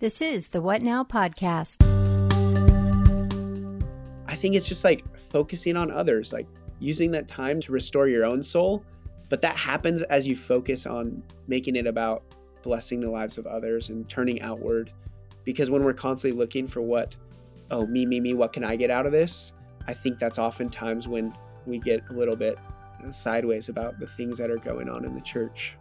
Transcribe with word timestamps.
This 0.00 0.20
is 0.20 0.46
the 0.46 0.62
What 0.62 0.80
Now 0.80 1.02
podcast. 1.02 1.82
I 4.28 4.34
think 4.36 4.54
it's 4.54 4.68
just 4.68 4.84
like 4.84 5.04
focusing 5.32 5.76
on 5.76 5.90
others, 5.90 6.32
like 6.32 6.46
using 6.78 7.10
that 7.10 7.26
time 7.26 7.60
to 7.62 7.72
restore 7.72 8.06
your 8.06 8.24
own 8.24 8.40
soul. 8.40 8.84
But 9.28 9.42
that 9.42 9.56
happens 9.56 10.04
as 10.04 10.24
you 10.24 10.36
focus 10.36 10.86
on 10.86 11.20
making 11.48 11.74
it 11.74 11.88
about 11.88 12.22
blessing 12.62 13.00
the 13.00 13.10
lives 13.10 13.38
of 13.38 13.48
others 13.48 13.88
and 13.88 14.08
turning 14.08 14.40
outward. 14.40 14.92
Because 15.42 15.68
when 15.68 15.82
we're 15.82 15.94
constantly 15.94 16.38
looking 16.38 16.68
for 16.68 16.80
what, 16.80 17.16
oh, 17.72 17.84
me, 17.84 18.06
me, 18.06 18.20
me, 18.20 18.34
what 18.34 18.52
can 18.52 18.62
I 18.62 18.76
get 18.76 18.92
out 18.92 19.04
of 19.04 19.10
this? 19.10 19.52
I 19.88 19.94
think 19.94 20.20
that's 20.20 20.38
oftentimes 20.38 21.08
when 21.08 21.36
we 21.66 21.80
get 21.80 22.04
a 22.10 22.12
little 22.12 22.36
bit 22.36 22.56
sideways 23.10 23.68
about 23.68 23.98
the 23.98 24.06
things 24.06 24.38
that 24.38 24.48
are 24.48 24.58
going 24.58 24.88
on 24.88 25.04
in 25.04 25.16
the 25.16 25.22
church. 25.22 25.76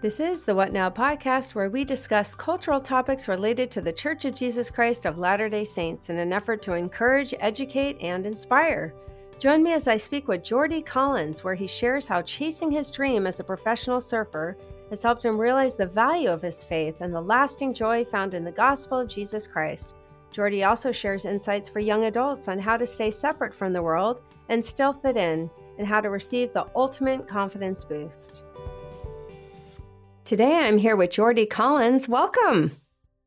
This 0.00 0.18
is 0.18 0.46
the 0.46 0.54
What 0.54 0.72
Now 0.72 0.88
podcast, 0.88 1.54
where 1.54 1.68
we 1.68 1.84
discuss 1.84 2.34
cultural 2.34 2.80
topics 2.80 3.28
related 3.28 3.70
to 3.72 3.82
the 3.82 3.92
Church 3.92 4.24
of 4.24 4.34
Jesus 4.34 4.70
Christ 4.70 5.04
of 5.04 5.18
Latter 5.18 5.50
day 5.50 5.62
Saints 5.62 6.08
in 6.08 6.18
an 6.18 6.32
effort 6.32 6.62
to 6.62 6.72
encourage, 6.72 7.34
educate, 7.38 7.98
and 8.00 8.24
inspire. 8.24 8.94
Join 9.38 9.62
me 9.62 9.74
as 9.74 9.86
I 9.86 9.98
speak 9.98 10.26
with 10.26 10.42
Jordy 10.42 10.80
Collins, 10.80 11.44
where 11.44 11.54
he 11.54 11.66
shares 11.66 12.08
how 12.08 12.22
chasing 12.22 12.70
his 12.70 12.90
dream 12.90 13.26
as 13.26 13.40
a 13.40 13.44
professional 13.44 14.00
surfer 14.00 14.56
has 14.88 15.02
helped 15.02 15.22
him 15.22 15.38
realize 15.38 15.76
the 15.76 15.84
value 15.84 16.30
of 16.30 16.40
his 16.40 16.64
faith 16.64 17.02
and 17.02 17.14
the 17.14 17.20
lasting 17.20 17.74
joy 17.74 18.02
found 18.02 18.32
in 18.32 18.42
the 18.42 18.50
gospel 18.50 19.00
of 19.00 19.08
Jesus 19.08 19.46
Christ. 19.46 19.96
Jordy 20.32 20.64
also 20.64 20.92
shares 20.92 21.26
insights 21.26 21.68
for 21.68 21.80
young 21.80 22.04
adults 22.04 22.48
on 22.48 22.58
how 22.58 22.78
to 22.78 22.86
stay 22.86 23.10
separate 23.10 23.52
from 23.52 23.74
the 23.74 23.82
world 23.82 24.22
and 24.48 24.64
still 24.64 24.94
fit 24.94 25.18
in, 25.18 25.50
and 25.76 25.86
how 25.86 26.00
to 26.00 26.08
receive 26.08 26.54
the 26.54 26.66
ultimate 26.74 27.28
confidence 27.28 27.84
boost. 27.84 28.44
Today 30.24 30.66
I'm 30.66 30.78
here 30.78 30.96
with 30.96 31.10
Jordy 31.10 31.46
Collins. 31.46 32.08
Welcome. 32.08 32.72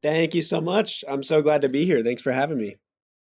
Thank 0.01 0.35
you 0.35 0.41
so 0.41 0.61
much. 0.61 1.03
I'm 1.07 1.23
so 1.23 1.41
glad 1.41 1.61
to 1.63 1.69
be 1.69 1.85
here. 1.85 2.03
Thanks 2.03 2.21
for 2.21 2.31
having 2.31 2.57
me. 2.57 2.77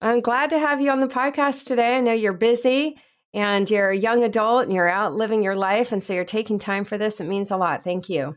I'm 0.02 0.22
glad 0.22 0.50
to 0.50 0.60
have 0.60 0.82
you 0.82 0.92
on 0.92 1.00
the 1.00 1.08
podcast 1.08 1.66
today. 1.66 1.98
I 1.98 2.02
know 2.02 2.14
you're 2.14 2.34
busy 2.34 2.98
and 3.34 3.70
you're 3.70 3.92
a 3.92 3.98
young 3.98 4.24
adult 4.24 4.64
and 4.64 4.74
you're 4.74 4.90
out 4.90 5.14
living 5.14 5.44
your 5.44 5.56
life. 5.56 5.92
And 5.92 6.04
so 6.04 6.14
you're 6.14 6.26
taking 6.26 6.60
time 6.60 6.84
for 6.84 6.98
this. 6.98 7.22
It 7.22 7.28
means 7.28 7.52
a 7.52 7.58
lot. 7.58 7.84
Thank 7.84 8.10
you. 8.10 8.36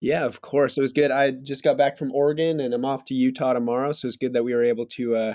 Yeah, 0.00 0.24
of 0.24 0.40
course. 0.40 0.76
It 0.76 0.80
was 0.80 0.92
good. 0.92 1.10
I 1.10 1.30
just 1.30 1.62
got 1.62 1.78
back 1.78 1.96
from 1.96 2.12
Oregon 2.12 2.60
and 2.60 2.74
I'm 2.74 2.84
off 2.84 3.04
to 3.06 3.14
Utah 3.14 3.52
tomorrow. 3.52 3.92
So 3.92 4.08
it's 4.08 4.16
good 4.16 4.32
that 4.32 4.44
we 4.44 4.54
were 4.54 4.64
able 4.64 4.86
to 4.86 5.16
uh, 5.16 5.34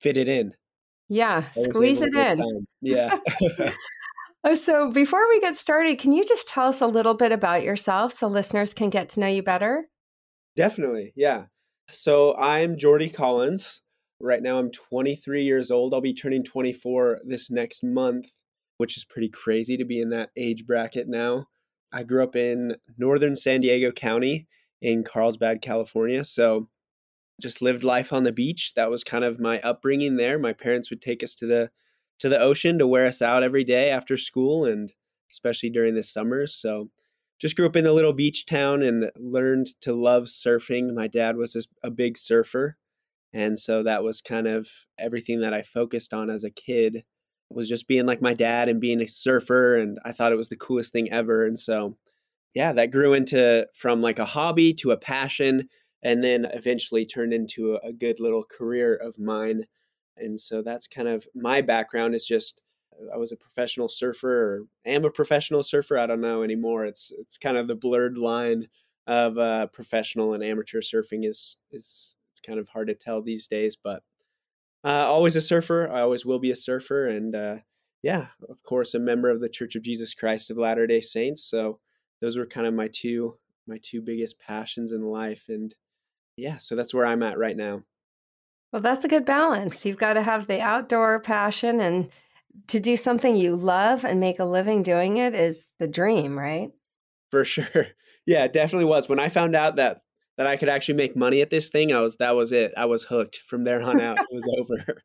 fit 0.00 0.16
it 0.16 0.28
in. 0.28 0.54
Yeah, 1.08 1.44
squeeze 1.52 2.00
it 2.00 2.14
in. 2.14 2.38
Time. 2.38 2.66
Yeah. 2.80 3.18
Oh, 4.46 4.54
so 4.54 4.90
before 4.90 5.26
we 5.30 5.40
get 5.40 5.56
started, 5.56 5.98
can 5.98 6.12
you 6.12 6.22
just 6.22 6.48
tell 6.48 6.68
us 6.68 6.82
a 6.82 6.86
little 6.86 7.14
bit 7.14 7.32
about 7.32 7.62
yourself 7.62 8.12
so 8.12 8.26
listeners 8.28 8.74
can 8.74 8.90
get 8.90 9.08
to 9.10 9.20
know 9.20 9.26
you 9.26 9.42
better? 9.42 9.88
Definitely. 10.54 11.14
Yeah. 11.16 11.44
So 11.88 12.36
I'm 12.36 12.76
Jordy 12.76 13.08
Collins. 13.08 13.80
Right 14.20 14.42
now 14.42 14.58
I'm 14.58 14.70
23 14.70 15.42
years 15.42 15.70
old. 15.70 15.94
I'll 15.94 16.02
be 16.02 16.12
turning 16.12 16.44
24 16.44 17.22
this 17.24 17.50
next 17.50 17.82
month, 17.82 18.26
which 18.76 18.98
is 18.98 19.06
pretty 19.06 19.30
crazy 19.30 19.78
to 19.78 19.84
be 19.84 19.98
in 19.98 20.10
that 20.10 20.28
age 20.36 20.66
bracket 20.66 21.08
now. 21.08 21.46
I 21.90 22.02
grew 22.02 22.22
up 22.22 22.36
in 22.36 22.76
northern 22.98 23.36
San 23.36 23.62
Diego 23.62 23.92
County 23.92 24.46
in 24.82 25.04
Carlsbad, 25.04 25.62
California. 25.62 26.22
So 26.22 26.68
just 27.40 27.62
lived 27.62 27.82
life 27.82 28.12
on 28.12 28.24
the 28.24 28.32
beach. 28.32 28.74
That 28.76 28.90
was 28.90 29.04
kind 29.04 29.24
of 29.24 29.40
my 29.40 29.58
upbringing 29.60 30.16
there. 30.16 30.38
My 30.38 30.52
parents 30.52 30.90
would 30.90 31.00
take 31.00 31.22
us 31.22 31.34
to 31.36 31.46
the 31.46 31.70
to 32.24 32.30
the 32.30 32.40
ocean 32.40 32.78
to 32.78 32.86
wear 32.86 33.04
us 33.04 33.20
out 33.20 33.42
every 33.42 33.64
day 33.64 33.90
after 33.90 34.16
school 34.16 34.64
and 34.64 34.94
especially 35.30 35.68
during 35.68 35.94
the 35.94 36.02
summers. 36.02 36.54
So 36.54 36.88
just 37.38 37.54
grew 37.54 37.66
up 37.66 37.76
in 37.76 37.84
a 37.84 37.92
little 37.92 38.14
beach 38.14 38.46
town 38.46 38.82
and 38.82 39.10
learned 39.14 39.66
to 39.82 39.92
love 39.92 40.22
surfing. 40.22 40.94
My 40.94 41.06
dad 41.06 41.36
was 41.36 41.68
a 41.82 41.90
big 41.90 42.16
surfer. 42.16 42.78
And 43.34 43.58
so 43.58 43.82
that 43.82 44.02
was 44.02 44.22
kind 44.22 44.46
of 44.46 44.66
everything 44.98 45.42
that 45.42 45.52
I 45.52 45.60
focused 45.60 46.14
on 46.14 46.30
as 46.30 46.44
a 46.44 46.50
kid 46.50 47.04
was 47.50 47.68
just 47.68 47.86
being 47.86 48.06
like 48.06 48.22
my 48.22 48.32
dad 48.32 48.70
and 48.70 48.80
being 48.80 49.02
a 49.02 49.06
surfer 49.06 49.76
and 49.76 49.98
I 50.02 50.12
thought 50.12 50.32
it 50.32 50.38
was 50.38 50.48
the 50.48 50.56
coolest 50.56 50.94
thing 50.94 51.12
ever 51.12 51.44
and 51.44 51.58
so 51.58 51.98
yeah 52.54 52.72
that 52.72 52.90
grew 52.90 53.12
into 53.12 53.66
from 53.74 54.00
like 54.00 54.18
a 54.18 54.24
hobby 54.24 54.72
to 54.74 54.92
a 54.92 54.96
passion 54.96 55.68
and 56.02 56.24
then 56.24 56.46
eventually 56.54 57.04
turned 57.04 57.34
into 57.34 57.74
a, 57.74 57.88
a 57.88 57.92
good 57.92 58.18
little 58.18 58.44
career 58.44 58.94
of 58.94 59.18
mine 59.18 59.66
and 60.16 60.38
so 60.38 60.62
that's 60.62 60.86
kind 60.86 61.08
of 61.08 61.26
my 61.34 61.60
background 61.60 62.14
is 62.14 62.24
just 62.24 62.60
I 63.12 63.16
was 63.16 63.32
a 63.32 63.36
professional 63.36 63.88
surfer 63.88 64.30
or 64.30 64.62
am 64.86 65.04
a 65.04 65.10
professional 65.10 65.62
surfer. 65.62 65.98
I 65.98 66.06
don't 66.06 66.20
know 66.20 66.42
anymore. 66.42 66.84
It's 66.84 67.12
it's 67.18 67.38
kind 67.38 67.56
of 67.56 67.68
the 67.68 67.74
blurred 67.74 68.18
line 68.18 68.68
of 69.06 69.36
uh, 69.38 69.66
professional 69.66 70.34
and 70.34 70.42
amateur 70.42 70.80
surfing 70.80 71.28
is 71.28 71.56
is 71.70 72.16
it's 72.32 72.40
kind 72.40 72.58
of 72.58 72.68
hard 72.68 72.88
to 72.88 72.94
tell 72.94 73.22
these 73.22 73.46
days. 73.46 73.76
But 73.76 74.02
uh, 74.84 75.06
always 75.06 75.36
a 75.36 75.40
surfer. 75.40 75.88
I 75.90 76.00
always 76.00 76.24
will 76.24 76.38
be 76.38 76.50
a 76.50 76.56
surfer, 76.56 77.08
and 77.08 77.34
uh, 77.34 77.56
yeah, 78.02 78.28
of 78.48 78.62
course, 78.62 78.94
a 78.94 78.98
member 78.98 79.30
of 79.30 79.40
the 79.40 79.48
Church 79.48 79.74
of 79.76 79.82
Jesus 79.82 80.14
Christ 80.14 80.50
of 80.50 80.58
Latter 80.58 80.86
Day 80.86 81.00
Saints. 81.00 81.42
So 81.42 81.80
those 82.20 82.36
were 82.36 82.46
kind 82.46 82.66
of 82.66 82.74
my 82.74 82.88
two 82.88 83.38
my 83.66 83.78
two 83.82 84.02
biggest 84.02 84.38
passions 84.38 84.92
in 84.92 85.02
life, 85.02 85.44
and 85.48 85.74
yeah, 86.36 86.58
so 86.58 86.74
that's 86.74 86.92
where 86.94 87.06
I'm 87.06 87.22
at 87.22 87.38
right 87.38 87.56
now. 87.56 87.82
Well, 88.74 88.82
that's 88.82 89.04
a 89.04 89.08
good 89.08 89.24
balance. 89.24 89.86
You've 89.86 89.98
got 89.98 90.14
to 90.14 90.22
have 90.22 90.48
the 90.48 90.60
outdoor 90.60 91.20
passion 91.20 91.78
and 91.78 92.10
to 92.66 92.80
do 92.80 92.96
something 92.96 93.36
you 93.36 93.54
love 93.54 94.04
and 94.04 94.18
make 94.18 94.40
a 94.40 94.44
living 94.44 94.82
doing 94.82 95.16
it 95.16 95.32
is 95.32 95.68
the 95.78 95.86
dream, 95.86 96.36
right? 96.36 96.72
For 97.30 97.44
sure. 97.44 97.66
Yeah, 98.26 98.44
it 98.44 98.54
definitely 98.54 98.86
was. 98.86 99.06
When 99.06 99.20
I 99.20 99.28
found 99.28 99.54
out 99.54 99.76
that 99.76 100.00
that 100.38 100.46
I 100.46 100.56
could 100.56 100.70
actually 100.70 100.94
make 100.94 101.14
money 101.14 101.42
at 101.42 101.50
this 101.50 101.68
thing, 101.68 101.92
I 101.92 102.00
was 102.00 102.16
that 102.16 102.34
was 102.34 102.52
it. 102.52 102.72
I 102.74 102.86
was 102.86 103.04
hooked. 103.04 103.36
From 103.46 103.64
there 103.64 103.82
on 103.82 104.00
out, 104.00 104.18
it 104.18 104.26
was 104.32 104.48
over. 104.58 105.02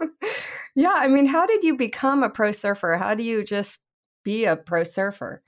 yeah, 0.74 0.94
I 0.94 1.06
mean, 1.08 1.26
how 1.26 1.46
did 1.46 1.62
you 1.62 1.76
become 1.76 2.22
a 2.22 2.30
pro 2.30 2.52
surfer? 2.52 2.96
How 2.96 3.14
do 3.14 3.22
you 3.22 3.44
just 3.44 3.80
be 4.24 4.46
a 4.46 4.56
pro 4.56 4.82
surfer? 4.82 5.42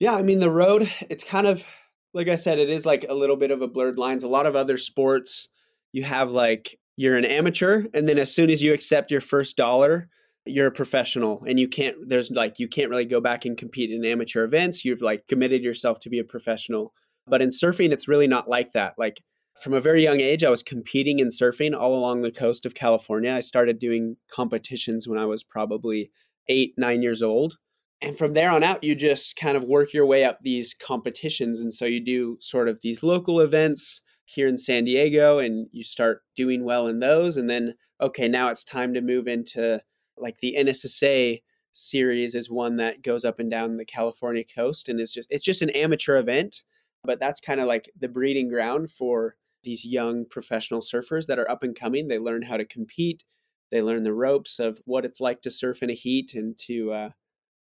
Yeah, 0.00 0.14
I 0.14 0.22
mean, 0.22 0.38
the 0.38 0.50
road, 0.50 0.90
it's 1.10 1.22
kind 1.22 1.46
of 1.46 1.66
like 2.14 2.28
I 2.28 2.36
said, 2.36 2.58
it 2.58 2.70
is 2.70 2.86
like 2.86 3.04
a 3.06 3.14
little 3.14 3.36
bit 3.36 3.50
of 3.50 3.60
a 3.60 3.68
blurred 3.68 3.98
lines. 3.98 4.22
A 4.22 4.28
lot 4.28 4.46
of 4.46 4.56
other 4.56 4.78
sports, 4.78 5.50
you 5.92 6.02
have 6.02 6.30
like 6.30 6.77
you're 6.98 7.16
an 7.16 7.24
amateur 7.24 7.84
and 7.94 8.08
then 8.08 8.18
as 8.18 8.34
soon 8.34 8.50
as 8.50 8.60
you 8.60 8.74
accept 8.74 9.10
your 9.10 9.20
first 9.20 9.56
dollar 9.56 10.08
you're 10.44 10.66
a 10.66 10.72
professional 10.72 11.44
and 11.46 11.60
you 11.60 11.68
can't 11.68 11.96
there's 12.08 12.30
like 12.30 12.58
you 12.58 12.66
can't 12.66 12.90
really 12.90 13.04
go 13.04 13.20
back 13.20 13.44
and 13.44 13.56
compete 13.56 13.90
in 13.90 14.04
amateur 14.04 14.44
events. 14.44 14.84
You've 14.84 15.02
like 15.02 15.26
committed 15.28 15.62
yourself 15.62 16.00
to 16.00 16.10
be 16.10 16.18
a 16.18 16.24
professional. 16.24 16.92
But 17.26 17.40
in 17.40 17.50
surfing 17.50 17.92
it's 17.92 18.08
really 18.08 18.26
not 18.26 18.48
like 18.48 18.72
that. 18.72 18.94
Like 18.98 19.22
from 19.60 19.74
a 19.74 19.80
very 19.80 20.02
young 20.02 20.20
age 20.20 20.44
i 20.44 20.50
was 20.50 20.62
competing 20.62 21.18
in 21.18 21.28
surfing 21.28 21.76
all 21.76 21.94
along 21.94 22.22
the 22.22 22.32
coast 22.32 22.66
of 22.66 22.74
california. 22.74 23.32
I 23.32 23.40
started 23.40 23.78
doing 23.78 24.16
competitions 24.30 25.06
when 25.06 25.18
i 25.18 25.24
was 25.24 25.44
probably 25.44 26.10
eight 26.48 26.74
nine 26.76 27.02
years 27.02 27.22
old. 27.22 27.58
And 28.00 28.18
from 28.18 28.34
there 28.34 28.50
on 28.50 28.64
out 28.64 28.82
you 28.82 28.96
just 28.96 29.36
kind 29.36 29.56
of 29.56 29.64
work 29.64 29.92
your 29.92 30.06
way 30.06 30.24
up 30.24 30.38
these 30.42 30.74
competitions. 30.74 31.60
And 31.60 31.72
so 31.72 31.84
you 31.84 32.04
do 32.04 32.38
sort 32.40 32.68
of 32.68 32.80
these 32.80 33.02
local 33.02 33.40
events 33.40 34.00
here 34.28 34.48
in 34.48 34.58
San 34.58 34.84
Diego 34.84 35.38
and 35.38 35.68
you 35.72 35.82
start 35.82 36.22
doing 36.36 36.64
well 36.64 36.86
in 36.86 36.98
those 36.98 37.36
and 37.36 37.48
then 37.48 37.74
okay 38.00 38.28
now 38.28 38.48
it's 38.48 38.64
time 38.64 38.94
to 38.94 39.00
move 39.00 39.26
into 39.26 39.80
like 40.16 40.38
the 40.40 40.56
NSSA 40.58 41.42
series 41.72 42.34
is 42.34 42.50
one 42.50 42.76
that 42.76 43.02
goes 43.02 43.24
up 43.24 43.38
and 43.38 43.50
down 43.50 43.76
the 43.76 43.84
California 43.84 44.44
coast 44.44 44.88
and 44.88 45.00
it's 45.00 45.12
just 45.12 45.28
it's 45.30 45.44
just 45.44 45.62
an 45.62 45.70
amateur 45.70 46.18
event 46.18 46.64
but 47.04 47.20
that's 47.20 47.40
kind 47.40 47.60
of 47.60 47.66
like 47.66 47.90
the 47.98 48.08
breeding 48.08 48.48
ground 48.48 48.90
for 48.90 49.36
these 49.62 49.84
young 49.84 50.24
professional 50.24 50.80
surfers 50.80 51.26
that 51.26 51.38
are 51.38 51.50
up 51.50 51.62
and 51.62 51.78
coming. 51.78 52.08
They 52.08 52.18
learn 52.18 52.42
how 52.42 52.56
to 52.56 52.64
compete 52.64 53.22
they 53.70 53.82
learn 53.82 54.02
the 54.02 54.14
ropes 54.14 54.58
of 54.58 54.80
what 54.84 55.04
it's 55.04 55.20
like 55.20 55.42
to 55.42 55.50
surf 55.50 55.82
in 55.82 55.90
a 55.90 55.94
heat 55.94 56.34
and 56.34 56.56
to 56.66 56.92
uh, 56.92 57.10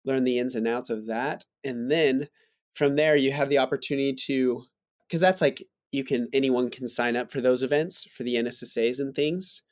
learn 0.04 0.24
the 0.24 0.38
ins 0.38 0.54
and 0.54 0.68
outs 0.68 0.90
of 0.90 1.06
that 1.06 1.44
and 1.62 1.90
then 1.90 2.28
from 2.74 2.96
there 2.96 3.16
you 3.16 3.32
have 3.32 3.48
the 3.48 3.58
opportunity 3.58 4.12
to 4.12 4.64
because 5.06 5.20
that's 5.20 5.40
like 5.40 5.62
you 5.94 6.04
can 6.04 6.28
anyone 6.32 6.70
can 6.70 6.88
sign 6.88 7.16
up 7.16 7.30
for 7.30 7.40
those 7.40 7.62
events 7.62 8.06
for 8.10 8.24
the 8.24 8.34
NSSAs 8.34 8.98
and 8.98 9.14
things. 9.14 9.62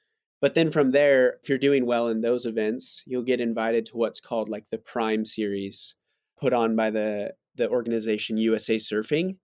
But 0.41 0.55
then 0.55 0.71
from 0.71 0.93
there, 0.93 1.39
if 1.43 1.49
you're 1.49 1.59
doing 1.59 1.85
well 1.85 2.09
in 2.09 2.21
those 2.21 2.47
events, 2.47 3.03
you'll 3.07 3.23
get 3.23 3.41
invited 3.41 3.87
to 3.87 3.97
what's 3.97 4.21
called 4.21 4.49
like 4.49 4.65
the 4.71 4.79
Prime 4.79 5.25
Series, 5.25 5.95
put 6.41 6.53
on 6.53 6.77
by 6.77 6.91
the 6.91 7.33
the 7.57 7.69
organization 7.69 8.39
USA 8.39 8.77
Surfing. 8.77 9.37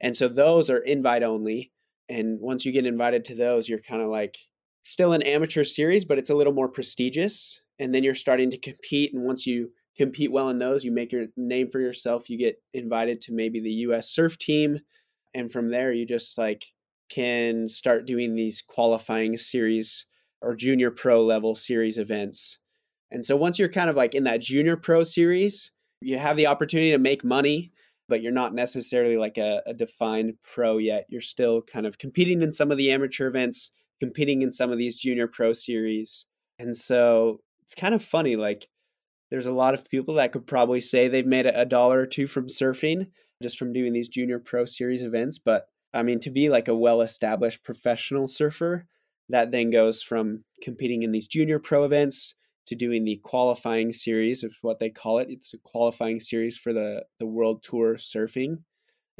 And 0.00 0.16
so 0.16 0.28
those 0.28 0.70
are 0.70 0.78
invite 0.78 1.22
only. 1.22 1.72
And 2.08 2.40
once 2.40 2.64
you 2.64 2.72
get 2.72 2.86
invited 2.86 3.24
to 3.26 3.34
those, 3.34 3.68
you're 3.68 3.78
kind 3.78 4.02
of 4.02 4.08
like 4.08 4.36
still 4.82 5.12
an 5.12 5.22
amateur 5.22 5.64
series, 5.64 6.04
but 6.04 6.18
it's 6.18 6.30
a 6.30 6.34
little 6.34 6.52
more 6.52 6.68
prestigious. 6.68 7.60
And 7.78 7.94
then 7.94 8.02
you're 8.02 8.14
starting 8.14 8.50
to 8.50 8.58
compete. 8.58 9.14
And 9.14 9.24
once 9.24 9.46
you 9.46 9.70
compete 9.96 10.32
well 10.32 10.48
in 10.48 10.58
those, 10.58 10.84
you 10.84 10.92
make 10.92 11.12
your 11.12 11.26
name 11.36 11.70
for 11.70 11.80
yourself. 11.80 12.28
You 12.28 12.38
get 12.38 12.60
invited 12.72 13.20
to 13.22 13.32
maybe 13.32 13.60
the 13.60 13.70
US 13.88 14.10
surf 14.10 14.38
team 14.38 14.80
and 15.34 15.50
from 15.50 15.70
there 15.70 15.92
you 15.92 16.06
just 16.06 16.38
like 16.38 16.66
can 17.08 17.68
start 17.68 18.06
doing 18.06 18.34
these 18.34 18.62
qualifying 18.62 19.36
series 19.36 20.06
or 20.40 20.54
junior 20.54 20.90
pro 20.90 21.22
level 21.22 21.54
series 21.54 21.98
events 21.98 22.58
and 23.10 23.24
so 23.24 23.36
once 23.36 23.58
you're 23.58 23.68
kind 23.68 23.90
of 23.90 23.96
like 23.96 24.14
in 24.14 24.24
that 24.24 24.40
junior 24.40 24.76
pro 24.76 25.04
series 25.04 25.70
you 26.00 26.18
have 26.18 26.36
the 26.36 26.46
opportunity 26.46 26.90
to 26.90 26.98
make 26.98 27.24
money 27.24 27.72
but 28.08 28.22
you're 28.22 28.32
not 28.32 28.54
necessarily 28.54 29.16
like 29.16 29.38
a, 29.38 29.62
a 29.66 29.74
defined 29.74 30.34
pro 30.42 30.78
yet. 30.78 31.06
You're 31.08 31.20
still 31.20 31.62
kind 31.62 31.86
of 31.86 31.98
competing 31.98 32.42
in 32.42 32.52
some 32.52 32.70
of 32.70 32.76
the 32.76 32.90
amateur 32.90 33.26
events, 33.28 33.70
competing 34.00 34.42
in 34.42 34.52
some 34.52 34.70
of 34.70 34.78
these 34.78 34.96
junior 34.96 35.26
pro 35.26 35.52
series. 35.52 36.26
And 36.58 36.76
so 36.76 37.40
it's 37.62 37.74
kind 37.74 37.94
of 37.94 38.04
funny. 38.04 38.36
Like, 38.36 38.68
there's 39.30 39.46
a 39.46 39.52
lot 39.52 39.74
of 39.74 39.88
people 39.88 40.14
that 40.14 40.32
could 40.32 40.46
probably 40.46 40.80
say 40.80 41.08
they've 41.08 41.26
made 41.26 41.46
a 41.46 41.64
dollar 41.64 42.00
or 42.00 42.06
two 42.06 42.26
from 42.26 42.48
surfing 42.48 43.08
just 43.42 43.58
from 43.58 43.72
doing 43.72 43.92
these 43.92 44.08
junior 44.08 44.38
pro 44.38 44.64
series 44.64 45.02
events. 45.02 45.38
But 45.38 45.66
I 45.92 46.02
mean, 46.02 46.20
to 46.20 46.30
be 46.30 46.48
like 46.48 46.68
a 46.68 46.74
well 46.74 47.00
established 47.00 47.62
professional 47.62 48.28
surfer, 48.28 48.86
that 49.28 49.50
then 49.50 49.70
goes 49.70 50.02
from 50.02 50.44
competing 50.62 51.02
in 51.02 51.12
these 51.12 51.26
junior 51.26 51.58
pro 51.58 51.84
events 51.84 52.34
to 52.66 52.74
doing 52.74 53.04
the 53.04 53.20
qualifying 53.22 53.92
series 53.92 54.42
is 54.42 54.52
what 54.62 54.78
they 54.78 54.90
call 54.90 55.18
it. 55.18 55.28
It's 55.30 55.52
a 55.54 55.58
qualifying 55.58 56.20
series 56.20 56.56
for 56.56 56.72
the 56.72 57.04
the 57.18 57.26
World 57.26 57.62
Tour 57.62 57.96
surfing. 57.96 58.58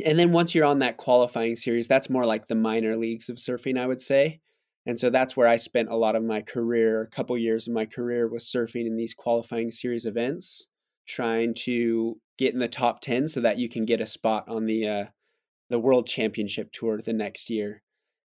And 0.05 0.19
then 0.19 0.32
once 0.32 0.55
you're 0.55 0.64
on 0.64 0.81
that 0.81 0.96
qualifying 0.96 1.56
series, 1.56 1.87
that's 1.87 2.11
more 2.11 2.26
like 2.26 2.49
the 2.49 2.56
minor 2.56 2.96
leagues 2.96 3.28
of 3.28 3.37
surfing, 3.37 3.78
I 3.78 3.87
would 3.87 4.00
say. 4.00 4.40
And 4.87 4.99
so 4.99 5.08
that's 5.08 5.37
where 5.37 5.49
I 5.49 5.56
spent 5.56 5.88
a 5.88 5.96
lot 5.96 6.16
of 6.16 6.22
my 6.22 6.40
career, 6.43 7.02
a 7.02 7.08
couple 7.08 7.38
years 7.38 7.66
of 7.66 7.75
my 7.75 7.87
career 7.87 8.28
was 8.28 8.44
surfing 8.44 8.87
in 8.87 8.96
these 8.96 9.14
qualifying 9.14 9.70
series 9.70 10.05
events, 10.05 10.66
trying 11.06 11.55
to 11.55 12.20
get 12.39 12.53
in 12.53 12.61
the 12.61 12.69
top 12.69 13.01
10 13.01 13.29
so 13.29 13.41
that 13.41 13.59
you 13.59 13.69
can 13.69 13.85
get 13.85 14.01
a 14.01 14.07
spot 14.07 14.49
on 14.49 14.67
the 14.67 14.89
uh, 14.89 15.05
the 15.71 15.79
World 15.79 16.07
Championship 16.07 16.73
Tour 16.73 17.01
the 17.01 17.13
next 17.13 17.51
year. 17.51 17.83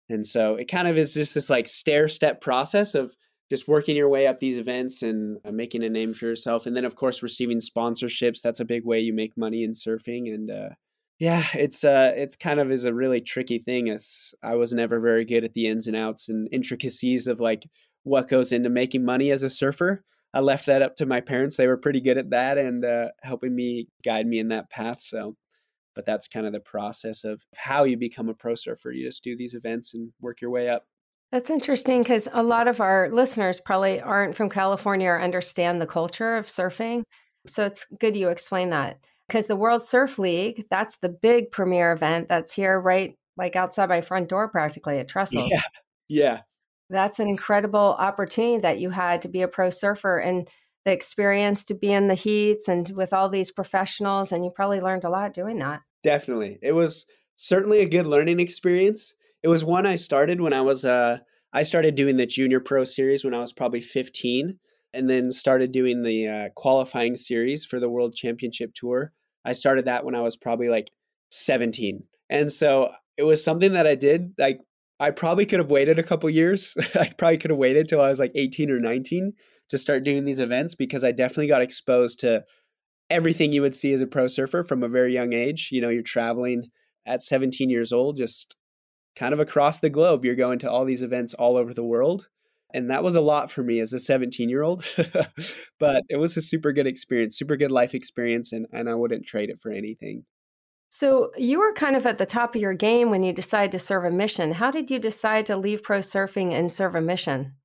And 0.10 0.26
so 0.26 0.56
it 0.56 0.66
kind 0.66 0.88
of 0.88 0.98
is 0.98 1.14
just 1.14 1.34
this 1.34 1.50
like 1.50 1.68
stair 1.68 2.08
step 2.08 2.42
process 2.42 2.96
of 2.96 3.16
just 3.50 3.68
working 3.68 3.96
your 3.96 4.10
way 4.10 4.28
up 4.28 4.40
these 4.40 4.58
events 4.58 5.02
and 5.02 5.38
uh, 5.46 5.52
making 5.52 5.84
a 5.84 5.90
name 5.90 6.14
for 6.14 6.26
yourself. 6.26 6.66
And 6.66 6.76
then, 6.76 6.86
of 6.86 6.96
course, 6.96 7.22
receiving 7.22 7.60
sponsorships. 7.60 8.42
That's 8.42 8.60
a 8.60 8.66
big 8.66 8.86
way 8.86 9.00
you 9.00 9.14
make 9.14 9.38
money 9.38 9.64
in 9.64 9.72
surfing. 9.72 10.34
And 10.34 10.50
uh, 10.50 10.70
yeah, 11.20 11.46
it's 11.54 11.84
uh, 11.84 12.14
it's 12.16 12.36
kind 12.36 12.60
of 12.60 12.72
is 12.72 12.86
a 12.86 12.94
really 12.94 13.22
tricky 13.22 13.60
thing. 13.60 13.90
As 13.90 14.34
I 14.44 14.56
was 14.56 14.74
never 14.74 15.00
very 15.00 15.26
good 15.26 15.44
at 15.44 15.54
the 15.54 15.68
ins 15.68 15.88
and 15.88 15.96
outs 15.96 16.30
and 16.30 16.50
intricacies 16.52 17.28
of 17.28 17.40
like 17.40 17.68
what 18.04 18.28
goes 18.28 18.52
into 18.52 18.70
making 18.70 19.06
money 19.06 19.32
as 19.32 19.44
a 19.44 19.50
surfer. 19.50 20.04
I 20.36 20.42
left 20.42 20.66
that 20.66 20.82
up 20.82 20.98
to 20.98 21.06
my 21.06 21.22
parents. 21.22 21.56
They 21.56 21.66
were 21.66 21.78
pretty 21.78 22.02
good 22.02 22.18
at 22.18 22.30
that 22.32 22.58
and 22.58 22.84
uh, 22.84 23.08
helping 23.24 23.56
me 23.56 23.88
guide 24.04 24.28
me 24.28 24.38
in 24.40 24.50
that 24.50 24.70
path. 24.70 25.02
So, 25.02 25.38
but 25.96 26.06
that's 26.06 26.28
kind 26.28 26.46
of 26.46 26.52
the 26.52 26.60
process 26.60 27.24
of 27.24 27.42
how 27.56 27.86
you 27.86 27.96
become 27.96 28.28
a 28.28 28.34
pro 28.34 28.54
surfer. 28.56 28.92
You 28.92 29.08
just 29.08 29.24
do 29.24 29.38
these 29.38 29.54
events 29.54 29.94
and 29.94 30.12
work 30.20 30.42
your 30.42 30.52
way 30.52 30.68
up. 30.68 30.84
That's 31.32 31.50
interesting 31.50 32.04
because 32.04 32.28
a 32.34 32.44
lot 32.44 32.68
of 32.68 32.82
our 32.82 33.10
listeners 33.10 33.62
probably 33.62 34.02
aren't 34.02 34.36
from 34.36 34.50
California 34.50 35.08
or 35.08 35.22
understand 35.22 35.82
the 35.82 35.88
culture 35.88 36.36
of 36.36 36.48
surfing. 36.48 37.04
So 37.48 37.66
it's 37.66 37.88
good 37.98 38.18
you 38.18 38.28
explain 38.28 38.72
that 38.72 39.00
because 39.28 39.48
the 39.48 39.56
World 39.56 39.84
Surf 39.84 40.20
League, 40.20 40.66
that's 40.70 40.98
the 40.98 41.10
big 41.10 41.50
premier 41.50 41.94
event 41.94 42.28
that's 42.28 42.54
here 42.54 42.80
right 42.80 43.16
like 43.38 43.56
outside 43.56 43.90
my 43.90 44.02
front 44.02 44.30
door 44.30 44.50
practically 44.50 45.00
at 45.00 45.08
Trestles. 45.08 45.50
Yeah. 45.50 45.62
Yeah. 46.08 46.42
That's 46.90 47.20
an 47.20 47.28
incredible 47.28 47.96
opportunity 47.98 48.60
that 48.60 48.80
you 48.80 48.92
had 48.92 49.22
to 49.24 49.28
be 49.28 49.42
a 49.42 49.48
pro 49.48 49.70
surfer 49.70 50.20
and 50.20 50.48
the 50.86 50.92
experience 50.92 51.64
to 51.66 51.74
be 51.74 51.92
in 51.92 52.08
the 52.08 52.16
heats 52.16 52.68
and 52.68 52.90
with 52.96 53.12
all 53.12 53.28
these 53.28 53.52
professionals 53.52 54.32
and 54.32 54.46
you 54.46 54.52
probably 54.52 54.80
learned 54.80 55.04
a 55.04 55.10
lot 55.10 55.34
doing 55.34 55.58
that. 55.60 55.82
Definitely. 56.04 56.60
It 56.62 56.74
was 56.74 57.06
certainly 57.36 57.80
a 57.80 57.90
good 57.90 58.06
learning 58.06 58.40
experience. 58.40 59.16
It 59.42 59.48
was 59.48 59.64
one 59.64 59.88
I 59.88 59.96
started 59.96 60.42
when 60.42 60.54
I 60.54 60.62
was 60.62 60.86
uh 60.86 61.18
I 61.54 61.64
started 61.64 61.96
doing 61.96 62.18
the 62.18 62.26
junior 62.26 62.60
pro 62.60 62.84
series 62.84 63.24
when 63.24 63.34
I 63.34 63.40
was 63.40 63.54
probably 63.54 63.82
15 63.82 64.60
and 64.94 65.10
then 65.10 65.32
started 65.32 65.72
doing 65.72 66.02
the 66.02 66.28
uh, 66.28 66.50
qualifying 66.56 67.16
series 67.16 67.66
for 67.66 67.80
the 67.80 67.90
world 67.90 68.14
championship 68.14 68.74
tour. 68.74 69.14
I 69.46 69.54
started 69.54 69.86
that 69.86 70.04
when 70.04 70.16
I 70.16 70.22
was 70.22 70.36
probably 70.36 70.68
like 70.68 70.92
17. 71.30 72.04
And 72.30 72.52
so 72.52 72.92
it 73.18 73.24
was 73.24 73.44
something 73.44 73.74
that 73.74 73.88
I 73.88 73.96
did 73.96 74.34
like 74.38 74.60
I 75.00 75.12
probably 75.12 75.46
could 75.46 75.60
have 75.60 75.70
waited 75.70 76.00
a 76.00 76.04
couple 76.04 76.30
years. 76.30 76.76
I 76.96 77.12
probably 77.18 77.38
could 77.38 77.52
have 77.52 77.60
waited 77.60 77.88
till 77.88 78.02
I 78.02 78.10
was 78.10 78.20
like 78.20 78.32
18 78.36 78.72
or 78.72 78.80
19 78.80 79.34
to 79.70 79.78
start 79.78 80.04
doing 80.04 80.26
these 80.26 80.40
events 80.40 80.76
because 80.76 81.04
I 81.04 81.12
definitely 81.12 81.48
got 81.48 81.62
exposed 81.62 82.20
to 82.20 82.44
everything 83.10 83.52
you 83.52 83.62
would 83.62 83.76
see 83.76 83.94
as 83.94 84.02
a 84.02 84.08
pro 84.08 84.28
surfer 84.28 84.64
from 84.64 84.84
a 84.84 84.88
very 84.88 85.14
young 85.14 85.34
age. 85.34 85.70
You 85.72 85.82
know, 85.82 85.90
you're 85.90 86.04
traveling 86.04 86.70
at 87.06 87.22
17 87.22 87.70
years 87.70 87.92
old, 87.92 88.18
just 88.18 88.56
kind 89.16 89.34
of 89.34 89.40
across 89.40 89.80
the 89.80 89.90
globe. 89.90 90.26
You're 90.26 90.36
going 90.36 90.60
to 90.60 90.72
all 90.72 90.86
these 90.86 91.02
events 91.02 91.34
all 91.34 91.58
over 91.58 91.74
the 91.74 91.84
world. 91.84 92.28
And 92.74 92.90
that 92.90 93.04
was 93.04 93.16
a 93.16 93.22
lot 93.22 93.50
for 93.52 93.64
me 93.64 93.80
as 93.80 93.94
a 93.94 94.00
17 94.00 94.50
year 94.50 94.64
old. 94.64 94.86
but 95.80 96.02
it 96.10 96.18
was 96.18 96.36
a 96.36 96.42
super 96.42 96.72
good 96.74 96.88
experience, 96.88 97.38
super 97.38 97.56
good 97.56 97.72
life 97.72 97.94
experience. 97.94 98.52
And, 98.52 98.66
and 98.72 98.90
I 98.90 98.96
wouldn't 98.96 99.26
trade 99.26 99.50
it 99.50 99.60
for 99.60 99.72
anything. 99.72 100.26
So 100.90 101.32
you 101.36 101.60
were 101.60 101.74
kind 101.74 101.96
of 101.96 102.06
at 102.06 102.18
the 102.18 102.26
top 102.26 102.56
of 102.56 102.62
your 102.62 102.74
game 102.74 103.10
when 103.10 103.24
you 103.24 103.34
decided 103.34 103.72
to 103.74 103.80
serve 103.80 104.06
a 104.06 104.12
mission. 104.12 104.54
How 104.54 104.72
did 104.72 104.90
you 104.90 105.00
decide 105.00 105.46
to 105.48 105.58
leave 105.58 105.84
pro 105.84 106.00
surfing 106.00 106.54
and 106.54 106.72
serve 106.72 106.96
a 106.96 107.02
mission? 107.02 107.56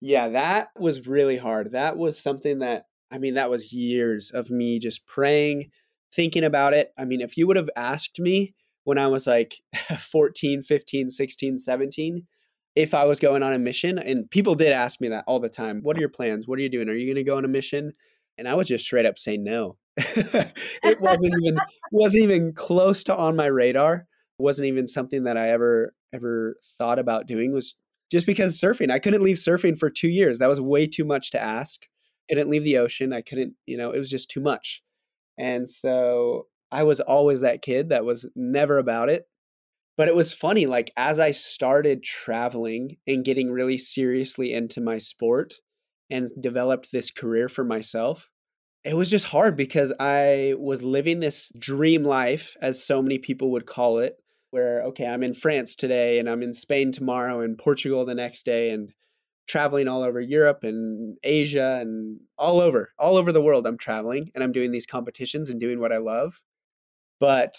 Yeah, 0.00 0.28
that 0.30 0.68
was 0.78 1.06
really 1.06 1.38
hard. 1.38 1.72
That 1.72 1.96
was 1.96 2.18
something 2.18 2.58
that, 2.58 2.86
I 3.10 3.18
mean, 3.18 3.34
that 3.34 3.50
was 3.50 3.72
years 3.72 4.30
of 4.30 4.50
me 4.50 4.78
just 4.78 5.06
praying, 5.06 5.70
thinking 6.12 6.44
about 6.44 6.74
it. 6.74 6.92
I 6.98 7.04
mean, 7.04 7.20
if 7.20 7.36
you 7.36 7.46
would 7.46 7.56
have 7.56 7.70
asked 7.76 8.18
me 8.18 8.54
when 8.84 8.98
I 8.98 9.06
was 9.06 9.26
like 9.26 9.54
14, 9.98 10.62
15, 10.62 11.10
16, 11.10 11.58
17, 11.58 12.26
if 12.74 12.92
I 12.92 13.04
was 13.04 13.18
going 13.18 13.42
on 13.42 13.54
a 13.54 13.58
mission, 13.58 13.98
and 13.98 14.30
people 14.30 14.54
did 14.54 14.72
ask 14.72 15.00
me 15.00 15.08
that 15.08 15.24
all 15.26 15.40
the 15.40 15.48
time 15.48 15.80
what 15.80 15.96
are 15.96 16.00
your 16.00 16.10
plans? 16.10 16.46
What 16.46 16.58
are 16.58 16.62
you 16.62 16.68
doing? 16.68 16.88
Are 16.88 16.94
you 16.94 17.06
going 17.06 17.24
to 17.24 17.28
go 17.28 17.38
on 17.38 17.44
a 17.44 17.48
mission? 17.48 17.92
And 18.38 18.48
I 18.48 18.54
would 18.54 18.66
just 18.66 18.84
straight 18.84 19.06
up 19.06 19.18
say 19.18 19.36
no. 19.36 19.76
it 19.96 21.00
wasn't 21.00 21.34
even 21.42 21.58
wasn't 21.90 22.24
even 22.24 22.52
close 22.52 23.04
to 23.04 23.16
on 23.16 23.36
my 23.36 23.46
radar. 23.46 24.06
It 24.38 24.42
wasn't 24.42 24.68
even 24.68 24.86
something 24.86 25.24
that 25.24 25.36
I 25.36 25.50
ever 25.50 25.94
ever 26.12 26.56
thought 26.78 26.98
about 26.98 27.26
doing. 27.26 27.52
Was 27.52 27.74
just 28.10 28.26
because 28.26 28.60
surfing. 28.60 28.90
I 28.90 28.98
couldn't 28.98 29.22
leave 29.22 29.36
surfing 29.36 29.78
for 29.78 29.90
two 29.90 30.08
years. 30.08 30.38
That 30.38 30.48
was 30.48 30.60
way 30.60 30.86
too 30.86 31.04
much 31.04 31.30
to 31.30 31.42
ask. 31.42 31.82
Couldn't 32.28 32.50
leave 32.50 32.64
the 32.64 32.78
ocean. 32.78 33.12
I 33.12 33.22
couldn't. 33.22 33.54
You 33.66 33.78
know, 33.78 33.92
it 33.92 33.98
was 33.98 34.10
just 34.10 34.30
too 34.30 34.40
much. 34.40 34.82
And 35.38 35.68
so 35.68 36.46
I 36.70 36.82
was 36.82 37.00
always 37.00 37.40
that 37.40 37.62
kid 37.62 37.90
that 37.90 38.04
was 38.04 38.28
never 38.34 38.78
about 38.78 39.08
it. 39.08 39.26
But 39.96 40.08
it 40.08 40.14
was 40.14 40.32
funny, 40.32 40.66
like 40.66 40.90
as 40.96 41.18
I 41.18 41.30
started 41.30 42.02
traveling 42.02 42.98
and 43.06 43.24
getting 43.24 43.50
really 43.50 43.78
seriously 43.78 44.52
into 44.52 44.82
my 44.82 44.98
sport 44.98 45.54
and 46.10 46.30
developed 46.40 46.92
this 46.92 47.10
career 47.10 47.48
for 47.48 47.64
myself, 47.64 48.30
it 48.84 48.94
was 48.94 49.10
just 49.10 49.26
hard 49.26 49.56
because 49.56 49.92
I 49.98 50.54
was 50.58 50.82
living 50.82 51.18
this 51.18 51.50
dream 51.58 52.04
life, 52.04 52.56
as 52.62 52.84
so 52.84 53.02
many 53.02 53.18
people 53.18 53.50
would 53.52 53.66
call 53.66 53.98
it, 53.98 54.16
where, 54.50 54.82
okay, 54.84 55.06
I'm 55.06 55.24
in 55.24 55.34
France 55.34 55.74
today 55.74 56.18
and 56.18 56.30
I'm 56.30 56.42
in 56.42 56.54
Spain 56.54 56.92
tomorrow 56.92 57.40
and 57.40 57.58
Portugal 57.58 58.04
the 58.04 58.14
next 58.14 58.44
day 58.44 58.70
and 58.70 58.92
traveling 59.48 59.88
all 59.88 60.02
over 60.02 60.20
Europe 60.20 60.60
and 60.62 61.18
Asia 61.24 61.78
and 61.80 62.20
all 62.38 62.60
over, 62.60 62.92
all 62.98 63.16
over 63.16 63.32
the 63.32 63.42
world. 63.42 63.66
I'm 63.66 63.78
traveling 63.78 64.30
and 64.34 64.44
I'm 64.44 64.52
doing 64.52 64.70
these 64.70 64.86
competitions 64.86 65.50
and 65.50 65.60
doing 65.60 65.80
what 65.80 65.92
I 65.92 65.98
love. 65.98 66.42
But 67.18 67.56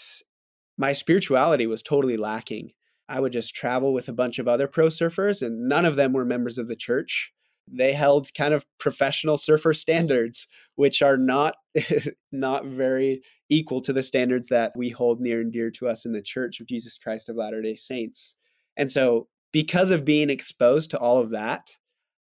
my 0.78 0.94
spirituality 0.94 1.68
was 1.68 1.82
totally 1.82 2.18
lacking. 2.18 2.72
I 3.10 3.20
would 3.20 3.34
just 3.34 3.56
travel 3.56 3.94
with 3.94 4.08
a 4.08 4.14
bunch 4.14 4.38
of 4.38 4.48
other 4.48 4.68
pro 4.68 4.88
surfers, 4.88 5.42
and 5.42 5.68
none 5.68 5.86
of 5.86 5.96
them 5.96 6.14
were 6.14 6.26
members 6.26 6.58
of 6.58 6.68
the 6.68 6.76
church 6.76 7.34
they 7.68 7.94
held 7.94 8.34
kind 8.34 8.54
of 8.54 8.66
professional 8.80 9.38
surfer 9.38 9.74
standards 9.74 10.48
which 10.76 11.02
are 11.02 11.18
not 11.18 11.56
not 12.32 12.66
very 12.66 13.22
equal 13.50 13.82
to 13.82 13.94
the 13.94 14.04
standards 14.04 14.48
that 14.48 14.72
we 14.76 14.90
hold 14.90 15.20
near 15.20 15.42
and 15.42 15.52
dear 15.52 15.72
to 15.72 15.88
us 15.88 16.06
in 16.06 16.14
the 16.14 16.22
church 16.22 16.60
of 16.60 16.68
Jesus 16.68 16.98
Christ 16.98 17.30
of 17.30 17.36
Latter-day 17.36 17.76
Saints. 17.76 18.36
And 18.76 18.92
so 18.92 19.28
because 19.52 19.92
of 19.92 20.06
being 20.06 20.30
exposed 20.30 20.92
to 20.92 21.00
all 21.00 21.20
of 21.20 21.32
that, 21.32 21.70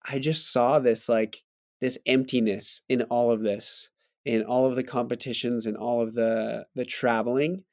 I 0.10 0.20
just 0.20 0.51
saw 0.51 0.79
this 0.79 1.10
like 1.10 1.44
this 1.82 1.98
emptiness 2.06 2.82
in 2.89 3.03
all 3.03 3.32
of 3.32 3.41
this, 3.41 3.89
in 4.25 4.44
all 4.44 4.65
of 4.65 4.75
the 4.75 4.84
competitions 4.84 5.65
and 5.65 5.77
all 5.77 6.01
of 6.01 6.13
the 6.13 6.65
the 6.75 6.86
traveling. 6.86 7.63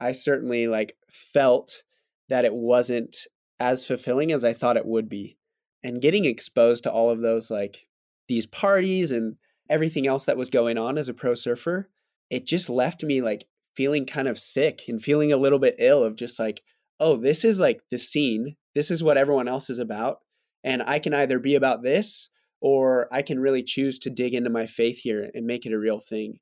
I 0.00 0.12
certainly 0.12 0.66
like 0.66 0.96
felt 1.10 1.82
that 2.28 2.44
it 2.44 2.54
wasn't 2.54 3.16
as 3.60 3.86
fulfilling 3.86 4.32
as 4.32 4.44
I 4.44 4.52
thought 4.52 4.76
it 4.76 4.86
would 4.86 5.08
be 5.08 5.38
and 5.82 6.02
getting 6.02 6.24
exposed 6.24 6.82
to 6.84 6.92
all 6.92 7.10
of 7.10 7.20
those 7.20 7.50
like 7.50 7.86
these 8.28 8.46
parties 8.46 9.10
and 9.10 9.36
everything 9.70 10.06
else 10.06 10.24
that 10.24 10.36
was 10.36 10.50
going 10.50 10.78
on 10.78 10.98
as 10.98 11.08
a 11.08 11.14
pro 11.14 11.34
surfer 11.34 11.88
it 12.30 12.46
just 12.46 12.68
left 12.68 13.02
me 13.02 13.20
like 13.20 13.44
feeling 13.74 14.06
kind 14.06 14.28
of 14.28 14.38
sick 14.38 14.82
and 14.88 15.02
feeling 15.02 15.32
a 15.32 15.36
little 15.36 15.58
bit 15.58 15.76
ill 15.78 16.02
of 16.02 16.16
just 16.16 16.38
like 16.38 16.62
oh 17.00 17.16
this 17.16 17.44
is 17.44 17.60
like 17.60 17.80
the 17.90 17.98
scene. 17.98 18.56
This 18.74 18.90
is 18.90 19.02
what 19.02 19.16
everyone 19.16 19.48
else 19.48 19.70
is 19.70 19.78
about 19.78 20.18
and 20.64 20.82
i 20.82 20.98
can 20.98 21.14
either 21.14 21.38
be 21.38 21.54
about 21.54 21.82
this 21.82 22.28
or 22.60 23.08
i 23.12 23.22
can 23.22 23.40
really 23.40 23.62
choose 23.62 23.98
to 24.00 24.10
dig 24.10 24.34
into 24.34 24.50
my 24.50 24.66
faith 24.66 24.98
here 24.98 25.30
and 25.34 25.46
make 25.46 25.64
it 25.66 25.72
a 25.72 25.78
real 25.78 25.98
thing. 25.98 26.38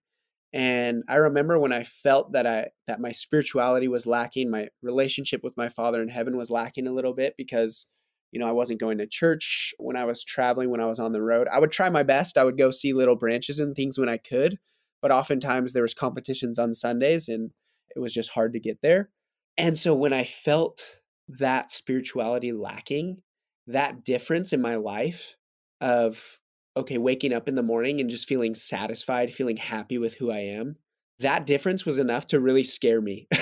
And 0.53 1.03
i 1.09 1.17
remember 1.17 1.59
when 1.59 1.73
i 1.73 1.83
felt 1.83 2.33
that 2.33 2.47
i 2.47 2.69
that 2.87 3.01
my 3.01 3.13
spirituality 3.13 3.89
was 3.89 4.07
lacking 4.07 4.51
my 4.51 4.69
relationship 4.83 5.43
with 5.45 5.57
my 5.57 5.69
father 5.69 6.03
in 6.03 6.09
heaven 6.09 6.37
was 6.37 6.51
lacking 6.51 6.87
a 6.87 6.93
little 6.93 7.15
bit 7.15 7.35
because 7.37 7.87
you 8.33 8.41
know, 8.41 8.47
I 8.47 8.53
wasn't 8.53 8.81
going 8.81 8.99
to 8.99 9.07
church 9.07 9.75
when 9.79 9.97
I 9.97 10.05
was 10.05 10.25
traveling, 10.25 10.71
when 10.71 10.81
I 10.81 10.87
was 10.87 10.99
on 10.99 11.13
the 11.13 11.23
road. 11.23 11.49
I 11.53 11.59
would 11.59 11.71
try 11.71 11.89
my 11.89 12.03
best. 12.03 12.37
I 12.37 12.45
would 12.45 12.59
go 12.59 12.71
see 12.71 12.93
little 12.93 13.17
branches 13.17 13.61
and 13.61 13.75
things 13.75 13.99
when 13.99 14.09
I 14.09 14.19
could, 14.19 14.59
but 15.01 15.13
oftentimes 15.13 15.73
there 15.73 15.83
was 15.83 15.95
competitions 15.95 16.59
on 16.59 16.75
Sundays 16.75 17.29
and 17.29 17.51
it 17.95 18.01
was 18.01 18.13
just 18.13 18.31
hard 18.31 18.53
to 18.53 18.61
get 18.61 18.79
there. 18.83 19.11
And 19.57 19.79
so 19.79 19.95
when 19.95 20.13
I 20.13 20.25
felt 20.25 20.83
that 21.29 21.71
spirituality 21.71 22.53
lacking, 22.53 23.23
that 23.67 24.05
difference 24.05 24.53
in 24.53 24.61
my 24.61 24.77
life 24.77 25.37
of 25.81 26.39
okay, 26.77 26.99
waking 26.99 27.33
up 27.33 27.49
in 27.49 27.55
the 27.55 27.63
morning 27.63 28.01
and 28.01 28.11
just 28.11 28.29
feeling 28.29 28.55
satisfied, 28.55 29.33
feeling 29.33 29.57
happy 29.57 29.97
with 29.97 30.15
who 30.17 30.31
I 30.31 30.41
am, 30.41 30.77
that 31.21 31.47
difference 31.47 31.87
was 31.87 31.99
enough 31.99 32.27
to 32.27 32.41
really 32.41 32.65
scare 32.65 33.01
me. 33.01 33.27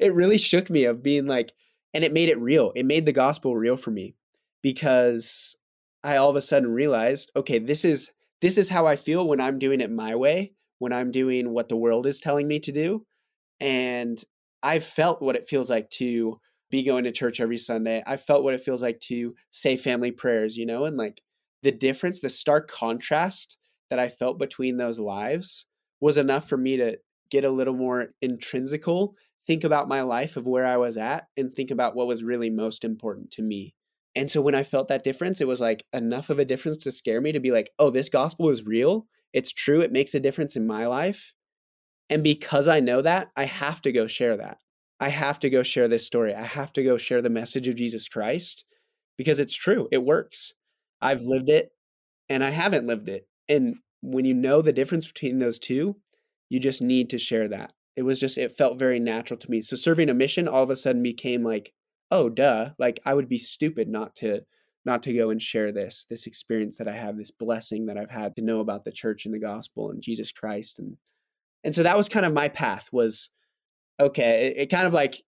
it 0.00 0.14
really 0.14 0.38
shook 0.38 0.70
me 0.70 0.84
of 0.84 1.02
being 1.02 1.26
like, 1.26 1.52
and 1.94 2.04
it 2.04 2.12
made 2.12 2.28
it 2.28 2.40
real. 2.40 2.72
It 2.74 2.86
made 2.86 3.06
the 3.06 3.12
gospel 3.12 3.56
real 3.56 3.76
for 3.76 3.90
me 3.90 4.14
because 4.62 5.56
I 6.02 6.16
all 6.16 6.30
of 6.30 6.36
a 6.36 6.40
sudden 6.40 6.70
realized, 6.70 7.30
okay, 7.36 7.58
this 7.58 7.84
is 7.84 8.10
this 8.40 8.58
is 8.58 8.68
how 8.68 8.86
I 8.86 8.96
feel 8.96 9.28
when 9.28 9.40
I'm 9.40 9.58
doing 9.58 9.80
it 9.80 9.90
my 9.90 10.14
way, 10.14 10.52
when 10.78 10.92
I'm 10.92 11.10
doing 11.10 11.50
what 11.50 11.68
the 11.68 11.76
world 11.76 12.06
is 12.06 12.18
telling 12.18 12.48
me 12.48 12.58
to 12.60 12.72
do. 12.72 13.06
And 13.60 14.22
I've 14.62 14.84
felt 14.84 15.22
what 15.22 15.36
it 15.36 15.46
feels 15.46 15.70
like 15.70 15.90
to 15.90 16.40
be 16.70 16.82
going 16.82 17.04
to 17.04 17.12
church 17.12 17.40
every 17.40 17.58
Sunday. 17.58 18.02
I 18.06 18.16
felt 18.16 18.42
what 18.42 18.54
it 18.54 18.62
feels 18.62 18.82
like 18.82 18.98
to 19.00 19.34
say 19.50 19.76
family 19.76 20.10
prayers, 20.10 20.56
you 20.56 20.66
know, 20.66 20.84
and 20.86 20.96
like 20.96 21.22
the 21.62 21.70
difference, 21.70 22.20
the 22.20 22.28
stark 22.28 22.68
contrast 22.68 23.56
that 23.90 23.98
I 23.98 24.08
felt 24.08 24.38
between 24.38 24.76
those 24.76 24.98
lives 24.98 25.66
was 26.00 26.16
enough 26.16 26.48
for 26.48 26.56
me 26.56 26.78
to 26.78 26.96
get 27.30 27.44
a 27.44 27.50
little 27.50 27.74
more 27.74 28.08
intrinsical, 28.20 29.14
think 29.46 29.64
about 29.64 29.88
my 29.88 30.02
life 30.02 30.36
of 30.36 30.46
where 30.46 30.66
I 30.66 30.76
was 30.76 30.96
at, 30.96 31.26
and 31.36 31.54
think 31.54 31.70
about 31.70 31.94
what 31.94 32.06
was 32.06 32.22
really 32.22 32.50
most 32.50 32.84
important 32.84 33.30
to 33.32 33.42
me. 33.42 33.74
And 34.14 34.30
so 34.30 34.42
when 34.42 34.54
I 34.54 34.62
felt 34.62 34.88
that 34.88 35.04
difference, 35.04 35.40
it 35.40 35.48
was 35.48 35.60
like 35.60 35.86
enough 35.92 36.30
of 36.30 36.38
a 36.38 36.44
difference 36.44 36.78
to 36.78 36.92
scare 36.92 37.20
me 37.20 37.32
to 37.32 37.40
be 37.40 37.50
like, 37.50 37.70
oh, 37.78 37.90
this 37.90 38.08
gospel 38.08 38.50
is 38.50 38.66
real. 38.66 39.06
It's 39.32 39.52
true. 39.52 39.80
It 39.80 39.92
makes 39.92 40.14
a 40.14 40.20
difference 40.20 40.54
in 40.54 40.66
my 40.66 40.86
life. 40.86 41.32
And 42.10 42.22
because 42.22 42.68
I 42.68 42.80
know 42.80 43.00
that, 43.00 43.30
I 43.36 43.44
have 43.44 43.80
to 43.82 43.92
go 43.92 44.06
share 44.06 44.36
that. 44.36 44.58
I 45.00 45.08
have 45.08 45.40
to 45.40 45.50
go 45.50 45.62
share 45.62 45.88
this 45.88 46.06
story. 46.06 46.34
I 46.34 46.44
have 46.44 46.72
to 46.74 46.84
go 46.84 46.96
share 46.98 47.22
the 47.22 47.30
message 47.30 47.66
of 47.68 47.76
Jesus 47.76 48.06
Christ 48.06 48.64
because 49.16 49.40
it's 49.40 49.54
true. 49.54 49.88
It 49.90 50.04
works. 50.04 50.52
I've 51.00 51.22
lived 51.22 51.48
it 51.48 51.70
and 52.28 52.44
I 52.44 52.50
haven't 52.50 52.86
lived 52.86 53.08
it. 53.08 53.26
And 53.48 53.76
when 54.02 54.24
you 54.24 54.34
know 54.34 54.62
the 54.62 54.72
difference 54.72 55.06
between 55.06 55.38
those 55.38 55.58
two, 55.58 55.96
you 56.50 56.60
just 56.60 56.82
need 56.82 57.10
to 57.10 57.18
share 57.18 57.48
that. 57.48 57.72
It 57.96 58.02
was 58.02 58.18
just, 58.18 58.38
it 58.38 58.52
felt 58.52 58.78
very 58.78 58.98
natural 58.98 59.38
to 59.38 59.50
me. 59.50 59.60
So 59.60 59.76
serving 59.76 60.08
a 60.08 60.14
mission 60.14 60.48
all 60.48 60.62
of 60.62 60.70
a 60.70 60.76
sudden 60.76 61.02
became 61.02 61.42
like, 61.42 61.72
oh, 62.10 62.28
duh. 62.28 62.70
Like 62.78 63.00
I 63.04 63.14
would 63.14 63.28
be 63.28 63.38
stupid 63.38 63.88
not 63.88 64.14
to 64.16 64.42
not 64.84 65.02
to 65.04 65.12
go 65.12 65.30
and 65.30 65.40
share 65.40 65.72
this 65.72 66.06
this 66.08 66.26
experience 66.26 66.76
that 66.76 66.88
I 66.88 66.92
have, 66.92 67.16
this 67.16 67.30
blessing 67.30 67.86
that 67.86 67.96
I've 67.96 68.10
had 68.10 68.36
to 68.36 68.42
know 68.42 68.60
about 68.60 68.84
the 68.84 68.92
church 68.92 69.24
and 69.24 69.34
the 69.34 69.38
gospel 69.38 69.90
and 69.90 70.02
Jesus 70.02 70.32
Christ 70.32 70.78
and 70.78 70.96
and 71.64 71.74
so 71.74 71.84
that 71.84 71.96
was 71.96 72.08
kind 72.08 72.26
of 72.26 72.32
my 72.32 72.48
path 72.48 72.88
was 72.92 73.30
okay, 74.00 74.48
it, 74.48 74.62
it 74.62 74.66
kind 74.66 74.86
of 74.86 74.92
like 74.92 75.22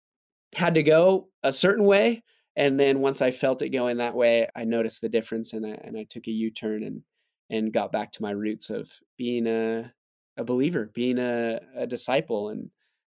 had 0.54 0.74
to 0.74 0.82
go 0.82 1.28
a 1.42 1.52
certain 1.52 1.84
way 1.84 2.22
and 2.56 2.78
then 2.78 3.00
once 3.00 3.20
I 3.22 3.30
felt 3.30 3.62
it 3.62 3.70
going 3.70 3.96
that 3.96 4.14
way, 4.14 4.48
I 4.54 4.64
noticed 4.64 5.00
the 5.00 5.08
difference 5.08 5.52
and 5.52 5.66
I, 5.66 5.70
and 5.82 5.98
I 5.98 6.06
took 6.08 6.26
a 6.26 6.32
U-turn 6.32 6.82
and 6.82 7.02
and 7.50 7.72
got 7.72 7.92
back 7.92 8.10
to 8.12 8.22
my 8.22 8.30
roots 8.30 8.70
of 8.70 8.90
being 9.18 9.46
a 9.46 9.92
a 10.36 10.44
believer, 10.44 10.90
being 10.94 11.18
a, 11.18 11.60
a 11.76 11.86
disciple 11.86 12.48
and 12.48 12.70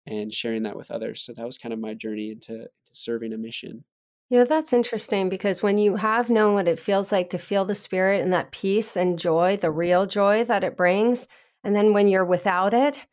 and 0.07 0.33
sharing 0.33 0.63
that 0.63 0.75
with 0.75 0.89
others. 0.89 1.21
So 1.21 1.33
that 1.33 1.45
was 1.45 1.59
kind 1.59 1.73
of 1.73 1.79
my 1.79 1.93
journey 1.93 2.31
into, 2.31 2.53
into 2.53 2.69
serving 2.91 3.33
a 3.33 3.37
mission. 3.37 3.83
Yeah, 4.29 4.45
that's 4.45 4.73
interesting 4.73 5.29
because 5.29 5.61
when 5.61 5.77
you 5.77 5.97
have 5.97 6.29
known 6.29 6.55
what 6.55 6.67
it 6.67 6.79
feels 6.79 7.11
like 7.11 7.29
to 7.29 7.37
feel 7.37 7.65
the 7.65 7.75
spirit 7.75 8.21
and 8.21 8.33
that 8.33 8.51
peace 8.51 8.97
and 8.97 9.19
joy, 9.19 9.57
the 9.57 9.69
real 9.69 10.07
joy 10.07 10.43
that 10.45 10.63
it 10.63 10.75
brings, 10.75 11.27
and 11.63 11.75
then 11.75 11.93
when 11.93 12.07
you're 12.07 12.25
without 12.25 12.73
it, 12.73 13.05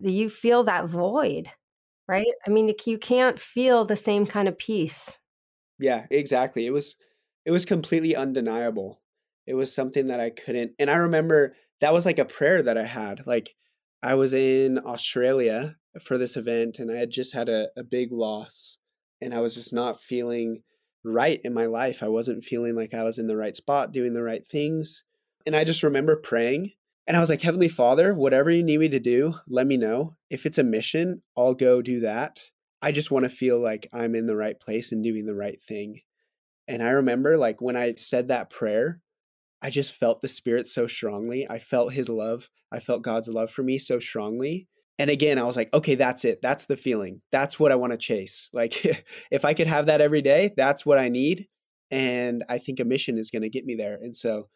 you 0.00 0.28
feel 0.28 0.64
that 0.64 0.86
void, 0.86 1.48
right? 2.08 2.26
I 2.44 2.50
mean, 2.50 2.74
you 2.86 2.98
can't 2.98 3.38
feel 3.38 3.84
the 3.84 3.96
same 3.96 4.26
kind 4.26 4.48
of 4.48 4.58
peace 4.58 5.18
yeah, 5.82 6.06
exactly. 6.10 6.66
It 6.66 6.70
was 6.70 6.96
it 7.44 7.50
was 7.50 7.64
completely 7.64 8.14
undeniable. 8.14 9.01
It 9.52 9.56
was 9.56 9.74
something 9.74 10.06
that 10.06 10.18
I 10.18 10.30
couldn't 10.30 10.72
and 10.78 10.90
I 10.90 10.94
remember 10.94 11.54
that 11.82 11.92
was 11.92 12.06
like 12.06 12.18
a 12.18 12.24
prayer 12.24 12.62
that 12.62 12.78
I 12.78 12.84
had. 12.84 13.26
Like 13.26 13.54
I 14.02 14.14
was 14.14 14.32
in 14.32 14.78
Australia 14.78 15.76
for 16.00 16.16
this 16.16 16.38
event 16.38 16.78
and 16.78 16.90
I 16.90 16.96
had 16.96 17.10
just 17.10 17.34
had 17.34 17.50
a, 17.50 17.68
a 17.76 17.84
big 17.84 18.12
loss 18.12 18.78
and 19.20 19.34
I 19.34 19.40
was 19.40 19.54
just 19.54 19.70
not 19.70 20.00
feeling 20.00 20.62
right 21.04 21.38
in 21.44 21.52
my 21.52 21.66
life. 21.66 22.02
I 22.02 22.08
wasn't 22.08 22.44
feeling 22.44 22.74
like 22.74 22.94
I 22.94 23.04
was 23.04 23.18
in 23.18 23.26
the 23.26 23.36
right 23.36 23.54
spot, 23.54 23.92
doing 23.92 24.14
the 24.14 24.22
right 24.22 24.42
things. 24.42 25.04
And 25.44 25.54
I 25.54 25.64
just 25.64 25.82
remember 25.82 26.16
praying 26.16 26.72
and 27.06 27.14
I 27.14 27.20
was 27.20 27.28
like, 27.28 27.42
Heavenly 27.42 27.68
Father, 27.68 28.14
whatever 28.14 28.50
you 28.50 28.62
need 28.62 28.80
me 28.80 28.88
to 28.88 29.00
do, 29.00 29.34
let 29.46 29.66
me 29.66 29.76
know. 29.76 30.16
If 30.30 30.46
it's 30.46 30.56
a 30.56 30.64
mission, 30.64 31.20
I'll 31.36 31.52
go 31.52 31.82
do 31.82 32.00
that. 32.00 32.40
I 32.80 32.90
just 32.90 33.10
want 33.10 33.24
to 33.24 33.28
feel 33.28 33.60
like 33.60 33.86
I'm 33.92 34.14
in 34.14 34.24
the 34.24 34.34
right 34.34 34.58
place 34.58 34.92
and 34.92 35.04
doing 35.04 35.26
the 35.26 35.34
right 35.34 35.62
thing. 35.62 36.00
And 36.66 36.82
I 36.82 36.88
remember 36.88 37.36
like 37.36 37.60
when 37.60 37.76
I 37.76 37.96
said 37.96 38.28
that 38.28 38.48
prayer, 38.48 39.01
I 39.62 39.70
just 39.70 39.94
felt 39.94 40.20
the 40.20 40.28
spirit 40.28 40.66
so 40.66 40.86
strongly. 40.86 41.46
I 41.48 41.58
felt 41.60 41.92
his 41.92 42.08
love. 42.08 42.50
I 42.72 42.80
felt 42.80 43.02
God's 43.02 43.28
love 43.28 43.50
for 43.50 43.62
me 43.62 43.78
so 43.78 44.00
strongly. 44.00 44.66
And 44.98 45.08
again, 45.08 45.38
I 45.38 45.44
was 45.44 45.56
like, 45.56 45.72
okay, 45.72 45.94
that's 45.94 46.24
it. 46.24 46.42
That's 46.42 46.66
the 46.66 46.76
feeling. 46.76 47.22
That's 47.30 47.58
what 47.58 47.72
I 47.72 47.76
want 47.76 47.92
to 47.92 47.98
chase. 47.98 48.50
Like 48.54 48.84
if 49.30 49.44
I 49.44 49.54
could 49.54 49.66
have 49.66 49.86
that 49.86 50.00
every 50.00 50.22
day, 50.22 50.50
that's 50.56 50.84
what 50.84 50.98
I 50.98 51.08
need. 51.08 51.46
And 51.90 52.44
I 52.48 52.58
think 52.58 52.80
a 52.80 52.84
mission 52.84 53.18
is 53.18 53.30
going 53.30 53.42
to 53.42 53.50
get 53.50 53.64
me 53.64 53.74
there. 53.74 53.94
And 53.94 54.14
so, 54.14 54.48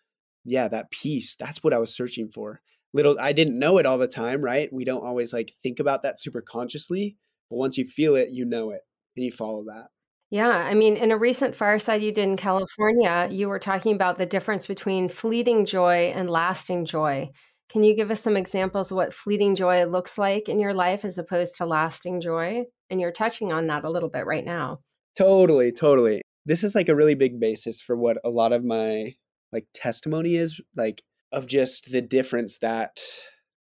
yeah, 0.45 0.69
that 0.69 0.91
peace, 0.91 1.37
that's 1.37 1.63
what 1.63 1.73
I 1.73 1.79
was 1.79 1.95
searching 1.95 2.29
for. 2.29 2.61
Little 2.93 3.17
I 3.21 3.33
didn't 3.33 3.59
know 3.59 3.79
it 3.79 3.87
all 3.87 3.99
the 3.99 4.09
time, 4.09 4.41
right? 4.41 4.73
We 4.73 4.85
don't 4.85 5.05
always 5.05 5.33
like 5.33 5.53
think 5.63 5.81
about 5.81 6.03
that 6.03 6.19
super 6.19 6.41
consciously, 6.41 7.17
but 7.51 7.57
once 7.57 7.77
you 7.77 7.85
feel 7.85 8.17
it, 8.17 8.31
you 8.31 8.45
know 8.45 8.71
it 8.71 8.81
and 9.17 9.25
you 9.25 9.33
follow 9.33 9.65
that. 9.65 9.89
Yeah. 10.31 10.49
I 10.49 10.75
mean, 10.75 10.97
in 10.97 11.13
a 11.13 11.17
recent 11.17 11.55
fireside 11.55 12.03
you 12.03 12.13
did 12.13 12.25
in 12.25 12.37
California, 12.37 13.29
you 13.31 13.49
were 13.49 13.61
talking 13.61 13.95
about 13.95 14.19
the 14.19 14.27
difference 14.27 14.67
between 14.67 15.09
fleeting 15.09 15.67
joy 15.67 16.13
and 16.15 16.29
lasting 16.29 16.85
joy. 16.85 17.31
Can 17.69 17.83
you 17.83 17.95
give 17.95 18.11
us 18.11 18.21
some 18.21 18.37
examples 18.37 18.91
of 18.91 18.97
what 18.97 19.15
fleeting 19.15 19.55
joy 19.55 19.85
looks 19.85 20.19
like 20.19 20.49
in 20.49 20.59
your 20.61 20.75
life 20.75 21.05
as 21.05 21.19
opposed 21.19 21.57
to 21.57 21.67
lasting 21.67 22.21
joy? 22.21 22.65
And 22.91 23.01
you're 23.01 23.13
touching 23.13 23.53
on 23.53 23.67
that 23.69 23.85
a 23.85 23.91
little 23.91 24.09
bit 24.09 24.27
right 24.27 24.45
now. 24.45 24.81
Totally, 25.17 25.73
totally. 25.73 26.23
This 26.45 26.63
is 26.63 26.75
like 26.75 26.89
a 26.89 26.95
really 26.95 27.15
big 27.15 27.41
basis 27.41 27.81
for 27.81 27.97
what 27.97 28.19
a 28.25 28.31
lot 28.31 28.53
of 28.53 28.65
my 28.65 29.15
like 29.53 29.67
testimony 29.75 30.37
is 30.37 30.61
like 30.77 31.03
of 31.33 31.47
just 31.47 31.91
the 31.91 32.03
difference 32.03 32.59
that 32.59 33.01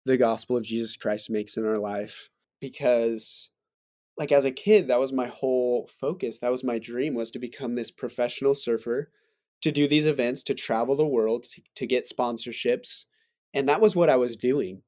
the 0.04 0.16
gospel 0.16 0.56
of 0.56 0.64
Jesus 0.64 0.96
Christ 0.96 1.30
makes 1.30 1.56
in 1.56 1.64
our 1.64 1.78
life 1.78 2.28
because 2.60 3.50
like 4.18 4.32
as 4.32 4.44
a 4.44 4.50
kid 4.50 4.88
that 4.88 5.00
was 5.00 5.12
my 5.12 5.26
whole 5.26 5.88
focus 6.00 6.38
that 6.38 6.50
was 6.50 6.64
my 6.64 6.78
dream 6.78 7.14
was 7.14 7.30
to 7.30 7.38
become 7.38 7.74
this 7.74 7.90
professional 7.90 8.54
surfer 8.54 9.10
to 9.62 9.72
do 9.72 9.86
these 9.86 10.06
events 10.06 10.42
to 10.42 10.54
travel 10.54 10.96
the 10.96 11.06
world 11.06 11.44
to, 11.44 11.62
to 11.74 11.86
get 11.86 12.08
sponsorships 12.08 13.04
and 13.54 13.68
that 13.68 13.80
was 13.80 13.96
what 13.96 14.10
i 14.10 14.16
was 14.16 14.36
doing 14.36 14.82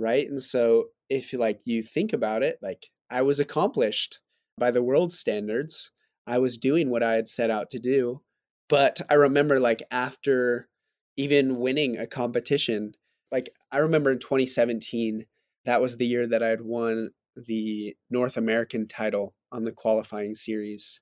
right? 0.00 0.28
And 0.28 0.42
so 0.42 0.86
if 1.10 1.32
like 1.34 1.60
you 1.66 1.82
think 1.82 2.12
about 2.12 2.42
it 2.42 2.58
like 2.62 2.86
i 3.10 3.20
was 3.20 3.40
accomplished 3.40 4.20
by 4.56 4.70
the 4.70 4.82
world 4.82 5.12
standards 5.12 5.90
i 6.26 6.38
was 6.38 6.56
doing 6.56 6.88
what 6.88 7.02
i 7.02 7.14
had 7.14 7.28
set 7.28 7.50
out 7.50 7.68
to 7.68 7.78
do 7.78 8.22
but 8.68 9.00
i 9.10 9.14
remember 9.14 9.58
like 9.58 9.82
after 9.90 10.68
even 11.16 11.58
winning 11.58 11.98
a 11.98 12.06
competition 12.06 12.94
like 13.32 13.50
i 13.72 13.78
remember 13.78 14.12
in 14.12 14.18
2017 14.18 15.26
that 15.64 15.80
was 15.80 15.96
the 15.96 16.06
year 16.06 16.26
that 16.26 16.42
i 16.42 16.48
had 16.48 16.62
won 16.62 17.10
the 17.36 17.96
North 18.10 18.36
American 18.36 18.86
title 18.86 19.34
on 19.52 19.64
the 19.64 19.72
qualifying 19.72 20.34
series. 20.34 21.00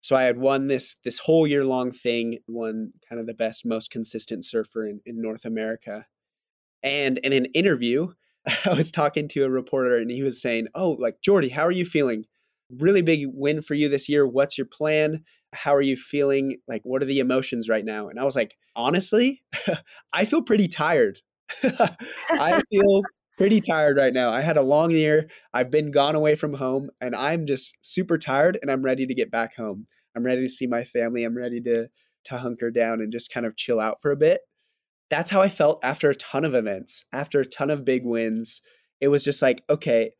So 0.00 0.14
I 0.14 0.22
had 0.24 0.38
won 0.38 0.68
this 0.68 0.96
this 1.04 1.18
whole 1.18 1.46
year 1.46 1.64
long 1.64 1.90
thing, 1.90 2.38
won 2.46 2.92
kind 3.08 3.20
of 3.20 3.26
the 3.26 3.34
best, 3.34 3.66
most 3.66 3.90
consistent 3.90 4.44
surfer 4.44 4.86
in, 4.86 5.00
in 5.04 5.20
North 5.20 5.44
America. 5.44 6.06
And 6.82 7.18
in 7.18 7.32
an 7.32 7.46
interview, 7.46 8.12
I 8.64 8.74
was 8.74 8.92
talking 8.92 9.28
to 9.28 9.44
a 9.44 9.50
reporter 9.50 9.96
and 9.96 10.10
he 10.10 10.22
was 10.22 10.40
saying, 10.40 10.68
Oh, 10.74 10.92
like 10.92 11.20
Jordy, 11.22 11.48
how 11.48 11.62
are 11.62 11.72
you 11.72 11.84
feeling? 11.84 12.24
Really 12.70 13.02
big 13.02 13.26
win 13.32 13.62
for 13.62 13.74
you 13.74 13.88
this 13.88 14.08
year. 14.08 14.26
What's 14.26 14.58
your 14.58 14.66
plan? 14.66 15.24
How 15.52 15.74
are 15.74 15.82
you 15.82 15.96
feeling? 15.96 16.58
Like, 16.66 16.82
what 16.84 17.02
are 17.02 17.06
the 17.06 17.20
emotions 17.20 17.68
right 17.68 17.84
now? 17.84 18.08
And 18.08 18.18
I 18.18 18.24
was 18.24 18.36
like, 18.36 18.56
honestly, 18.74 19.42
I 20.12 20.24
feel 20.24 20.42
pretty 20.42 20.68
tired. 20.68 21.20
I 21.62 22.60
feel 22.70 23.02
pretty 23.36 23.60
tired 23.60 23.96
right 23.96 24.12
now. 24.12 24.30
I 24.30 24.40
had 24.40 24.56
a 24.56 24.62
long 24.62 24.90
year. 24.90 25.28
I've 25.52 25.70
been 25.70 25.90
gone 25.90 26.14
away 26.14 26.34
from 26.34 26.54
home 26.54 26.90
and 27.00 27.14
I'm 27.14 27.46
just 27.46 27.76
super 27.82 28.18
tired 28.18 28.58
and 28.62 28.70
I'm 28.70 28.82
ready 28.82 29.06
to 29.06 29.14
get 29.14 29.30
back 29.30 29.54
home. 29.56 29.86
I'm 30.16 30.24
ready 30.24 30.42
to 30.42 30.52
see 30.52 30.66
my 30.66 30.84
family. 30.84 31.24
I'm 31.24 31.36
ready 31.36 31.60
to 31.62 31.88
to 32.24 32.38
hunker 32.38 32.70
down 32.70 33.00
and 33.00 33.12
just 33.12 33.32
kind 33.32 33.46
of 33.46 33.56
chill 33.56 33.78
out 33.78 34.00
for 34.00 34.10
a 34.10 34.16
bit. 34.16 34.40
That's 35.10 35.30
how 35.30 35.40
I 35.40 35.48
felt 35.48 35.84
after 35.84 36.10
a 36.10 36.14
ton 36.16 36.44
of 36.44 36.54
events, 36.54 37.04
after 37.12 37.40
a 37.40 37.44
ton 37.44 37.70
of 37.70 37.84
big 37.84 38.04
wins. 38.04 38.60
It 39.00 39.08
was 39.08 39.22
just 39.22 39.42
like, 39.42 39.62
okay, 39.70 40.10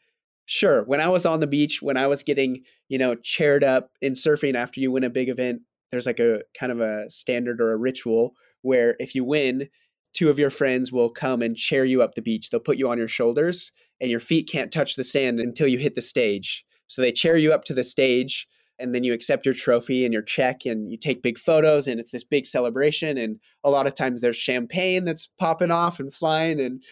sure, 0.45 0.85
when 0.85 1.01
I 1.01 1.09
was 1.09 1.27
on 1.27 1.41
the 1.41 1.49
beach, 1.49 1.83
when 1.83 1.97
I 1.97 2.07
was 2.07 2.23
getting, 2.23 2.63
you 2.89 2.99
know, 2.99 3.17
chaired 3.17 3.65
up 3.65 3.91
in 4.01 4.13
surfing 4.13 4.55
after 4.55 4.79
you 4.81 4.93
win 4.93 5.03
a 5.03 5.11
big 5.11 5.29
event, 5.29 5.63
there's 5.91 6.07
like 6.07 6.21
a 6.21 6.43
kind 6.59 6.71
of 6.71 6.81
a 6.81 7.11
standard 7.11 7.61
or 7.61 7.73
a 7.73 7.77
ritual 7.77 8.35
where 8.63 8.95
if 9.01 9.15
you 9.15 9.25
win, 9.25 9.69
two 10.17 10.31
of 10.31 10.39
your 10.39 10.51
friends 10.51 10.91
will 10.91 11.11
come 11.11 11.43
and 11.43 11.57
chair 11.57 11.85
you 11.85 12.03
up 12.03 12.15
the 12.15 12.23
beach. 12.23 12.49
They'll 12.49 12.59
put 12.59 12.79
you 12.79 12.89
on 12.89 12.97
your 12.97 13.09
shoulders 13.09 13.71
and 14.01 14.11
your 14.11 14.21
feet 14.21 14.49
can't 14.51 14.73
touch 14.73 14.97
the 14.97 15.05
sand 15.05 15.39
until 15.41 15.69
you 15.69 15.79
hit 15.79 15.95
the 15.95 16.03
stage. 16.03 16.65
So 16.87 17.03
they 17.03 17.13
chair 17.13 17.37
you 17.37 17.53
up 17.53 17.65
to 17.65 17.75
the 17.75 17.85
stage 17.85 18.49
and 18.79 18.95
then 18.95 19.05
you 19.05 19.13
accept 19.13 19.45
your 19.45 19.55
trophy 19.55 20.05
and 20.05 20.13
your 20.13 20.23
check 20.23 20.65
and 20.65 20.91
you 20.91 20.97
take 20.97 21.23
big 21.23 21.39
photos 21.39 21.87
and 21.87 22.01
it's 22.01 22.11
this 22.11 22.25
big 22.25 22.47
celebration 22.47 23.19
and 23.19 23.39
a 23.63 23.71
lot 23.71 23.87
of 23.87 23.95
times 23.95 24.21
there's 24.21 24.37
champagne 24.37 25.05
that's 25.05 25.29
popping 25.39 25.71
off 25.71 26.01
and 26.01 26.13
flying 26.13 26.61
and 26.61 26.83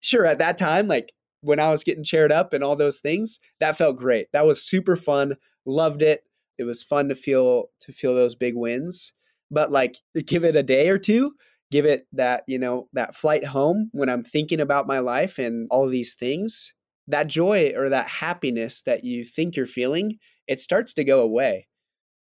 sure 0.00 0.26
at 0.26 0.38
that 0.38 0.56
time 0.56 0.88
like 0.88 1.12
when 1.42 1.60
I 1.60 1.70
was 1.70 1.84
getting 1.84 2.04
chaired 2.04 2.32
up 2.32 2.52
and 2.52 2.62
all 2.62 2.76
those 2.76 3.00
things 3.00 3.40
that 3.58 3.76
felt 3.76 3.96
great 3.96 4.26
that 4.32 4.46
was 4.46 4.62
super 4.62 4.96
fun 4.96 5.34
loved 5.64 6.02
it 6.02 6.24
it 6.58 6.64
was 6.64 6.82
fun 6.82 7.08
to 7.08 7.14
feel 7.14 7.66
to 7.80 7.92
feel 7.92 8.14
those 8.14 8.34
big 8.34 8.54
wins 8.54 9.12
but 9.50 9.72
like 9.72 9.96
give 10.26 10.44
it 10.44 10.56
a 10.56 10.62
day 10.62 10.88
or 10.88 10.98
two 10.98 11.32
give 11.70 11.86
it 11.86 12.06
that 12.12 12.42
you 12.46 12.58
know 12.58 12.88
that 12.92 13.14
flight 13.14 13.44
home 13.44 13.90
when 13.92 14.08
i'm 14.08 14.24
thinking 14.24 14.60
about 14.60 14.86
my 14.86 14.98
life 14.98 15.38
and 15.38 15.68
all 15.70 15.86
these 15.86 16.14
things 16.14 16.74
that 17.06 17.26
joy 17.26 17.72
or 17.76 17.88
that 17.88 18.06
happiness 18.06 18.82
that 18.82 19.04
you 19.04 19.24
think 19.24 19.56
you're 19.56 19.66
feeling 19.66 20.18
it 20.46 20.60
starts 20.60 20.94
to 20.94 21.04
go 21.04 21.20
away 21.20 21.66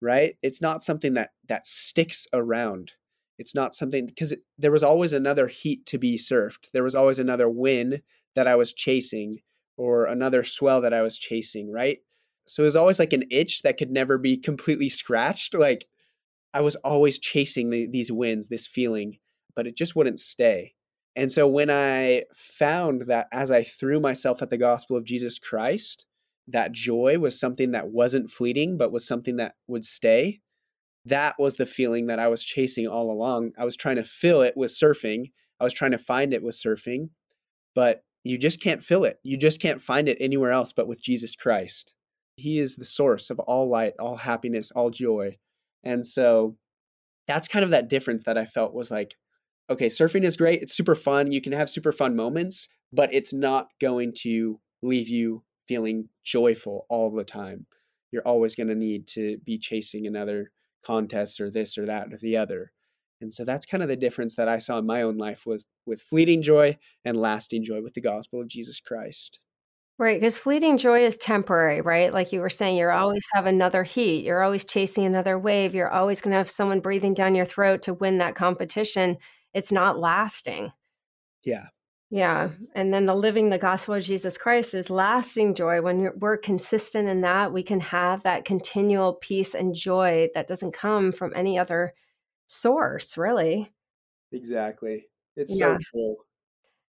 right? 0.01 0.35
It's 0.41 0.61
not 0.61 0.83
something 0.83 1.13
that 1.15 1.31
that 1.47 1.65
sticks 1.65 2.27
around. 2.33 2.93
It's 3.39 3.55
not 3.55 3.75
something 3.75 4.05
because 4.05 4.33
there 4.57 4.71
was 4.71 4.83
always 4.83 5.13
another 5.13 5.47
heat 5.47 5.85
to 5.87 5.97
be 5.97 6.17
surfed. 6.17 6.71
There 6.73 6.83
was 6.83 6.95
always 6.95 7.19
another 7.19 7.49
win 7.49 8.01
that 8.35 8.47
i 8.47 8.55
was 8.55 8.73
chasing 8.73 9.39
or 9.77 10.05
another 10.05 10.43
swell 10.43 10.81
that 10.81 10.93
i 10.93 11.01
was 11.01 11.17
chasing 11.17 11.71
right? 11.71 11.99
So 12.47 12.63
it 12.63 12.65
was 12.65 12.75
always 12.75 12.99
like 12.99 13.13
an 13.13 13.25
itch 13.29 13.63
that 13.63 13.77
could 13.77 13.91
never 13.91 14.17
be 14.17 14.37
completely 14.37 14.89
scratched. 14.89 15.53
Like 15.53 15.85
i 16.53 16.61
was 16.61 16.75
always 16.77 17.19
chasing 17.19 17.69
the, 17.69 17.87
these 17.87 18.11
wins 18.11 18.47
this 18.47 18.67
feeling 18.67 19.17
but 19.57 19.67
it 19.67 19.75
just 19.75 19.93
wouldn't 19.93 20.19
stay 20.19 20.73
and 21.17 21.31
so 21.31 21.47
when 21.47 21.71
I 21.71 22.25
found 22.35 23.07
that 23.07 23.27
as 23.31 23.49
I 23.49 23.63
threw 23.63 23.99
myself 23.99 24.43
at 24.43 24.51
the 24.51 24.57
gospel 24.57 24.95
of 24.95 25.03
Jesus 25.03 25.39
Christ, 25.39 26.05
that 26.47 26.73
joy 26.73 27.17
was 27.17 27.39
something 27.39 27.71
that 27.71 27.87
wasn't 27.87 28.29
fleeting, 28.29 28.77
but 28.77 28.91
was 28.91 29.07
something 29.07 29.37
that 29.37 29.55
would 29.65 29.83
stay. 29.83 30.41
That 31.05 31.33
was 31.39 31.55
the 31.55 31.65
feeling 31.65 32.05
that 32.05 32.19
I 32.19 32.27
was 32.27 32.45
chasing 32.45 32.87
all 32.87 33.09
along. 33.09 33.53
I 33.57 33.65
was 33.65 33.75
trying 33.75 33.95
to 33.95 34.03
fill 34.03 34.43
it 34.43 34.55
with 34.55 34.69
surfing. 34.69 35.31
I 35.59 35.63
was 35.63 35.73
trying 35.73 35.89
to 35.89 35.97
find 35.97 36.35
it 36.35 36.43
with 36.43 36.53
surfing, 36.53 37.09
but 37.73 38.03
you 38.23 38.37
just 38.37 38.61
can't 38.61 38.83
fill 38.83 39.03
it. 39.03 39.17
You 39.23 39.37
just 39.37 39.59
can't 39.59 39.81
find 39.81 40.07
it 40.07 40.17
anywhere 40.19 40.51
else 40.51 40.71
but 40.71 40.87
with 40.87 41.01
Jesus 41.01 41.35
Christ. 41.35 41.95
He 42.35 42.59
is 42.59 42.75
the 42.75 42.85
source 42.85 43.31
of 43.31 43.39
all 43.39 43.67
light, 43.67 43.93
all 43.99 44.17
happiness, 44.17 44.69
all 44.69 44.91
joy. 44.91 45.39
And 45.83 46.05
so 46.05 46.57
that's 47.27 47.47
kind 47.47 47.65
of 47.65 47.71
that 47.71 47.89
difference 47.89 48.25
that 48.25 48.37
I 48.37 48.45
felt 48.45 48.75
was 48.75 48.91
like, 48.91 49.15
okay, 49.69 49.87
surfing 49.87 50.23
is 50.23 50.37
great. 50.37 50.61
It's 50.61 50.75
super 50.75 50.95
fun. 50.95 51.31
You 51.31 51.41
can 51.41 51.53
have 51.53 51.69
super 51.69 51.91
fun 51.91 52.15
moments, 52.15 52.67
but 52.91 53.13
it's 53.13 53.33
not 53.33 53.69
going 53.81 54.13
to 54.19 54.59
leave 54.81 55.09
you 55.09 55.43
feeling 55.67 56.09
joyful 56.23 56.85
all 56.89 57.11
the 57.11 57.23
time. 57.23 57.65
You're 58.11 58.27
always 58.27 58.55
going 58.55 58.67
to 58.67 58.75
need 58.75 59.07
to 59.09 59.37
be 59.45 59.57
chasing 59.57 60.07
another 60.07 60.51
contest 60.85 61.41
or 61.41 61.51
this 61.51 61.77
or 61.77 61.85
that 61.85 62.13
or 62.13 62.17
the 62.17 62.37
other. 62.37 62.71
And 63.19 63.33
so 63.33 63.43
that's 63.43 63.65
kind 63.65 63.83
of 63.83 63.89
the 63.89 63.95
difference 63.95 64.35
that 64.35 64.47
I 64.47 64.59
saw 64.59 64.77
in 64.77 64.85
my 64.85 65.01
own 65.01 65.17
life 65.17 65.45
with 65.45 65.65
with 65.85 66.01
fleeting 66.01 66.41
joy 66.41 66.77
and 67.03 67.19
lasting 67.19 67.63
joy 67.63 67.81
with 67.81 67.95
the 67.95 68.01
gospel 68.01 68.39
of 68.39 68.47
Jesus 68.47 68.79
Christ. 68.79 69.39
Right, 69.99 70.19
because 70.19 70.37
fleeting 70.37 70.77
joy 70.77 70.99
is 70.99 71.17
temporary, 71.17 71.81
right? 71.81 72.13
Like 72.13 72.31
you 72.31 72.39
were 72.39 72.51
saying, 72.51 72.77
you're 72.77 72.91
always 72.91 73.25
have 73.33 73.47
another 73.47 73.83
heat. 73.83 74.23
You're 74.25 74.43
always 74.43 74.63
chasing 74.63 75.05
another 75.05 75.39
wave. 75.39 75.73
You're 75.73 75.89
always 75.89 76.21
going 76.21 76.33
to 76.33 76.37
have 76.37 76.51
someone 76.51 76.81
breathing 76.81 77.15
down 77.15 77.33
your 77.33 77.45
throat 77.45 77.81
to 77.83 77.95
win 77.95 78.19
that 78.19 78.35
competition 78.35 79.17
it's 79.57 79.71
not 79.71 79.97
lasting. 79.97 80.71
Yeah. 81.43 81.69
Yeah. 82.11 82.51
And 82.75 82.93
then 82.93 83.07
the 83.07 83.15
living 83.15 83.49
the 83.49 83.57
gospel 83.57 83.95
of 83.95 84.03
Jesus 84.03 84.37
Christ 84.37 84.75
is 84.75 84.91
lasting 84.91 85.55
joy. 85.55 85.81
When 85.81 86.11
we're 86.19 86.37
consistent 86.37 87.09
in 87.09 87.21
that, 87.21 87.51
we 87.51 87.63
can 87.63 87.79
have 87.79 88.21
that 88.21 88.45
continual 88.45 89.13
peace 89.15 89.55
and 89.55 89.73
joy 89.73 90.29
that 90.35 90.45
doesn't 90.45 90.73
come 90.73 91.11
from 91.11 91.33
any 91.35 91.57
other 91.57 91.95
source, 92.45 93.17
really. 93.17 93.73
Exactly. 94.31 95.07
It's 95.35 95.59
yeah. 95.59 95.73
so 95.73 95.77
true. 95.91 96.15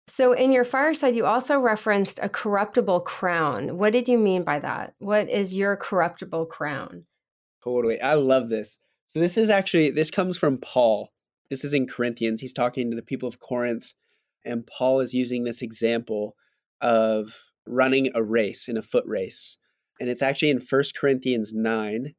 So, 0.06 0.32
in 0.32 0.52
your 0.52 0.64
fireside, 0.64 1.14
you 1.14 1.26
also 1.26 1.60
referenced 1.60 2.18
a 2.22 2.30
corruptible 2.30 3.00
crown. 3.00 3.76
What 3.76 3.92
did 3.92 4.08
you 4.08 4.16
mean 4.18 4.42
by 4.42 4.58
that? 4.60 4.94
What 4.98 5.28
is 5.28 5.54
your 5.54 5.76
corruptible 5.76 6.46
crown? 6.46 7.04
Totally. 7.62 8.00
I 8.00 8.14
love 8.14 8.48
this. 8.48 8.78
So, 9.08 9.20
this 9.20 9.36
is 9.36 9.50
actually, 9.50 9.90
this 9.90 10.10
comes 10.10 10.38
from 10.38 10.58
Paul. 10.58 11.13
This 11.50 11.64
is 11.64 11.74
in 11.74 11.86
Corinthians. 11.86 12.40
He's 12.40 12.52
talking 12.52 12.90
to 12.90 12.96
the 12.96 13.02
people 13.02 13.28
of 13.28 13.40
Corinth, 13.40 13.92
and 14.44 14.66
Paul 14.66 15.00
is 15.00 15.14
using 15.14 15.44
this 15.44 15.62
example 15.62 16.36
of 16.80 17.52
running 17.66 18.10
a 18.14 18.22
race 18.22 18.68
in 18.68 18.76
a 18.76 18.82
foot 18.82 19.04
race. 19.06 19.56
And 20.00 20.10
it's 20.10 20.22
actually 20.22 20.50
in 20.50 20.60
First 20.60 20.96
Corinthians 20.96 21.52
9. 21.52 22.14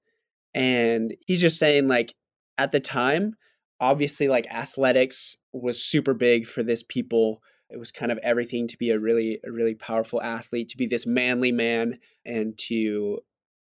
And 0.54 1.16
he's 1.28 1.42
just 1.42 1.60
saying, 1.60 1.88
like, 1.88 2.16
at 2.58 2.72
the 2.72 2.80
time, 2.80 3.36
obviously, 3.80 4.28
like, 4.28 4.48
athletics 4.48 5.38
was 5.52 5.84
super 5.84 6.14
big 6.14 6.46
for 6.46 6.64
this 6.64 6.84
people. 6.84 7.42
It 7.70 7.78
was 7.78 7.92
kind 7.92 8.12
of 8.12 8.18
everything 8.20 8.68
to 8.70 8.78
be 8.78 8.92
a 8.92 9.00
really, 9.00 9.40
a 9.46 9.52
really 9.52 9.76
powerful 9.76 10.22
athlete, 10.22 10.70
to 10.70 10.78
be 10.78 10.88
this 10.88 11.06
manly 11.06 11.52
man, 11.52 12.00
and 12.26 12.58
to 12.70 13.20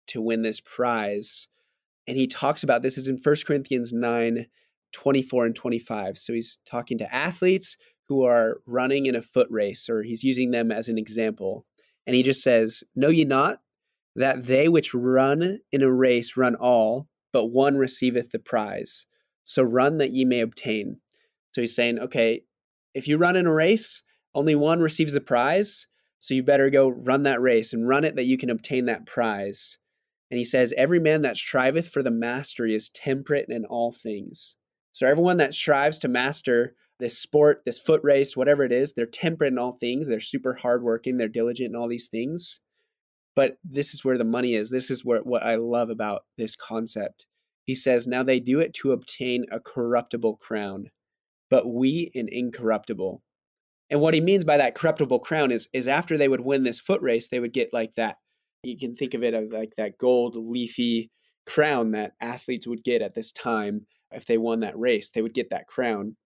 to 0.09 0.21
win 0.21 0.43
this 0.43 0.61
prize. 0.61 1.49
And 2.07 2.17
he 2.17 2.27
talks 2.27 2.63
about 2.63 2.83
this 2.83 2.99
is 2.99 3.09
in 3.09 3.19
First 3.19 3.47
Corinthians 3.47 3.93
9 3.93 4.47
24 4.95 5.47
and 5.47 5.55
25. 5.55 6.17
So 6.17 6.33
he's 6.33 6.59
talking 6.65 6.97
to 6.99 7.15
athletes 7.15 7.77
who 8.09 8.25
are 8.25 8.61
running 8.67 9.07
in 9.07 9.15
a 9.15 9.23
foot 9.23 9.49
race, 9.51 9.89
or 9.89 10.03
he's 10.03 10.25
using 10.25 10.51
them 10.51 10.71
as 10.71 10.89
an 10.89 10.99
example. 10.99 11.67
And 12.07 12.15
he 12.17 12.23
just 12.23 12.43
says, 12.43 12.85
Know 12.95 13.09
ye 13.09 13.25
not 13.25 13.61
that 14.17 14.45
they 14.45 14.69
which 14.69 14.95
run 14.95 15.59
in 15.73 15.83
a 15.83 15.91
race 15.91 16.37
run 16.37 16.55
all, 16.55 17.09
but 17.33 17.47
one 17.47 17.77
receiveth 17.77 18.31
the 18.31 18.39
prize. 18.39 19.07
So 19.43 19.63
run 19.63 19.99
that 19.99 20.13
ye 20.13 20.25
may 20.25 20.41
obtain. 20.41 21.01
So 21.53 21.61
he's 21.61 21.75
saying, 21.75 21.99
okay, 21.99 22.43
if 22.95 23.09
you 23.09 23.19
run 23.19 23.37
in 23.37 23.47
a 23.47 23.53
race, 23.53 24.03
only 24.35 24.55
one 24.55 24.81
receives 24.81 25.13
the 25.13 25.21
prize. 25.21 25.87
So 26.19 26.35
you 26.35 26.43
better 26.43 26.71
go 26.71 26.89
run 26.89 27.25
that 27.25 27.41
race 27.41 27.73
and 27.73 27.89
run 27.89 28.05
it 28.05 28.17
that 28.17 28.27
you 28.27 28.39
can 28.39 28.51
obtain 28.51 28.87
that 28.87 29.07
prize. 29.07 29.79
And 30.31 30.39
he 30.39 30.45
says, 30.45 30.73
Every 30.77 30.99
man 30.99 31.23
that 31.23 31.37
striveth 31.37 31.89
for 31.89 32.03
the 32.03 32.11
mastery 32.11 32.75
is 32.75 32.89
temperate 32.89 33.47
in 33.49 33.65
all 33.65 33.93
things. 33.93 34.57
So 34.95 35.09
everyone 35.09 35.39
that 35.39 35.55
strives 35.55 35.99
to 35.99 36.09
master 36.09 36.77
this 37.01 37.19
sport, 37.19 37.63
this 37.67 37.81
foot 37.81 38.01
race, 38.05 38.37
whatever 38.37 38.63
it 38.63 38.71
is, 38.71 38.93
they're 38.93 39.07
temperate 39.07 39.53
in 39.53 39.59
all 39.59 39.73
things. 39.73 40.07
They're 40.07 40.21
super 40.21 40.55
hardworking. 40.55 41.17
They're 41.17 41.27
diligent 41.27 41.71
in 41.71 41.77
all 41.77 41.89
these 41.89 42.07
things. 42.07 42.61
But 43.35 43.59
this 43.65 43.93
is 43.93 44.05
where 44.05 44.17
the 44.17 44.23
money 44.25 44.55
is. 44.55 44.71
This 44.71 44.93
is 44.93 45.05
where 45.05 45.19
what 45.19 45.43
I 45.43 45.57
love 45.57 45.91
about 45.91 46.23
this 46.39 46.55
concept. 46.55 47.27
He 47.65 47.75
says, 47.75 48.07
"Now 48.07 48.23
they 48.23 48.39
do 48.39 48.61
it 48.61 48.73
to 48.75 48.93
obtain 48.93 49.47
a 49.51 49.59
corruptible 49.59 50.37
crown, 50.37 50.91
but 51.51 51.67
we 51.67 52.13
an 52.15 52.29
incorruptible." 52.31 53.21
And 53.91 54.01
what 54.01 54.15
he 54.15 54.21
means 54.21 54.45
by 54.45 54.57
that 54.59 54.77
corruptible 54.77 55.19
crown 55.19 55.51
is 55.51 55.69
is 55.73 55.89
after 55.89 56.17
they 56.17 56.29
would 56.29 56.43
win 56.43 56.63
this 56.63 56.79
foot 56.79 57.03
race, 57.03 57.27
they 57.27 57.41
would 57.41 57.53
get 57.53 57.73
like 57.73 57.97
that. 57.97 58.19
You 58.63 58.79
can 58.79 58.95
think 58.95 59.15
of 59.15 59.25
it 59.25 59.35
as 59.35 59.51
like 59.51 59.75
that 59.77 59.99
gold 59.99 60.37
leafy 60.37 61.11
crown 61.47 61.91
that 61.91 62.15
athletes 62.21 62.69
would 62.69 62.85
get 62.85 63.03
at 63.03 63.15
this 63.15 63.33
time 63.33 63.87
if 64.13 64.27
they 64.27 64.39
won 64.39 64.61
that 64.61 64.79
race, 64.79 65.11
they 65.11 65.23
would 65.23 65.35
get 65.35 65.51
that 65.51 65.67
crown. 65.67 66.17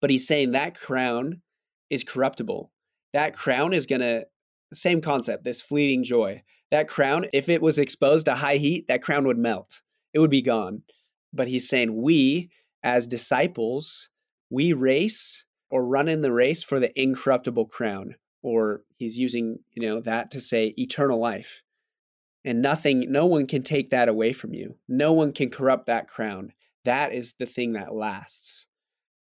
But 0.00 0.10
he's 0.10 0.26
saying 0.26 0.50
that 0.50 0.78
crown 0.78 1.42
is 1.90 2.04
corruptible. 2.04 2.72
That 3.12 3.36
crown 3.36 3.72
is 3.72 3.86
going 3.86 4.00
to, 4.00 4.26
same 4.72 5.00
concept, 5.00 5.44
this 5.44 5.60
fleeting 5.60 6.04
joy. 6.04 6.42
That 6.70 6.88
crown, 6.88 7.26
if 7.32 7.48
it 7.48 7.62
was 7.62 7.78
exposed 7.78 8.26
to 8.26 8.34
high 8.34 8.56
heat, 8.56 8.88
that 8.88 9.02
crown 9.02 9.26
would 9.26 9.38
melt. 9.38 9.82
It 10.12 10.18
would 10.18 10.30
be 10.30 10.42
gone. 10.42 10.82
But 11.32 11.48
he's 11.48 11.68
saying 11.68 12.02
we, 12.02 12.50
as 12.82 13.06
disciples, 13.06 14.08
we 14.50 14.72
race 14.72 15.44
or 15.70 15.86
run 15.86 16.08
in 16.08 16.22
the 16.22 16.32
race 16.32 16.62
for 16.62 16.80
the 16.80 16.98
incorruptible 17.00 17.66
crown. 17.66 18.16
Or 18.42 18.82
he's 18.96 19.16
using, 19.16 19.58
you 19.72 19.86
know, 19.86 20.00
that 20.00 20.30
to 20.32 20.40
say 20.40 20.74
eternal 20.76 21.20
life. 21.20 21.62
And 22.44 22.60
nothing, 22.60 23.04
no 23.12 23.26
one 23.26 23.46
can 23.46 23.62
take 23.62 23.90
that 23.90 24.08
away 24.08 24.32
from 24.32 24.52
you. 24.52 24.76
No 24.88 25.12
one 25.12 25.32
can 25.32 25.48
corrupt 25.48 25.86
that 25.86 26.08
crown 26.08 26.52
that 26.84 27.12
is 27.12 27.34
the 27.38 27.46
thing 27.46 27.72
that 27.72 27.94
lasts. 27.94 28.66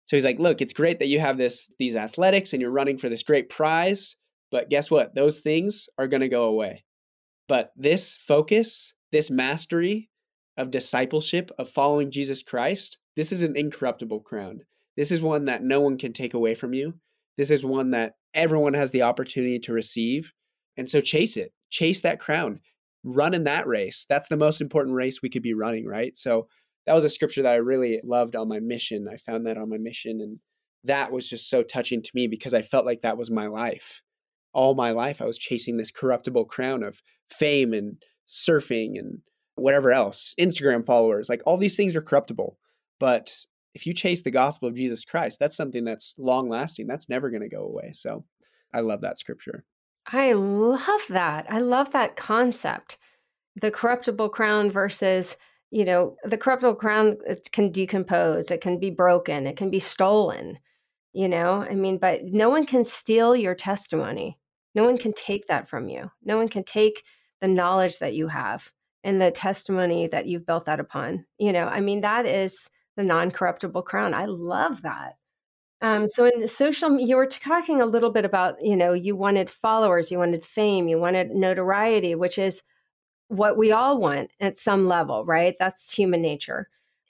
So 0.06 0.16
he's 0.16 0.26
like, 0.26 0.40
look, 0.40 0.62
it's 0.62 0.74
great 0.74 1.00
that 1.00 1.08
you 1.08 1.20
have 1.20 1.38
this 1.38 1.70
these 1.80 1.96
athletics 1.96 2.54
and 2.54 2.62
you're 2.62 2.72
running 2.72 2.98
for 2.98 3.10
this 3.10 3.24
great 3.24 3.50
prize, 3.50 4.16
but 4.52 4.70
guess 4.70 4.92
what? 4.92 5.16
Those 5.16 5.40
things 5.40 5.88
are 5.98 6.08
going 6.08 6.22
to 6.22 6.30
go 6.30 6.46
away. 6.46 6.86
But 7.48 7.72
this 7.76 8.18
focus, 8.18 8.94
this 9.12 9.32
mastery 9.32 10.10
of 10.58 10.72
discipleship, 10.72 11.52
of 11.58 11.70
following 11.70 12.12
Jesus 12.12 12.44
Christ, 12.44 12.98
this 13.16 13.32
is 13.32 13.44
an 13.44 13.56
incorruptible 13.56 14.22
crown. 14.22 14.62
This 14.96 15.12
is 15.12 15.22
one 15.22 15.46
that 15.46 15.64
no 15.64 15.82
one 15.82 15.98
can 15.98 16.14
take 16.14 16.34
away 16.34 16.56
from 16.56 16.74
you. 16.74 16.94
This 17.38 17.52
is 17.52 17.66
one 17.66 17.92
that 17.92 18.14
everyone 18.34 18.74
has 18.74 18.92
the 18.92 19.02
opportunity 19.02 19.60
to 19.60 19.74
receive. 19.74 20.32
And 20.78 20.90
so 20.90 21.02
chase 21.02 21.38
it. 21.38 21.52
Chase 21.70 22.02
that 22.02 22.20
crown. 22.20 22.62
Run 23.04 23.34
in 23.34 23.44
that 23.44 23.68
race. 23.68 24.06
That's 24.08 24.28
the 24.28 24.38
most 24.38 24.62
important 24.62 24.96
race 24.96 25.22
we 25.22 25.30
could 25.30 25.44
be 25.44 25.54
running, 25.54 25.86
right? 25.86 26.16
So 26.16 26.48
that 26.86 26.94
was 26.94 27.04
a 27.04 27.10
scripture 27.10 27.42
that 27.44 27.54
I 27.54 27.56
really 27.56 28.00
loved 28.04 28.36
on 28.36 28.48
my 28.48 28.60
mission. 28.60 29.08
I 29.12 29.18
found 29.18 29.46
that 29.48 29.58
on 29.58 29.70
my 29.70 29.78
mission 29.78 30.20
and 30.22 30.40
that 30.84 31.12
was 31.12 31.28
just 31.28 31.50
so 31.50 31.64
touching 31.64 32.02
to 32.02 32.12
me 32.14 32.28
because 32.28 32.54
I 32.54 32.62
felt 32.62 32.86
like 32.86 33.00
that 33.00 33.18
was 33.18 33.32
my 33.32 33.48
life. 33.48 34.02
All 34.54 34.76
my 34.76 34.92
life, 34.92 35.22
I 35.22 35.26
was 35.26 35.38
chasing 35.38 35.78
this 35.78 35.92
corruptible 35.92 36.46
crown 36.46 36.84
of 36.84 37.02
fame 37.30 37.74
and 37.74 37.98
surfing 38.28 38.98
and 38.98 39.20
whatever 39.56 39.92
else, 39.92 40.34
Instagram 40.40 40.86
followers, 40.86 41.28
like 41.28 41.42
all 41.46 41.58
these 41.58 41.76
things 41.76 41.96
are 41.96 42.02
corruptible. 42.02 42.58
But 43.00 43.46
if 43.74 43.86
you 43.86 43.94
chase 43.94 44.22
the 44.22 44.32
gospel 44.32 44.70
of 44.70 44.76
Jesus 44.76 45.04
Christ, 45.04 45.40
that's 45.40 45.58
something 45.58 45.84
that's 45.84 46.16
long 46.18 46.50
lasting. 46.50 46.88
That's 46.88 47.10
never 47.10 47.30
going 47.30 47.42
to 47.42 47.50
go 47.50 47.64
away. 47.64 47.92
So 47.94 48.26
I 48.74 48.82
love 48.82 49.02
that 49.02 49.18
scripture. 49.18 49.66
I 50.08 50.34
love 50.34 51.06
that. 51.10 51.46
I 51.50 51.60
love 51.60 51.92
that 51.92 52.16
concept. 52.16 52.98
The 53.56 53.72
corruptible 53.72 54.30
crown 54.30 54.70
versus, 54.70 55.36
you 55.72 55.86
know, 55.86 56.16
the 56.24 56.38
corruptible 56.38 56.76
crown 56.76 57.18
can 57.52 57.72
decompose, 57.72 58.52
it 58.52 58.62
can 58.62 58.80
be 58.80 58.90
broken, 58.90 59.48
it 59.48 59.58
can 59.58 59.70
be 59.70 59.80
stolen. 59.80 60.60
You 61.14 61.30
know, 61.30 61.66
I 61.70 61.76
mean, 61.76 61.98
but 61.98 62.26
no 62.26 62.50
one 62.50 62.66
can 62.66 62.84
steal 62.84 63.36
your 63.36 63.56
testimony. 63.56 64.38
No 64.74 64.84
one 64.84 64.98
can 64.98 65.14
take 65.14 65.48
that 65.48 65.70
from 65.70 65.88
you. 65.88 66.12
No 66.24 66.38
one 66.38 66.50
can 66.50 66.66
take 66.66 67.04
the 67.40 67.48
knowledge 67.48 68.00
that 68.00 68.14
you 68.14 68.28
have 68.28 68.72
and 69.04 69.22
the 69.22 69.32
testimony 69.32 70.08
that 70.08 70.26
you've 70.26 70.46
built 70.46 70.66
that 70.66 70.82
upon. 70.82 71.26
You 71.38 71.54
know, 71.54 71.68
I 71.68 71.80
mean, 71.80 72.02
that 72.02 72.26
is 72.26 72.70
the 72.98 73.04
non 73.04 73.32
corruptible 73.32 73.84
crown. 73.84 74.14
I 74.14 74.26
love 74.26 74.82
that. 74.82 75.14
Um, 75.82 76.08
so 76.10 76.26
in 76.26 76.40
the 76.40 76.48
social, 76.48 77.00
you 77.00 77.16
were 77.16 77.28
talking 77.28 77.82
a 77.82 77.86
little 77.86 78.10
bit 78.10 78.26
about, 78.26 78.56
you 78.62 78.76
know, 78.76 78.94
you 78.94 79.16
wanted 79.16 79.50
followers, 79.50 80.12
you 80.12 80.18
wanted 80.18 80.46
fame, 80.46 80.88
you 80.88 81.00
wanted 81.00 81.32
notoriety, 81.32 82.16
which 82.16 82.38
is 82.38 82.64
what 83.28 83.58
we 83.58 83.72
all 83.72 84.00
want 84.00 84.32
at 84.40 84.58
some 84.58 84.86
level, 84.86 85.26
right? 85.26 85.56
That's 85.60 85.94
human 85.94 86.22
nature. 86.22 86.70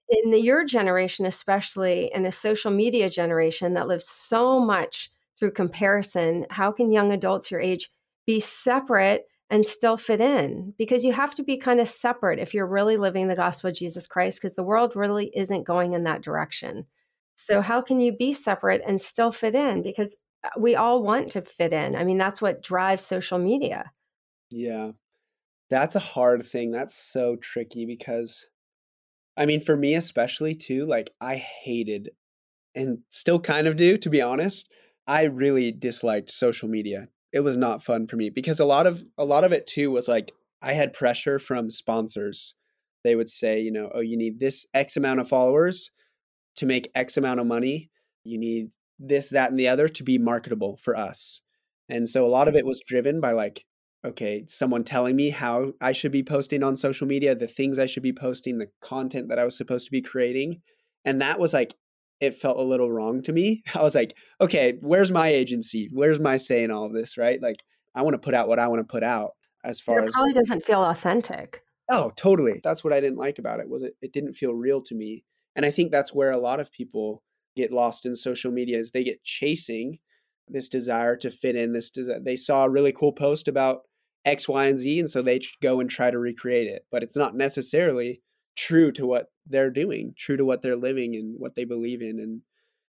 In 0.09 0.31
the, 0.31 0.39
your 0.39 0.63
generation, 0.63 1.25
especially 1.25 2.11
in 2.13 2.25
a 2.25 2.31
social 2.31 2.71
media 2.71 3.09
generation 3.09 3.73
that 3.73 3.87
lives 3.87 4.07
so 4.07 4.59
much 4.59 5.09
through 5.37 5.51
comparison, 5.51 6.45
how 6.49 6.71
can 6.71 6.91
young 6.91 7.11
adults 7.11 7.51
your 7.51 7.59
age 7.59 7.89
be 8.25 8.39
separate 8.39 9.27
and 9.49 9.65
still 9.65 9.97
fit 9.97 10.21
in 10.21 10.73
because 10.77 11.03
you 11.03 11.13
have 11.13 11.35
to 11.35 11.43
be 11.43 11.57
kind 11.57 11.79
of 11.79 11.87
separate 11.87 12.39
if 12.39 12.53
you're 12.53 12.67
really 12.67 12.97
living 12.97 13.27
the 13.27 13.35
gospel 13.35 13.69
of 13.69 13.75
Jesus 13.75 14.07
Christ 14.07 14.39
because 14.39 14.55
the 14.55 14.63
world 14.63 14.95
really 14.95 15.31
isn't 15.35 15.63
going 15.63 15.93
in 15.93 16.03
that 16.03 16.21
direction. 16.21 16.85
So 17.35 17.61
how 17.61 17.81
can 17.81 17.99
you 17.99 18.11
be 18.11 18.33
separate 18.33 18.81
and 18.87 18.99
still 18.99 19.31
fit 19.31 19.55
in 19.55 19.83
because 19.83 20.17
uh, 20.43 20.49
we 20.57 20.75
all 20.75 21.03
want 21.03 21.31
to 21.31 21.41
fit 21.41 21.73
in. 21.73 21.95
I 21.95 22.03
mean 22.03 22.17
that's 22.17 22.41
what 22.41 22.63
drives 22.63 23.03
social 23.03 23.37
media. 23.37 23.91
Yeah. 24.49 24.91
That's 25.69 25.95
a 25.95 25.99
hard 25.99 26.45
thing. 26.45 26.71
That's 26.71 26.95
so 26.95 27.35
tricky 27.35 27.85
because 27.85 28.45
I 29.37 29.45
mean 29.45 29.59
for 29.59 29.75
me 29.75 29.95
especially 29.95 30.55
too 30.55 30.85
like 30.85 31.11
I 31.19 31.35
hated 31.35 32.11
and 32.73 32.99
still 33.09 33.39
kind 33.39 33.67
of 33.67 33.75
do 33.75 33.97
to 33.97 34.09
be 34.09 34.21
honest. 34.21 34.69
I 35.07 35.23
really 35.23 35.71
disliked 35.71 36.29
social 36.29 36.67
media 36.67 37.07
it 37.35 37.41
was 37.41 37.57
not 37.57 37.83
fun 37.83 38.07
for 38.07 38.15
me 38.15 38.29
because 38.29 38.61
a 38.61 38.65
lot 38.65 38.87
of 38.87 39.03
a 39.17 39.25
lot 39.25 39.43
of 39.43 39.51
it 39.51 39.67
too 39.67 39.91
was 39.91 40.07
like 40.07 40.31
I 40.61 40.71
had 40.71 40.93
pressure 40.93 41.37
from 41.37 41.69
sponsors. 41.69 42.55
They 43.03 43.13
would 43.13 43.29
say, 43.29 43.59
you 43.59 43.71
know, 43.71 43.91
oh, 43.93 43.99
you 43.99 44.17
need 44.17 44.39
this 44.39 44.65
X 44.73 44.95
amount 44.95 45.19
of 45.19 45.27
followers 45.27 45.91
to 46.55 46.65
make 46.65 46.89
X 46.95 47.17
amount 47.17 47.41
of 47.41 47.45
money. 47.45 47.91
You 48.23 48.39
need 48.39 48.69
this, 48.97 49.29
that, 49.29 49.51
and 49.51 49.59
the 49.59 49.67
other 49.67 49.87
to 49.89 50.03
be 50.03 50.17
marketable 50.17 50.77
for 50.77 50.95
us. 50.95 51.41
And 51.89 52.09
so 52.09 52.25
a 52.25 52.31
lot 52.31 52.47
of 52.47 52.55
it 52.55 52.59
mm-hmm. 52.59 52.69
was 52.69 52.81
driven 52.87 53.19
by 53.19 53.33
like, 53.33 53.65
okay, 54.05 54.45
someone 54.47 54.83
telling 54.83 55.15
me 55.15 55.31
how 55.31 55.73
I 55.81 55.91
should 55.91 56.11
be 56.11 56.23
posting 56.23 56.63
on 56.63 56.75
social 56.75 57.07
media, 57.07 57.35
the 57.35 57.47
things 57.47 57.79
I 57.79 57.87
should 57.87 58.03
be 58.03 58.13
posting, 58.13 58.57
the 58.57 58.69
content 58.81 59.29
that 59.29 59.39
I 59.39 59.45
was 59.45 59.57
supposed 59.57 59.85
to 59.85 59.91
be 59.91 60.01
creating. 60.01 60.61
And 61.03 61.21
that 61.21 61.39
was 61.39 61.53
like 61.53 61.75
it 62.21 62.35
felt 62.35 62.57
a 62.57 62.63
little 62.63 62.91
wrong 62.91 63.21
to 63.23 63.33
me. 63.33 63.61
I 63.75 63.81
was 63.81 63.95
like, 63.95 64.15
okay, 64.39 64.77
where's 64.81 65.11
my 65.11 65.29
agency? 65.29 65.89
Where's 65.91 66.19
my 66.19 66.37
say 66.37 66.63
in 66.63 66.71
all 66.71 66.85
of 66.85 66.93
this, 66.93 67.17
right? 67.17 67.41
Like, 67.41 67.63
I 67.93 68.01
want 68.01 68.13
to 68.13 68.19
put 68.19 68.33
out 68.33 68.47
what 68.47 68.59
I 68.59 68.67
want 68.67 68.79
to 68.79 68.91
put 68.91 69.03
out 69.03 69.31
as 69.63 69.79
far 69.79 69.99
it 69.99 70.07
as 70.07 70.13
probably 70.13 70.33
doesn't 70.33 70.63
feel 70.63 70.83
authentic. 70.83 71.61
Oh, 71.89 72.11
totally. 72.15 72.61
That's 72.63 72.83
what 72.83 72.93
I 72.93 72.99
didn't 72.99 73.17
like 73.17 73.39
about 73.39 73.59
it 73.59 73.69
was 73.69 73.83
it, 73.83 73.95
it 74.01 74.13
didn't 74.13 74.33
feel 74.33 74.53
real 74.53 74.81
to 74.83 74.95
me. 74.95 75.23
And 75.55 75.65
I 75.65 75.71
think 75.71 75.91
that's 75.91 76.13
where 76.13 76.31
a 76.31 76.37
lot 76.37 76.59
of 76.59 76.71
people 76.71 77.23
get 77.55 77.71
lost 77.71 78.05
in 78.05 78.15
social 78.15 78.51
media 78.51 78.79
is 78.79 78.91
they 78.91 79.03
get 79.03 79.23
chasing 79.23 79.99
this 80.47 80.67
desire 80.67 81.15
to 81.15 81.31
fit 81.31 81.55
in 81.55 81.73
this 81.73 81.89
desire. 81.89 82.19
they 82.19 82.35
saw 82.35 82.65
a 82.65 82.69
really 82.69 82.91
cool 82.91 83.13
post 83.13 83.47
about 83.47 83.81
X, 84.25 84.49
Y, 84.49 84.65
and 84.65 84.79
Z, 84.79 84.99
and 84.99 85.09
so 85.09 85.21
they 85.21 85.39
go 85.61 85.79
and 85.79 85.89
try 85.89 86.11
to 86.11 86.17
recreate 86.17 86.67
it. 86.67 86.85
But 86.91 87.03
it's 87.03 87.15
not 87.15 87.35
necessarily 87.35 88.21
true 88.55 88.91
to 88.93 89.05
what 89.05 89.27
they're 89.45 89.69
doing, 89.69 90.13
true 90.17 90.37
to 90.37 90.45
what 90.45 90.61
they're 90.61 90.75
living 90.75 91.15
and 91.15 91.35
what 91.37 91.55
they 91.55 91.65
believe 91.65 92.01
in. 92.01 92.19
And 92.19 92.41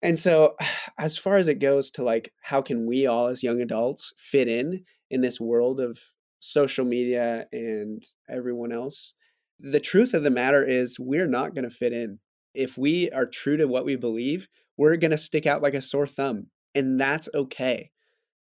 and 0.01 0.19
so 0.19 0.55
as 0.97 1.17
far 1.17 1.37
as 1.37 1.47
it 1.47 1.59
goes 1.59 1.89
to 1.91 2.03
like 2.03 2.31
how 2.41 2.61
can 2.61 2.85
we 2.85 3.07
all 3.07 3.27
as 3.27 3.43
young 3.43 3.61
adults 3.61 4.13
fit 4.17 4.47
in 4.47 4.83
in 5.09 5.21
this 5.21 5.39
world 5.39 5.79
of 5.79 5.99
social 6.39 6.85
media 6.85 7.47
and 7.51 8.03
everyone 8.29 8.71
else, 8.71 9.13
the 9.59 9.79
truth 9.79 10.13
of 10.13 10.23
the 10.23 10.29
matter 10.29 10.63
is 10.63 10.99
we're 10.99 11.27
not 11.27 11.55
going 11.55 11.63
to 11.63 11.69
fit 11.69 11.93
in. 11.93 12.19
If 12.53 12.77
we 12.77 13.09
are 13.11 13.25
true 13.25 13.57
to 13.57 13.65
what 13.65 13.85
we 13.85 13.95
believe, 13.95 14.47
we're 14.77 14.97
going 14.97 15.11
to 15.11 15.17
stick 15.17 15.45
out 15.45 15.61
like 15.61 15.73
a 15.73 15.81
sore 15.81 16.07
thumb. 16.07 16.47
And 16.75 16.99
that's 16.99 17.29
okay. 17.33 17.91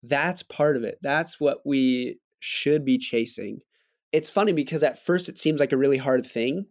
That's 0.02 0.42
part 0.42 0.76
of 0.76 0.84
it. 0.84 0.98
That's 1.02 1.40
what 1.40 1.58
we 1.64 2.18
should 2.38 2.84
be 2.84 2.98
chasing. 2.98 3.60
It's 4.12 4.30
funny 4.30 4.52
because 4.52 4.82
at 4.82 4.98
first 4.98 5.28
it 5.28 5.38
seems 5.38 5.60
like 5.60 5.72
a 5.72 5.76
really 5.76 5.98
hard 5.98 6.26
thing 6.26 6.66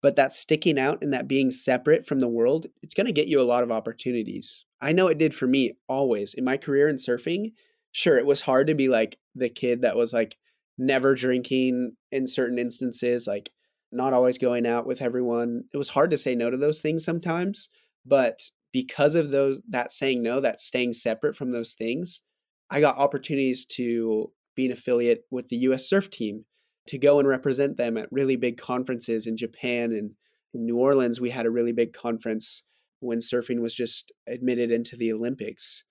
but 0.00 0.14
that 0.14 0.32
sticking 0.32 0.78
out 0.78 1.02
and 1.02 1.12
that 1.12 1.26
being 1.26 1.50
separate 1.50 2.06
from 2.06 2.20
the 2.20 2.28
world 2.28 2.66
it's 2.82 2.94
going 2.94 3.06
to 3.06 3.12
get 3.12 3.26
you 3.28 3.40
a 3.40 3.42
lot 3.42 3.62
of 3.62 3.72
opportunities. 3.72 4.64
I 4.80 4.92
know 4.92 5.08
it 5.08 5.18
did 5.18 5.34
for 5.34 5.46
me 5.46 5.72
always. 5.88 6.34
In 6.34 6.44
my 6.44 6.56
career 6.56 6.88
in 6.88 6.96
surfing 6.96 7.52
sure 7.92 8.18
it 8.18 8.26
was 8.26 8.42
hard 8.42 8.66
to 8.68 8.74
be 8.74 8.88
like 8.88 9.18
the 9.34 9.48
kid 9.48 9.82
that 9.82 9.96
was 9.96 10.12
like 10.12 10.36
never 10.76 11.14
drinking 11.14 11.96
in 12.12 12.26
certain 12.26 12.58
instances 12.58 13.26
like 13.26 13.50
not 13.90 14.12
always 14.12 14.36
going 14.36 14.66
out 14.66 14.86
with 14.86 15.00
everyone. 15.00 15.64
It 15.72 15.78
was 15.78 15.88
hard 15.88 16.10
to 16.10 16.18
say 16.18 16.34
no 16.34 16.50
to 16.50 16.56
those 16.56 16.80
things 16.80 17.04
sometimes 17.04 17.68
but 18.06 18.50
because 18.72 19.14
of 19.14 19.30
those 19.30 19.60
that 19.68 19.92
saying 19.92 20.22
no 20.22 20.40
that 20.40 20.60
staying 20.60 20.92
separate 20.92 21.36
from 21.36 21.50
those 21.50 21.74
things 21.74 22.22
i 22.70 22.80
got 22.80 22.96
opportunities 22.96 23.64
to 23.64 24.30
be 24.58 24.66
an 24.66 24.72
affiliate 24.72 25.24
with 25.30 25.48
the 25.48 25.56
us 25.56 25.88
surf 25.88 26.10
team 26.10 26.44
to 26.88 26.98
go 26.98 27.20
and 27.20 27.28
represent 27.28 27.76
them 27.76 27.96
at 27.96 28.10
really 28.10 28.34
big 28.34 28.56
conferences 28.56 29.26
in 29.26 29.36
Japan 29.36 29.92
and 29.92 30.10
in 30.52 30.66
New 30.66 30.76
Orleans. 30.76 31.20
We 31.20 31.30
had 31.30 31.46
a 31.46 31.50
really 31.50 31.70
big 31.72 31.92
conference 31.92 32.64
when 32.98 33.18
surfing 33.18 33.60
was 33.60 33.72
just 33.72 34.10
admitted 34.26 34.72
into 34.72 34.96
the 34.96 35.12
Olympics. 35.12 35.84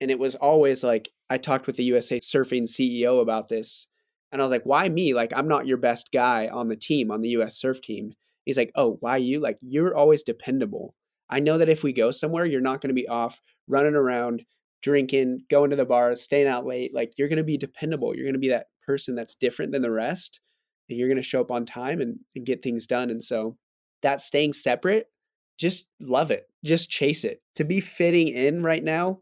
And 0.00 0.08
it 0.08 0.20
was 0.20 0.36
always 0.36 0.84
like, 0.84 1.08
I 1.28 1.36
talked 1.36 1.66
with 1.66 1.76
the 1.76 1.84
USA 1.84 2.20
Surfing 2.20 2.68
CEO 2.68 3.20
about 3.20 3.48
this. 3.48 3.88
And 4.30 4.40
I 4.40 4.44
was 4.44 4.52
like, 4.52 4.64
why 4.64 4.88
me? 4.88 5.14
Like, 5.14 5.32
I'm 5.34 5.48
not 5.48 5.66
your 5.66 5.78
best 5.78 6.10
guy 6.12 6.46
on 6.46 6.68
the 6.68 6.76
team, 6.76 7.10
on 7.10 7.22
the 7.22 7.30
US 7.30 7.58
surf 7.58 7.80
team. 7.80 8.12
He's 8.44 8.56
like, 8.56 8.70
oh, 8.76 8.98
why 9.00 9.16
you? 9.16 9.40
Like, 9.40 9.58
you're 9.60 9.96
always 9.96 10.22
dependable. 10.22 10.94
I 11.28 11.40
know 11.40 11.58
that 11.58 11.68
if 11.68 11.82
we 11.82 11.92
go 11.92 12.12
somewhere, 12.12 12.44
you're 12.44 12.60
not 12.60 12.80
going 12.80 12.94
to 12.94 13.02
be 13.02 13.08
off 13.08 13.40
running 13.66 13.94
around, 13.94 14.44
drinking, 14.82 15.44
going 15.48 15.70
to 15.70 15.76
the 15.76 15.84
bars, 15.84 16.22
staying 16.22 16.48
out 16.48 16.66
late. 16.66 16.94
Like, 16.94 17.12
you're 17.16 17.28
going 17.28 17.38
to 17.38 17.44
be 17.44 17.56
dependable. 17.56 18.14
You're 18.14 18.26
going 18.26 18.34
to 18.34 18.38
be 18.38 18.50
that 18.50 18.66
person 18.84 19.14
that's 19.14 19.34
different 19.34 19.72
than 19.72 19.82
the 19.82 19.90
rest 19.90 20.40
and 20.88 20.98
you're 20.98 21.08
going 21.08 21.16
to 21.16 21.22
show 21.22 21.40
up 21.40 21.50
on 21.50 21.64
time 21.64 22.00
and, 22.00 22.18
and 22.36 22.46
get 22.46 22.62
things 22.62 22.86
done 22.86 23.10
and 23.10 23.22
so 23.22 23.56
that 24.02 24.20
staying 24.20 24.52
separate 24.52 25.08
just 25.58 25.86
love 26.00 26.30
it 26.30 26.48
just 26.64 26.90
chase 26.90 27.24
it 27.24 27.42
to 27.54 27.64
be 27.64 27.80
fitting 27.80 28.28
in 28.28 28.62
right 28.62 28.84
now 28.84 29.20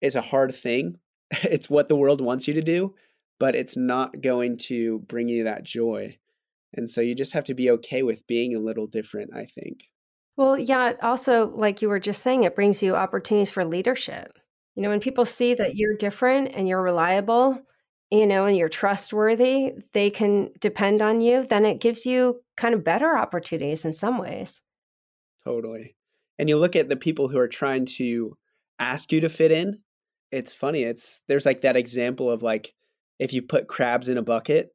is 0.00 0.16
a 0.16 0.20
hard 0.20 0.54
thing 0.54 0.96
it's 1.42 1.70
what 1.70 1.88
the 1.88 1.96
world 1.96 2.20
wants 2.20 2.48
you 2.48 2.54
to 2.54 2.62
do 2.62 2.94
but 3.38 3.54
it's 3.54 3.76
not 3.76 4.20
going 4.20 4.56
to 4.56 5.00
bring 5.00 5.28
you 5.28 5.44
that 5.44 5.64
joy 5.64 6.16
and 6.74 6.88
so 6.88 7.00
you 7.00 7.14
just 7.14 7.32
have 7.32 7.44
to 7.44 7.54
be 7.54 7.70
okay 7.70 8.02
with 8.02 8.26
being 8.26 8.54
a 8.54 8.60
little 8.60 8.86
different 8.86 9.30
i 9.34 9.44
think 9.44 9.84
well 10.36 10.58
yeah 10.58 10.92
also 11.02 11.48
like 11.48 11.82
you 11.82 11.88
were 11.88 12.00
just 12.00 12.22
saying 12.22 12.44
it 12.44 12.54
brings 12.54 12.82
you 12.82 12.94
opportunities 12.94 13.50
for 13.50 13.64
leadership 13.64 14.38
you 14.74 14.82
know 14.82 14.88
when 14.88 15.00
people 15.00 15.24
see 15.24 15.54
that 15.54 15.76
you're 15.76 15.96
different 15.96 16.52
and 16.54 16.68
you're 16.68 16.82
reliable 16.82 17.62
you 18.12 18.26
know, 18.26 18.44
and 18.44 18.58
you're 18.58 18.68
trustworthy, 18.68 19.72
they 19.94 20.10
can 20.10 20.50
depend 20.60 21.00
on 21.00 21.22
you, 21.22 21.46
then 21.46 21.64
it 21.64 21.80
gives 21.80 22.04
you 22.04 22.42
kind 22.58 22.74
of 22.74 22.84
better 22.84 23.16
opportunities 23.16 23.86
in 23.86 23.94
some 23.94 24.18
ways. 24.18 24.60
Totally. 25.44 25.96
And 26.38 26.46
you 26.46 26.58
look 26.58 26.76
at 26.76 26.90
the 26.90 26.96
people 26.96 27.28
who 27.28 27.38
are 27.38 27.48
trying 27.48 27.86
to 27.96 28.36
ask 28.78 29.12
you 29.12 29.20
to 29.22 29.30
fit 29.30 29.50
in, 29.50 29.78
it's 30.30 30.52
funny. 30.52 30.82
It's 30.82 31.22
there's 31.26 31.46
like 31.46 31.62
that 31.62 31.76
example 31.76 32.30
of 32.30 32.42
like 32.42 32.74
if 33.18 33.32
you 33.32 33.40
put 33.40 33.66
crabs 33.66 34.10
in 34.10 34.18
a 34.18 34.22
bucket 34.22 34.68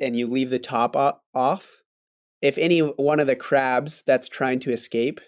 and 0.00 0.16
you 0.16 0.26
leave 0.26 0.50
the 0.50 0.58
top 0.58 0.96
off, 1.32 1.82
if 2.42 2.58
any 2.58 2.80
one 2.80 3.20
of 3.20 3.28
the 3.28 3.36
crabs 3.36 4.02
that's 4.04 4.28
trying 4.28 4.58
to 4.60 4.72
escape 4.72 5.20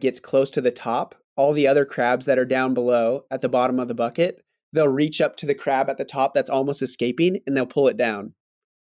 gets 0.00 0.18
close 0.18 0.50
to 0.50 0.60
the 0.60 0.72
top, 0.72 1.14
all 1.40 1.54
the 1.54 1.66
other 1.66 1.86
crabs 1.86 2.26
that 2.26 2.38
are 2.38 2.44
down 2.44 2.74
below 2.74 3.24
at 3.30 3.40
the 3.40 3.48
bottom 3.48 3.80
of 3.80 3.88
the 3.88 3.94
bucket 3.94 4.44
they'll 4.72 4.88
reach 4.88 5.20
up 5.20 5.36
to 5.36 5.46
the 5.46 5.54
crab 5.54 5.88
at 5.88 5.98
the 5.98 6.04
top 6.04 6.34
that's 6.34 6.50
almost 6.50 6.82
escaping 6.82 7.38
and 7.46 7.56
they'll 7.56 7.66
pull 7.66 7.88
it 7.88 7.96
down. 7.96 8.34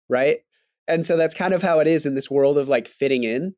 Right. 0.09 0.39
And 0.87 1.05
so 1.05 1.17
that's 1.17 1.35
kind 1.35 1.55
of 1.55 1.63
how 1.63 1.81
it 1.81 1.87
is 1.87 2.07
in 2.07 2.15
this 2.15 2.31
world 2.31 2.59
of 2.59 2.69
like 2.69 2.87
fitting 2.87 3.25
in. 3.25 3.55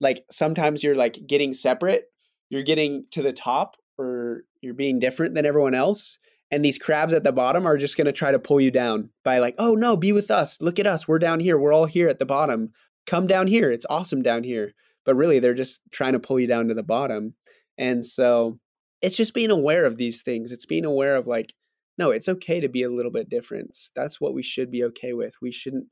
Like 0.00 0.24
sometimes 0.30 0.82
you're 0.82 0.96
like 0.96 1.18
getting 1.26 1.54
separate, 1.54 2.04
you're 2.50 2.62
getting 2.62 3.06
to 3.12 3.22
the 3.22 3.32
top, 3.32 3.76
or 3.98 4.42
you're 4.60 4.74
being 4.74 4.98
different 4.98 5.34
than 5.34 5.46
everyone 5.46 5.74
else. 5.74 6.18
And 6.50 6.64
these 6.64 6.78
crabs 6.78 7.14
at 7.14 7.24
the 7.24 7.32
bottom 7.32 7.66
are 7.66 7.78
just 7.78 7.96
going 7.96 8.04
to 8.06 8.12
try 8.12 8.30
to 8.30 8.38
pull 8.38 8.60
you 8.60 8.70
down 8.70 9.10
by 9.24 9.38
like, 9.38 9.54
oh 9.58 9.74
no, 9.74 9.96
be 9.96 10.12
with 10.12 10.30
us. 10.30 10.60
Look 10.60 10.78
at 10.78 10.86
us. 10.86 11.08
We're 11.08 11.18
down 11.18 11.40
here. 11.40 11.58
We're 11.58 11.72
all 11.72 11.86
here 11.86 12.08
at 12.08 12.18
the 12.18 12.26
bottom. 12.26 12.72
Come 13.06 13.26
down 13.26 13.46
here. 13.46 13.70
It's 13.70 13.86
awesome 13.88 14.22
down 14.22 14.44
here. 14.44 14.72
But 15.04 15.14
really, 15.14 15.38
they're 15.38 15.54
just 15.54 15.80
trying 15.92 16.12
to 16.12 16.20
pull 16.20 16.38
you 16.38 16.46
down 16.46 16.68
to 16.68 16.74
the 16.74 16.82
bottom. 16.82 17.34
And 17.78 18.04
so 18.04 18.58
it's 19.02 19.16
just 19.16 19.34
being 19.34 19.50
aware 19.50 19.84
of 19.84 19.96
these 19.96 20.22
things. 20.22 20.52
It's 20.52 20.66
being 20.66 20.84
aware 20.84 21.16
of 21.16 21.26
like, 21.26 21.52
no, 21.98 22.10
it's 22.10 22.28
okay 22.28 22.60
to 22.60 22.68
be 22.68 22.82
a 22.82 22.90
little 22.90 23.10
bit 23.10 23.28
different. 23.28 23.76
That's 23.94 24.20
what 24.20 24.34
we 24.34 24.42
should 24.42 24.70
be 24.70 24.84
okay 24.84 25.12
with. 25.12 25.34
We 25.40 25.50
shouldn't, 25.50 25.86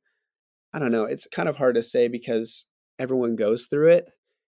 I 0.75 0.79
don't 0.79 0.93
know. 0.93 1.05
It's 1.05 1.27
kind 1.27 1.49
of 1.49 1.57
hard 1.57 1.77
to 1.77 1.83
say 1.83 2.09
because 2.09 2.67
everyone 2.99 3.37
goes 3.37 3.67
through 3.67 3.89
it 3.89 4.09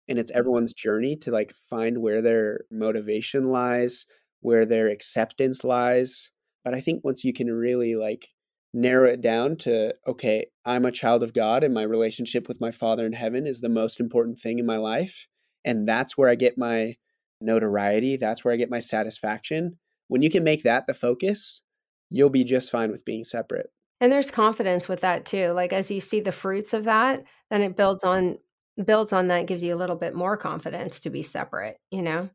and 0.08 0.18
it's 0.18 0.30
mm-hmm. 0.30 0.38
everyone's 0.38 0.72
journey 0.72 1.16
to 1.16 1.30
like 1.30 1.52
find 1.68 1.98
where 1.98 2.22
their 2.22 2.60
motivation 2.70 3.46
lies, 3.46 4.06
where 4.40 4.64
their 4.64 4.88
acceptance 4.88 5.64
lies. 5.64 6.30
But 6.64 6.74
I 6.74 6.80
think 6.80 7.04
once 7.04 7.24
you 7.24 7.32
can 7.32 7.50
really 7.50 7.96
like 7.96 8.28
narrow 8.72 9.08
it 9.08 9.20
down 9.20 9.56
to, 9.56 9.94
okay, 10.06 10.46
I'm 10.64 10.84
a 10.84 10.92
child 10.92 11.22
of 11.22 11.32
God 11.32 11.64
and 11.64 11.74
my 11.74 11.82
relationship 11.82 12.48
with 12.48 12.60
my 12.60 12.70
Father 12.70 13.06
in 13.06 13.12
heaven 13.12 13.46
is 13.46 13.60
the 13.60 13.68
most 13.68 13.98
important 13.98 14.38
thing 14.38 14.58
in 14.58 14.66
my 14.66 14.76
life. 14.76 15.26
And 15.64 15.88
that's 15.88 16.16
where 16.16 16.28
I 16.28 16.34
get 16.34 16.58
my 16.58 16.96
notoriety. 17.40 18.16
That's 18.16 18.44
where 18.44 18.54
I 18.54 18.56
get 18.56 18.70
my 18.70 18.80
satisfaction. 18.80 19.78
When 20.08 20.22
you 20.22 20.30
can 20.30 20.44
make 20.44 20.62
that 20.64 20.86
the 20.86 20.94
focus, 20.94 21.62
you'll 22.10 22.30
be 22.30 22.44
just 22.44 22.70
fine 22.70 22.90
with 22.90 23.04
being 23.04 23.24
separate. 23.24 23.70
And 24.00 24.10
there's 24.10 24.30
confidence 24.30 24.88
with 24.88 25.00
that 25.02 25.24
too. 25.24 25.50
Like 25.50 25.72
as 25.72 25.90
you 25.90 26.00
see 26.00 26.20
the 26.20 26.32
fruits 26.32 26.72
of 26.72 26.84
that, 26.84 27.24
then 27.50 27.62
it 27.62 27.76
builds 27.76 28.02
on 28.02 28.38
builds 28.84 29.12
on 29.12 29.28
that, 29.28 29.46
gives 29.46 29.62
you 29.62 29.74
a 29.74 29.76
little 29.76 29.96
bit 29.96 30.14
more 30.14 30.36
confidence 30.36 31.00
to 31.00 31.10
be 31.10 31.22
separate, 31.22 31.76
you 31.90 32.00
know? 32.00 32.30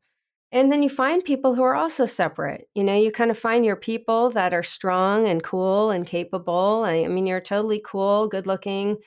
And 0.52 0.72
then 0.72 0.84
you 0.84 0.89
find 0.89 1.24
people 1.24 1.56
who 1.56 1.63
are 1.63 1.76
also 1.76 2.06
separate. 2.06 2.68
You 2.76 2.84
know, 2.84 2.96
you 2.96 3.12
kind 3.12 3.32
of 3.32 3.38
find 3.38 3.65
your 3.65 3.76
people 3.76 4.30
that 4.32 4.54
are 4.54 4.63
strong 4.63 5.28
and 5.28 5.41
cool 5.41 5.89
and 5.89 6.06
capable. 6.06 6.84
I 6.86 7.08
mean, 7.08 7.26
you're 7.26 7.41
totally 7.41 7.82
cool, 7.84 8.28
good 8.28 8.46
looking, 8.46 8.98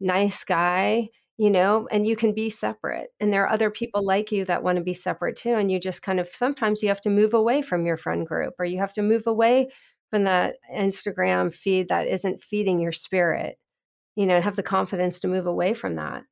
nice 0.00 0.44
guy, 0.44 1.08
you 1.38 1.50
know, 1.50 1.88
and 1.90 2.06
you 2.06 2.16
can 2.16 2.32
be 2.32 2.50
separate. 2.50 3.10
And 3.18 3.32
there 3.32 3.42
are 3.44 3.52
other 3.52 3.70
people 3.70 4.00
mm-hmm. 4.00 4.08
like 4.08 4.32
you 4.32 4.44
that 4.44 4.62
want 4.62 4.76
to 4.76 4.84
be 4.84 4.94
separate 4.94 5.36
too. 5.36 5.54
And 5.54 5.70
you 5.70 5.80
just 5.80 6.02
kind 6.02 6.20
of 6.20 6.28
sometimes 6.28 6.82
you 6.82 6.88
have 6.88 7.00
to 7.02 7.10
move 7.10 7.34
away 7.34 7.62
from 7.62 7.86
your 7.86 7.96
friend 7.96 8.26
group 8.26 8.54
or 8.58 8.64
you 8.64 8.78
have 8.78 8.92
to 8.94 9.02
move 9.02 9.26
away 9.26 9.68
from 10.10 10.24
that 10.24 10.56
Instagram 10.74 11.52
feed 11.52 11.88
that 11.88 12.06
isn't 12.06 12.42
feeding 12.42 12.78
your 12.78 12.92
spirit, 12.92 13.56
you 14.14 14.26
know, 14.26 14.40
have 14.40 14.56
the 14.56 14.62
confidence 14.62 15.20
to 15.20 15.28
move 15.28 15.46
away 15.46 15.72
from 15.74 15.96
that. 15.96 16.24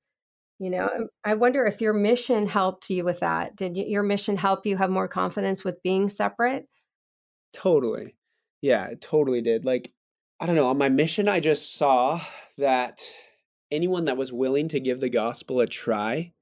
You 0.58 0.68
know, 0.68 0.90
I 1.24 1.34
wonder 1.34 1.64
if 1.64 1.80
your 1.80 1.94
mission 1.94 2.46
helped 2.46 2.90
you 2.90 3.02
with 3.02 3.20
that. 3.20 3.56
Did 3.56 3.78
your 3.78 4.02
mission 4.02 4.36
help 4.36 4.66
you 4.66 4.76
have 4.76 4.90
more 4.90 5.08
confidence 5.08 5.64
with 5.64 5.82
being 5.82 6.10
separate? 6.10 6.66
Totally. 7.54 8.14
Yeah, 8.60 8.84
it 8.88 9.00
totally 9.00 9.40
did. 9.40 9.64
Like, 9.64 9.90
I 10.38 10.44
don't 10.44 10.56
know, 10.56 10.68
on 10.68 10.76
my 10.76 10.90
mission, 10.90 11.28
I 11.28 11.40
just 11.40 11.74
saw 11.74 12.20
that 12.58 13.00
anyone 13.70 14.06
that 14.06 14.16
was 14.16 14.33
willing 14.33 14.68
to 14.68 14.80
give 14.80 15.00
the 15.00 15.09
gospel 15.09 15.61
a 15.61 15.66
try, 15.66 16.33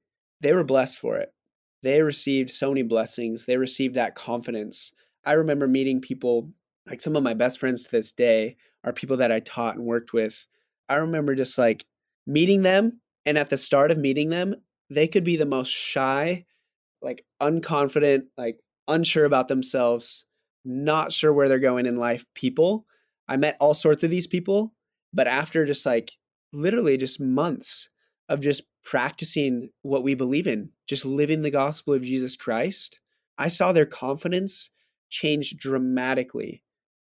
they 0.41 0.53
were 0.53 0.63
blessed 0.63 0.97
for 0.97 1.17
it. 1.17 1.33
They 1.81 2.01
received 2.01 2.49
so 2.49 2.69
many 2.69 2.83
blessings. 2.83 3.45
They 3.45 3.57
received 3.57 3.95
that 3.95 4.15
confidence. 4.15 4.91
I 5.25 5.33
remember 5.33 5.67
meeting 5.67 6.01
people, 6.01 6.51
like 6.87 7.01
some 7.01 7.15
of 7.15 7.23
my 7.23 7.33
best 7.33 7.59
friends 7.59 7.83
to 7.83 7.91
this 7.91 8.11
day 8.11 8.57
are 8.83 8.93
people 8.93 9.17
that 9.17 9.31
I 9.31 9.39
taught 9.39 9.75
and 9.75 9.85
worked 9.85 10.13
with. 10.13 10.45
I 10.87 10.95
remember 10.95 11.35
just 11.35 11.57
like 11.57 11.85
meeting 12.25 12.63
them 12.63 12.99
and 13.25 13.37
at 13.37 13.49
the 13.49 13.57
start 13.57 13.91
of 13.91 13.97
meeting 13.97 14.29
them, 14.29 14.55
they 14.89 15.07
could 15.07 15.23
be 15.23 15.37
the 15.37 15.45
most 15.45 15.69
shy, 15.69 16.45
like 17.01 17.25
unconfident, 17.41 18.23
like 18.37 18.57
unsure 18.87 19.25
about 19.25 19.47
themselves, 19.47 20.25
not 20.65 21.13
sure 21.13 21.31
where 21.31 21.47
they're 21.47 21.59
going 21.59 21.85
in 21.85 21.97
life 21.97 22.25
people. 22.33 22.85
I 23.27 23.37
met 23.37 23.57
all 23.59 23.73
sorts 23.73 24.03
of 24.03 24.09
these 24.09 24.27
people, 24.27 24.73
but 25.13 25.27
after 25.27 25.65
just 25.65 25.85
like 25.85 26.11
literally 26.51 26.97
just 26.97 27.19
months 27.19 27.89
of 28.27 28.41
just 28.41 28.63
practicing 28.83 29.69
what 29.81 30.03
we 30.03 30.13
believe 30.13 30.47
in, 30.47 30.69
just 30.87 31.05
living 31.05 31.41
the 31.41 31.51
gospel 31.51 31.93
of 31.93 32.03
Jesus 32.03 32.35
Christ, 32.35 32.99
I 33.37 33.47
saw 33.47 33.71
their 33.71 33.85
confidence 33.85 34.69
change 35.09 35.57
dramatically. 35.57 36.63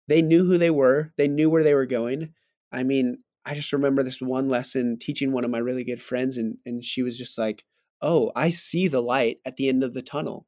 They 0.09 0.23
knew 0.23 0.45
who 0.45 0.59
they 0.59 0.71
were, 0.71 1.13
they 1.17 1.29
knew 1.29 1.49
where 1.49 1.63
they 1.63 1.75
were 1.75 1.87
going. 1.87 2.35
I 2.73 2.83
mean, 2.83 3.19
I 3.45 3.55
just 3.55 3.73
remember 3.73 4.03
this 4.03 4.21
one 4.21 4.49
lesson 4.49 4.99
teaching 5.01 5.33
one 5.33 5.45
of 5.45 5.51
my 5.51 5.59
really 5.59 5.85
good 5.85 6.01
friends, 6.01 6.37
and, 6.39 6.57
and 6.65 6.85
she 6.85 7.03
was 7.03 7.19
just 7.19 7.39
like, 7.39 7.65
Oh, 8.01 8.33
I 8.35 8.51
see 8.51 8.89
the 8.89 9.01
light 9.01 9.39
at 9.45 9.57
the 9.57 9.69
end 9.69 9.85
of 9.85 9.95
the 9.95 10.03
tunnel. 10.03 10.47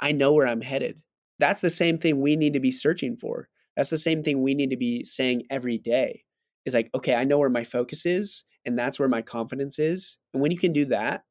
I 0.00 0.12
know 0.12 0.34
where 0.34 0.46
I'm 0.46 0.60
headed. 0.60 1.00
That's 1.38 1.62
the 1.62 1.70
same 1.70 1.96
thing 1.96 2.20
we 2.20 2.36
need 2.36 2.52
to 2.52 2.60
be 2.60 2.70
searching 2.70 3.16
for. 3.16 3.48
That's 3.74 3.88
the 3.88 3.96
same 3.96 4.22
thing 4.22 4.42
we 4.42 4.54
need 4.54 4.68
to 4.68 4.76
be 4.76 5.04
saying 5.06 5.44
every 5.48 5.78
day 5.78 6.24
is 6.66 6.74
like, 6.74 6.90
okay, 6.94 7.14
I 7.14 7.24
know 7.24 7.38
where 7.38 7.50
my 7.50 7.64
focus 7.64 8.06
is, 8.06 8.44
and 8.64 8.78
that's 8.78 8.98
where 8.98 9.08
my 9.08 9.22
confidence 9.22 9.78
is. 9.78 10.18
And 10.32 10.42
when 10.42 10.52
you 10.52 10.58
can 10.58 10.72
do 10.72 10.84
that, 10.86 11.24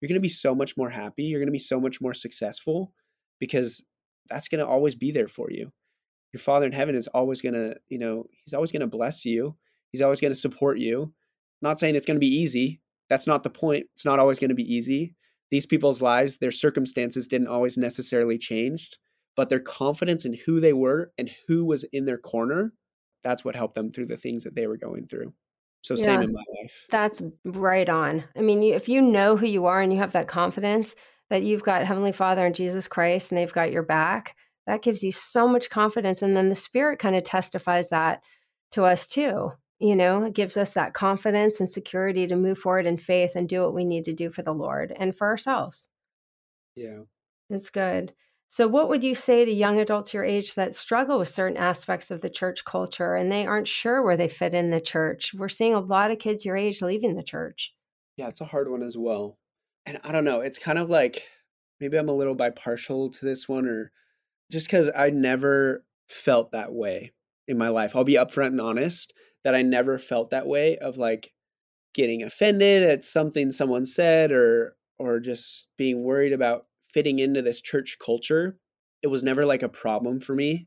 you're 0.00 0.08
going 0.08 0.14
to 0.14 0.20
be 0.20 0.28
so 0.28 0.54
much 0.54 0.76
more 0.76 0.90
happy. 0.90 1.24
You're 1.24 1.40
going 1.40 1.48
to 1.48 1.52
be 1.52 1.58
so 1.58 1.80
much 1.80 2.00
more 2.00 2.14
successful 2.14 2.92
because 3.40 3.84
that's 4.28 4.48
going 4.48 4.60
to 4.60 4.66
always 4.66 4.94
be 4.94 5.10
there 5.10 5.28
for 5.28 5.50
you. 5.50 5.72
Your 6.32 6.40
Father 6.40 6.66
in 6.66 6.72
heaven 6.72 6.94
is 6.94 7.06
always 7.08 7.40
going 7.40 7.54
to, 7.54 7.76
you 7.88 7.98
know, 7.98 8.24
He's 8.44 8.54
always 8.54 8.72
going 8.72 8.80
to 8.80 8.86
bless 8.86 9.24
you 9.24 9.56
He's 9.96 10.02
always 10.02 10.20
going 10.20 10.32
to 10.32 10.38
support 10.38 10.78
you. 10.78 11.14
Not 11.62 11.78
saying 11.78 11.96
it's 11.96 12.04
going 12.04 12.16
to 12.16 12.20
be 12.20 12.26
easy. 12.26 12.82
That's 13.08 13.26
not 13.26 13.42
the 13.42 13.50
point. 13.50 13.86
It's 13.94 14.04
not 14.04 14.18
always 14.18 14.38
going 14.38 14.50
to 14.50 14.54
be 14.54 14.74
easy. 14.74 15.14
These 15.50 15.64
people's 15.64 16.02
lives, 16.02 16.36
their 16.36 16.50
circumstances 16.50 17.26
didn't 17.26 17.48
always 17.48 17.78
necessarily 17.78 18.36
change, 18.36 18.90
but 19.36 19.48
their 19.48 19.60
confidence 19.60 20.26
in 20.26 20.34
who 20.44 20.60
they 20.60 20.74
were 20.74 21.12
and 21.16 21.30
who 21.46 21.64
was 21.64 21.84
in 21.92 22.04
their 22.04 22.18
corner, 22.18 22.74
that's 23.26 23.44
what 23.44 23.56
helped 23.56 23.74
them 23.74 23.90
through 23.90 24.06
the 24.06 24.16
things 24.16 24.44
that 24.44 24.54
they 24.54 24.66
were 24.66 24.76
going 24.76 25.06
through. 25.06 25.32
So 25.82 25.94
yeah, 25.96 26.04
same 26.04 26.22
in 26.22 26.32
my 26.32 26.44
life. 26.60 26.86
That's 26.90 27.22
right 27.44 27.88
on. 27.88 28.24
I 28.36 28.40
mean, 28.40 28.62
if 28.62 28.88
you 28.88 29.02
know 29.02 29.36
who 29.36 29.46
you 29.46 29.66
are 29.66 29.80
and 29.80 29.92
you 29.92 29.98
have 29.98 30.12
that 30.12 30.28
confidence 30.28 30.96
that 31.30 31.42
you've 31.42 31.62
got 31.62 31.84
Heavenly 31.84 32.12
Father 32.12 32.46
and 32.46 32.54
Jesus 32.54 32.88
Christ 32.88 33.30
and 33.30 33.38
they've 33.38 33.52
got 33.52 33.72
your 33.72 33.82
back, 33.82 34.36
that 34.66 34.82
gives 34.82 35.02
you 35.02 35.12
so 35.12 35.46
much 35.46 35.70
confidence. 35.70 36.22
And 36.22 36.36
then 36.36 36.48
the 36.48 36.54
Spirit 36.54 36.98
kind 36.98 37.14
of 37.14 37.22
testifies 37.22 37.88
that 37.90 38.22
to 38.72 38.84
us 38.84 39.06
too 39.06 39.52
you 39.78 39.94
know, 39.94 40.24
it 40.24 40.32
gives 40.32 40.56
us 40.56 40.72
that 40.72 40.94
confidence 40.94 41.60
and 41.60 41.70
security 41.70 42.26
to 42.26 42.36
move 42.36 42.58
forward 42.58 42.86
in 42.86 42.96
faith 42.96 43.32
and 43.34 43.48
do 43.48 43.60
what 43.62 43.74
we 43.74 43.84
need 43.84 44.04
to 44.04 44.14
do 44.14 44.30
for 44.30 44.42
the 44.42 44.54
Lord 44.54 44.92
and 44.96 45.14
for 45.14 45.26
ourselves. 45.26 45.90
Yeah. 46.74 47.00
It's 47.50 47.70
good. 47.70 48.14
So, 48.48 48.68
what 48.68 48.88
would 48.88 49.02
you 49.02 49.14
say 49.14 49.44
to 49.44 49.50
young 49.50 49.80
adults 49.80 50.14
your 50.14 50.24
age 50.24 50.54
that 50.54 50.74
struggle 50.74 51.18
with 51.18 51.28
certain 51.28 51.56
aspects 51.56 52.10
of 52.10 52.20
the 52.20 52.30
church 52.30 52.64
culture 52.64 53.14
and 53.14 53.30
they 53.30 53.44
aren't 53.44 53.68
sure 53.68 54.02
where 54.02 54.16
they 54.16 54.28
fit 54.28 54.54
in 54.54 54.70
the 54.70 54.80
church? 54.80 55.34
We're 55.34 55.48
seeing 55.48 55.74
a 55.74 55.80
lot 55.80 56.10
of 56.10 56.18
kids 56.18 56.44
your 56.44 56.56
age 56.56 56.80
leaving 56.80 57.16
the 57.16 57.22
church. 57.22 57.74
Yeah, 58.16 58.28
it's 58.28 58.40
a 58.40 58.46
hard 58.46 58.70
one 58.70 58.82
as 58.82 58.96
well. 58.96 59.38
And 59.84 60.00
I 60.04 60.12
don't 60.12 60.24
know, 60.24 60.40
it's 60.40 60.58
kind 60.58 60.78
of 60.78 60.88
like 60.88 61.28
maybe 61.80 61.96
I'm 61.96 62.08
a 62.08 62.14
little 62.14 62.34
bipartial 62.34 63.10
to 63.10 63.24
this 63.24 63.48
one 63.48 63.66
or 63.66 63.92
just 64.50 64.68
because 64.68 64.90
I 64.94 65.10
never 65.10 65.84
felt 66.08 66.52
that 66.52 66.72
way 66.72 67.12
in 67.48 67.58
my 67.58 67.68
life. 67.68 67.94
I'll 67.94 68.04
be 68.04 68.14
upfront 68.14 68.48
and 68.48 68.60
honest 68.60 69.12
that 69.44 69.54
I 69.54 69.62
never 69.62 69.98
felt 69.98 70.30
that 70.30 70.46
way 70.46 70.78
of 70.78 70.96
like 70.96 71.32
getting 71.94 72.22
offended 72.22 72.82
at 72.82 73.04
something 73.04 73.50
someone 73.50 73.86
said 73.86 74.32
or 74.32 74.76
or 74.98 75.20
just 75.20 75.66
being 75.76 76.04
worried 76.04 76.32
about 76.32 76.66
fitting 76.96 77.18
into 77.18 77.42
this 77.42 77.60
church 77.60 77.98
culture. 78.02 78.58
It 79.02 79.08
was 79.08 79.22
never 79.22 79.44
like 79.44 79.62
a 79.62 79.68
problem 79.68 80.18
for 80.18 80.34
me. 80.34 80.66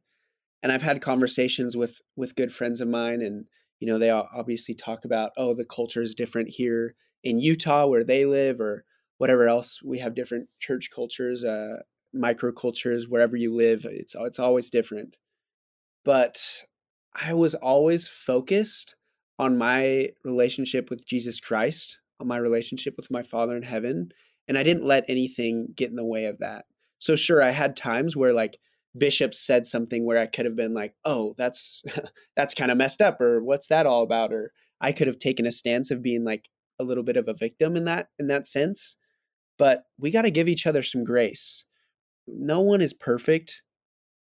And 0.61 0.71
I've 0.71 0.83
had 0.83 1.01
conversations 1.01 1.75
with 1.75 2.01
with 2.15 2.35
good 2.35 2.53
friends 2.53 2.81
of 2.81 2.87
mine 2.87 3.23
and 3.23 3.45
you 3.79 3.87
know 3.87 3.97
they 3.97 4.11
obviously 4.11 4.75
talk 4.75 5.05
about 5.05 5.31
oh 5.37 5.55
the 5.55 5.65
culture 5.65 6.03
is 6.03 6.13
different 6.13 6.49
here 6.49 6.93
in 7.23 7.39
Utah 7.39 7.87
where 7.87 8.03
they 8.03 8.25
live 8.25 8.61
or 8.61 8.85
whatever 9.17 9.47
else 9.47 9.81
we 9.83 9.97
have 9.99 10.13
different 10.13 10.49
church 10.59 10.89
cultures 10.93 11.43
uh 11.43 11.77
microcultures 12.15 13.07
wherever 13.07 13.35
you 13.35 13.53
live 13.53 13.85
it's 13.89 14.15
it's 14.19 14.39
always 14.39 14.69
different 14.69 15.15
but 16.03 16.65
I 17.15 17.33
was 17.33 17.55
always 17.55 18.07
focused 18.07 18.95
on 19.37 19.57
my 19.57 20.09
relationship 20.23 20.89
with 20.89 21.05
Jesus 21.05 21.39
Christ, 21.39 21.99
on 22.19 22.27
my 22.27 22.37
relationship 22.37 22.95
with 22.97 23.09
my 23.09 23.23
Father 23.23 23.55
in 23.55 23.63
heaven, 23.63 24.11
and 24.49 24.57
I 24.57 24.63
didn't 24.63 24.83
let 24.83 25.05
anything 25.07 25.69
get 25.75 25.91
in 25.91 25.95
the 25.95 26.05
way 26.05 26.25
of 26.25 26.39
that. 26.39 26.65
So 26.97 27.15
sure, 27.15 27.41
I 27.41 27.51
had 27.51 27.77
times 27.77 28.17
where 28.17 28.33
like 28.33 28.59
Bishop 28.97 29.33
said 29.33 29.65
something 29.65 30.05
where 30.05 30.17
I 30.17 30.25
could 30.25 30.45
have 30.45 30.57
been 30.57 30.73
like, 30.73 30.95
"Oh, 31.05 31.35
that's 31.37 31.83
that's 32.35 32.55
kind 32.55 32.71
of 32.71 32.77
messed 32.77 33.01
up," 33.01 33.21
or 33.21 33.41
"What's 33.43 33.67
that 33.67 33.85
all 33.85 34.03
about?" 34.03 34.33
or 34.33 34.51
I 34.81 34.91
could 34.91 35.07
have 35.07 35.19
taken 35.19 35.45
a 35.45 35.51
stance 35.51 35.91
of 35.91 36.01
being 36.01 36.25
like 36.25 36.49
a 36.79 36.83
little 36.83 37.03
bit 37.03 37.17
of 37.17 37.27
a 37.29 37.33
victim 37.33 37.77
in 37.77 37.85
that 37.85 38.09
in 38.19 38.27
that 38.27 38.45
sense. 38.45 38.97
But 39.57 39.83
we 39.97 40.11
got 40.11 40.23
to 40.23 40.31
give 40.31 40.49
each 40.49 40.67
other 40.67 40.83
some 40.83 41.03
grace. 41.03 41.65
No 42.27 42.61
one 42.61 42.81
is 42.81 42.93
perfect. 42.93 43.63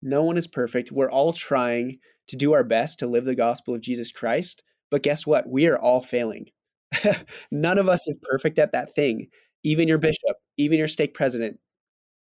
No 0.02 0.24
one 0.24 0.38
is 0.38 0.48
perfect. 0.48 0.92
We're 0.92 1.12
all 1.12 1.34
trying 1.34 2.00
to 2.28 2.36
do 2.36 2.54
our 2.54 2.64
best 2.64 3.00
to 3.00 3.08
live 3.08 3.26
the 3.26 3.36
gospel 3.36 3.76
of 3.76 3.82
Jesus 3.82 4.12
Christ. 4.12 4.64
But 4.92 5.04
guess 5.04 5.26
what? 5.26 5.50
We 5.50 5.68
are 5.68 5.78
all 5.78 6.02
failing. 6.02 6.48
None 7.52 7.78
of 7.78 7.90
us 7.90 8.08
is 8.08 8.18
perfect 8.22 8.60
at 8.60 8.72
that 8.72 8.96
thing. 8.96 9.28
Even 9.64 9.88
your 9.88 9.98
bishop, 9.98 10.38
even 10.58 10.78
your 10.78 10.88
stake 10.88 11.14
president, 11.14 11.60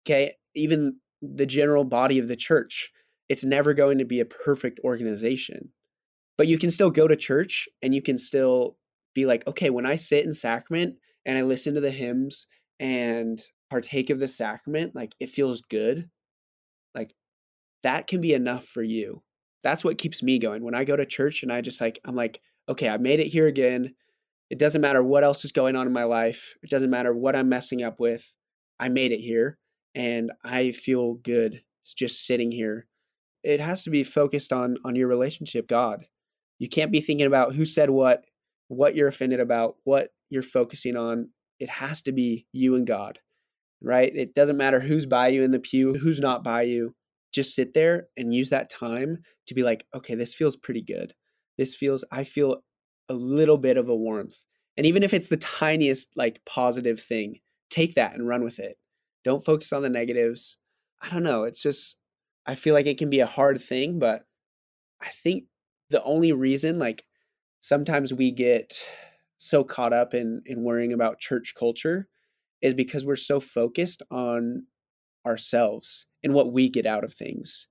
okay, 0.06 0.34
even 0.54 0.96
the 1.22 1.46
general 1.46 1.84
body 1.84 2.18
of 2.18 2.28
the 2.28 2.36
church. 2.36 2.92
It's 3.28 3.44
never 3.44 3.74
going 3.74 3.98
to 3.98 4.04
be 4.04 4.20
a 4.20 4.24
perfect 4.26 4.80
organization. 4.84 5.70
But 6.36 6.48
you 6.48 6.58
can 6.58 6.70
still 6.70 6.90
go 6.90 7.08
to 7.08 7.16
church 7.16 7.68
and 7.82 7.94
you 7.94 8.02
can 8.02 8.18
still 8.18 8.76
be 9.14 9.26
like, 9.26 9.46
okay, 9.46 9.70
when 9.70 9.86
I 9.86 9.96
sit 9.96 10.24
in 10.24 10.32
sacrament 10.32 10.96
and 11.24 11.38
I 11.38 11.42
listen 11.42 11.74
to 11.74 11.80
the 11.80 11.90
hymns 11.90 12.46
and 12.80 13.40
partake 13.70 14.10
of 14.10 14.18
the 14.18 14.28
sacrament, 14.28 14.94
like 14.94 15.14
it 15.20 15.28
feels 15.30 15.62
good. 15.62 16.10
Like 16.94 17.14
that 17.82 18.06
can 18.06 18.20
be 18.20 18.34
enough 18.34 18.64
for 18.66 18.82
you. 18.82 19.22
That's 19.62 19.84
what 19.84 19.98
keeps 19.98 20.22
me 20.22 20.38
going. 20.38 20.62
When 20.64 20.74
I 20.74 20.84
go 20.84 20.96
to 20.96 21.06
church 21.06 21.42
and 21.42 21.52
I 21.52 21.60
just 21.60 21.80
like, 21.80 22.00
I'm 22.04 22.16
like, 22.16 22.40
okay, 22.68 22.88
I 22.88 22.96
made 22.98 23.20
it 23.20 23.28
here 23.28 23.46
again. 23.46 23.94
It 24.52 24.58
doesn't 24.58 24.82
matter 24.82 25.02
what 25.02 25.24
else 25.24 25.46
is 25.46 25.50
going 25.50 25.76
on 25.76 25.86
in 25.86 25.94
my 25.94 26.04
life. 26.04 26.56
It 26.62 26.68
doesn't 26.68 26.90
matter 26.90 27.14
what 27.14 27.34
I'm 27.34 27.48
messing 27.48 27.82
up 27.82 27.98
with. 27.98 28.34
I 28.78 28.90
made 28.90 29.10
it 29.10 29.20
here 29.20 29.56
and 29.94 30.30
I 30.44 30.72
feel 30.72 31.14
good 31.14 31.62
just 31.96 32.26
sitting 32.26 32.52
here. 32.52 32.86
It 33.42 33.60
has 33.60 33.82
to 33.84 33.90
be 33.90 34.04
focused 34.04 34.52
on 34.52 34.76
on 34.84 34.94
your 34.94 35.08
relationship 35.08 35.66
God. 35.66 36.04
You 36.58 36.68
can't 36.68 36.92
be 36.92 37.00
thinking 37.00 37.26
about 37.26 37.54
who 37.54 37.64
said 37.64 37.88
what, 37.88 38.26
what 38.68 38.94
you're 38.94 39.08
offended 39.08 39.40
about, 39.40 39.76
what 39.84 40.10
you're 40.28 40.42
focusing 40.42 40.98
on. 40.98 41.30
It 41.58 41.70
has 41.70 42.02
to 42.02 42.12
be 42.12 42.46
you 42.52 42.74
and 42.74 42.86
God. 42.86 43.20
Right? 43.80 44.14
It 44.14 44.34
doesn't 44.34 44.58
matter 44.58 44.80
who's 44.80 45.06
by 45.06 45.28
you 45.28 45.44
in 45.44 45.52
the 45.52 45.60
pew, 45.60 45.94
who's 45.94 46.20
not 46.20 46.44
by 46.44 46.62
you. 46.62 46.94
Just 47.32 47.54
sit 47.54 47.72
there 47.72 48.08
and 48.18 48.34
use 48.34 48.50
that 48.50 48.68
time 48.68 49.22
to 49.46 49.54
be 49.54 49.62
like, 49.62 49.86
okay, 49.94 50.14
this 50.14 50.34
feels 50.34 50.56
pretty 50.56 50.82
good. 50.82 51.14
This 51.56 51.74
feels 51.74 52.04
I 52.12 52.24
feel 52.24 52.62
a 53.12 53.14
little 53.14 53.58
bit 53.58 53.76
of 53.76 53.88
a 53.88 53.94
warmth. 53.94 54.42
And 54.76 54.86
even 54.86 55.02
if 55.02 55.12
it's 55.12 55.28
the 55.28 55.36
tiniest 55.36 56.08
like 56.16 56.40
positive 56.46 57.00
thing, 57.00 57.40
take 57.68 57.94
that 57.94 58.14
and 58.14 58.26
run 58.26 58.42
with 58.42 58.58
it. 58.58 58.78
Don't 59.22 59.44
focus 59.44 59.72
on 59.72 59.82
the 59.82 59.88
negatives. 59.88 60.56
I 61.00 61.10
don't 61.10 61.22
know. 61.22 61.42
It's 61.42 61.62
just, 61.62 61.96
I 62.46 62.54
feel 62.54 62.74
like 62.74 62.86
it 62.86 62.98
can 62.98 63.10
be 63.10 63.20
a 63.20 63.26
hard 63.26 63.60
thing, 63.60 63.98
but 63.98 64.24
I 65.00 65.08
think 65.08 65.44
the 65.90 66.02
only 66.02 66.32
reason, 66.32 66.78
like, 66.78 67.04
sometimes 67.60 68.14
we 68.14 68.30
get 68.30 68.80
so 69.36 69.62
caught 69.62 69.92
up 69.92 70.14
in, 70.14 70.42
in 70.46 70.62
worrying 70.62 70.92
about 70.92 71.18
church 71.18 71.54
culture 71.56 72.08
is 72.62 72.74
because 72.74 73.04
we're 73.04 73.16
so 73.16 73.40
focused 73.40 74.02
on 74.10 74.64
ourselves 75.26 76.06
and 76.24 76.32
what 76.32 76.52
we 76.52 76.68
get 76.68 76.86
out 76.86 77.04
of 77.04 77.12
things. 77.12 77.68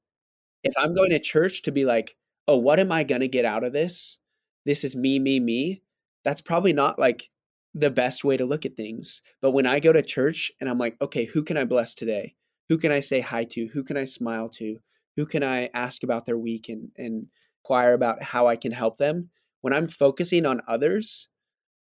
If 0.63 0.73
I'm 0.77 0.93
going 0.93 1.10
to 1.10 1.19
church 1.19 1.63
to 1.63 1.71
be 1.71 1.86
like, 1.86 2.15
oh, 2.47 2.58
what 2.58 2.80
am 2.80 2.91
I 2.91 3.04
going 3.04 3.21
to 3.21 3.27
get 3.27 3.45
out 3.45 3.63
of 3.63 3.73
this? 3.73 4.17
This 4.65 4.84
is 4.84 4.95
me, 4.95 5.19
me, 5.19 5.39
me. 5.39 5.82
That's 6.24 6.41
probably 6.41 6.74
not 6.74 7.00
like 7.00 7.30
the 7.74 7.89
best 7.89 8.24
way 8.24 8.38
to 8.38 8.45
look 8.45 8.65
at 8.65 8.76
things. 8.76 9.21
But 9.41 9.52
when 9.52 9.65
I 9.65 9.80
go 9.80 9.93
to 9.93 10.02
church 10.02 10.52
and 10.60 10.69
I'm 10.69 10.78
like, 10.78 11.02
okay, 11.02 11.26
who 11.26 11.43
can 11.43 11.58
I 11.58 11.63
bless 11.63 11.95
today? 11.95 12.36
Who 12.69 12.78
can 12.78 12.91
I 12.91 13.00
say 13.00 13.21
hi 13.21 13.43
to? 13.45 13.67
Who 13.67 13.84
can 13.84 13.97
I 13.97 14.06
smile 14.06 14.50
to? 14.50 14.78
Who 15.17 15.26
can 15.26 15.43
I 15.43 15.69
ask 15.74 16.04
about 16.04 16.26
their 16.26 16.38
week 16.38 16.69
and, 16.69 16.89
and 16.97 17.28
inquire 17.63 17.93
about 17.93 18.21
how 18.24 18.47
I 18.47 18.56
can 18.56 18.71
help 18.71 18.97
them? 18.97 19.30
When 19.62 19.74
I'm 19.74 19.88
focusing 19.88 20.45
on 20.45 20.62
others, 20.67 21.28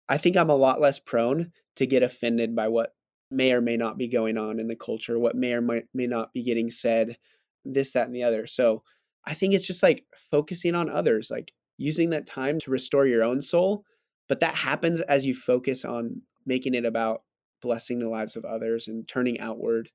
I 0.09 0.19
think 0.19 0.37
I'm 0.37 0.51
a 0.51 0.57
lot 0.57 0.81
less 0.81 0.99
prone 0.99 1.53
to 1.77 1.87
get 1.87 2.03
offended 2.03 2.55
by 2.55 2.69
what 2.69 2.95
may 3.31 3.53
or 3.53 3.61
may 3.61 3.77
not 3.77 3.97
be 3.97 4.09
going 4.09 4.37
on 4.37 4.61
in 4.61 4.69
the 4.69 4.77
culture, 4.77 5.19
what 5.19 5.35
may 5.35 5.55
or 5.55 5.61
may, 5.61 5.83
may 5.95 6.07
not 6.07 6.33
be 6.33 6.43
getting 6.43 6.71
said, 6.71 7.17
this, 7.65 7.93
that, 7.93 8.07
and 8.07 8.15
the 8.15 8.23
other. 8.23 8.47
So 8.47 8.83
I 9.25 9.35
think 9.35 9.55
it's 9.55 9.67
just 9.67 9.83
like 9.83 10.05
focusing 10.31 10.75
on 10.75 10.91
others, 10.91 11.31
like 11.31 11.53
using 11.79 12.11
that 12.11 12.27
time 12.27 12.59
to 12.61 12.71
restore 12.71 13.07
your 13.07 13.25
own 13.25 13.41
soul 13.41 13.85
but 14.33 14.41
that 14.41 14.55
happens 14.55 15.03
as 15.03 15.27
you 15.27 15.35
focus 15.35 15.85
on 15.85 16.23
making 16.47 16.73
it 16.73 16.87
about 16.87 17.23
blessing 17.61 17.99
the 17.99 18.09
lives 18.09 18.35
of 18.35 18.47
others 18.47 18.89
and 18.89 19.07
turning 19.07 19.39
outward. 19.41 19.91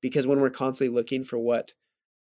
Because 0.00 0.28
when 0.28 0.40
we're 0.40 0.50
constantly 0.50 0.94
looking 0.94 1.24
for 1.24 1.38
what, 1.38 1.72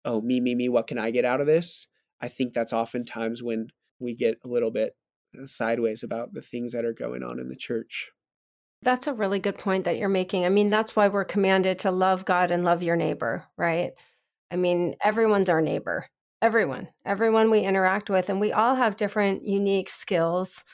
oh, 0.05 0.23
me, 0.23 0.41
me, 0.41 0.55
me, 0.55 0.71
what 0.71 0.87
can 0.87 0.99
I 0.99 1.11
get 1.11 1.27
out 1.27 1.43
of 1.43 1.47
this? 1.47 1.87
I 2.23 2.29
think 2.29 2.55
that's 2.55 2.73
oftentimes 2.73 3.43
when 3.43 3.69
we 4.01 4.15
get 4.15 4.39
a 4.45 4.49
little 4.49 4.71
bit 4.71 4.97
uh, 5.39 5.47
sideways 5.47 6.03
about 6.03 6.33
the 6.33 6.41
things 6.41 6.73
that 6.73 6.87
are 6.87 6.95
going 6.95 7.23
on 7.23 7.39
in 7.39 7.51
the 7.51 7.55
church. 7.55 8.13
That's 8.81 9.07
a 9.07 9.13
really 9.13 9.39
good 9.39 9.59
point 9.59 9.85
that 9.85 9.99
you're 9.99 10.09
making. 10.09 10.47
I 10.47 10.49
mean, 10.49 10.71
that's 10.71 10.97
why 10.97 11.09
we're 11.09 11.25
commanded 11.25 11.81
to 11.81 11.91
love 11.91 12.25
God 12.25 12.51
and 12.51 12.65
love 12.65 12.83
your 12.83 12.97
neighbor, 12.97 13.45
right? 13.59 13.93
I 14.51 14.57
mean, 14.57 14.95
everyone's 15.05 15.51
our 15.51 15.61
neighbor. 15.61 16.07
Everyone, 16.41 16.89
everyone 17.05 17.51
we 17.51 17.61
interact 17.61 18.09
with, 18.09 18.29
and 18.29 18.39
we 18.41 18.53
all 18.53 18.77
have 18.77 18.95
different 18.95 19.45
unique 19.45 19.89
skills 19.89 20.65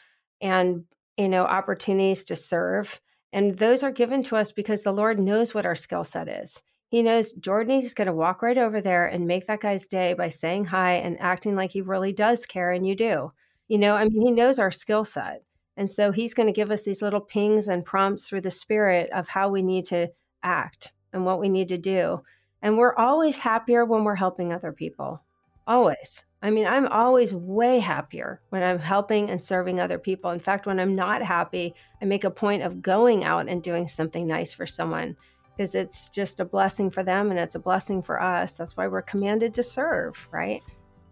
and 0.40 0.84
you 1.16 1.28
know 1.28 1.44
opportunities 1.44 2.24
to 2.24 2.36
serve 2.36 3.00
and 3.32 3.58
those 3.58 3.82
are 3.82 3.90
given 3.90 4.22
to 4.24 4.36
us 4.36 4.52
because 4.52 4.82
the 4.82 4.92
lord 4.92 5.18
knows 5.18 5.54
what 5.54 5.66
our 5.66 5.74
skill 5.74 6.04
set 6.04 6.28
is. 6.28 6.62
He 6.88 7.02
knows 7.02 7.32
jordan 7.32 7.78
is 7.78 7.94
going 7.94 8.06
to 8.06 8.12
walk 8.12 8.42
right 8.42 8.58
over 8.58 8.80
there 8.80 9.06
and 9.06 9.26
make 9.26 9.46
that 9.46 9.60
guy's 9.60 9.86
day 9.86 10.14
by 10.14 10.28
saying 10.28 10.66
hi 10.66 10.94
and 10.94 11.20
acting 11.20 11.56
like 11.56 11.70
he 11.70 11.80
really 11.80 12.12
does 12.12 12.46
care 12.46 12.70
and 12.72 12.86
you 12.86 12.94
do. 12.94 13.32
You 13.68 13.78
know 13.78 13.94
i 13.94 14.04
mean 14.04 14.20
he 14.20 14.30
knows 14.30 14.58
our 14.58 14.70
skill 14.70 15.04
set 15.04 15.42
and 15.76 15.90
so 15.90 16.12
he's 16.12 16.34
going 16.34 16.46
to 16.46 16.52
give 16.52 16.70
us 16.70 16.82
these 16.82 17.02
little 17.02 17.20
pings 17.20 17.68
and 17.68 17.84
prompts 17.84 18.28
through 18.28 18.42
the 18.42 18.50
spirit 18.50 19.10
of 19.10 19.28
how 19.28 19.48
we 19.48 19.62
need 19.62 19.86
to 19.86 20.10
act 20.42 20.92
and 21.12 21.24
what 21.24 21.40
we 21.40 21.48
need 21.48 21.68
to 21.68 21.78
do 21.78 22.22
and 22.60 22.76
we're 22.76 22.94
always 22.94 23.38
happier 23.38 23.84
when 23.84 24.04
we're 24.04 24.14
helping 24.14 24.52
other 24.52 24.72
people 24.72 25.23
always 25.66 26.24
I 26.44 26.50
mean, 26.50 26.66
I'm 26.66 26.86
always 26.88 27.32
way 27.32 27.78
happier 27.78 28.42
when 28.50 28.62
I'm 28.62 28.78
helping 28.78 29.30
and 29.30 29.42
serving 29.42 29.80
other 29.80 29.98
people. 29.98 30.30
In 30.30 30.40
fact, 30.40 30.66
when 30.66 30.78
I'm 30.78 30.94
not 30.94 31.22
happy, 31.22 31.74
I 32.02 32.04
make 32.04 32.24
a 32.24 32.30
point 32.30 32.62
of 32.62 32.82
going 32.82 33.24
out 33.24 33.48
and 33.48 33.62
doing 33.62 33.88
something 33.88 34.26
nice 34.26 34.52
for 34.52 34.66
someone 34.66 35.16
because 35.56 35.74
it's 35.74 36.10
just 36.10 36.40
a 36.40 36.44
blessing 36.44 36.90
for 36.90 37.02
them 37.02 37.30
and 37.30 37.40
it's 37.40 37.54
a 37.54 37.60
blessing 37.60 38.02
for 38.02 38.20
us. 38.20 38.56
That's 38.56 38.76
why 38.76 38.88
we're 38.88 39.00
commanded 39.00 39.54
to 39.54 39.62
serve, 39.62 40.28
right? 40.30 40.60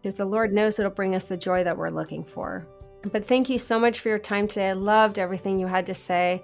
Because 0.03 0.17
the 0.17 0.27
Lord 0.27 0.53
knows 0.53 0.79
it'll 0.79 0.91
bring 0.91 1.15
us 1.15 1.25
the 1.25 1.39
joy 1.39 1.65
that 1.65 1.79
we're 1.79 1.89
looking 1.89 2.25
for. 2.25 2.67
But 3.11 3.25
thank 3.25 3.49
you 3.49 3.59
so 3.59 3.81
much 3.81 4.01
for 4.01 4.11
your 4.11 4.19
time 4.19 4.47
today. 4.47 4.69
I 4.69 4.75
loved 4.75 5.19
everything 5.19 5.59
you 5.59 5.67
had 5.67 5.87
to 5.87 5.95
say. 5.95 6.43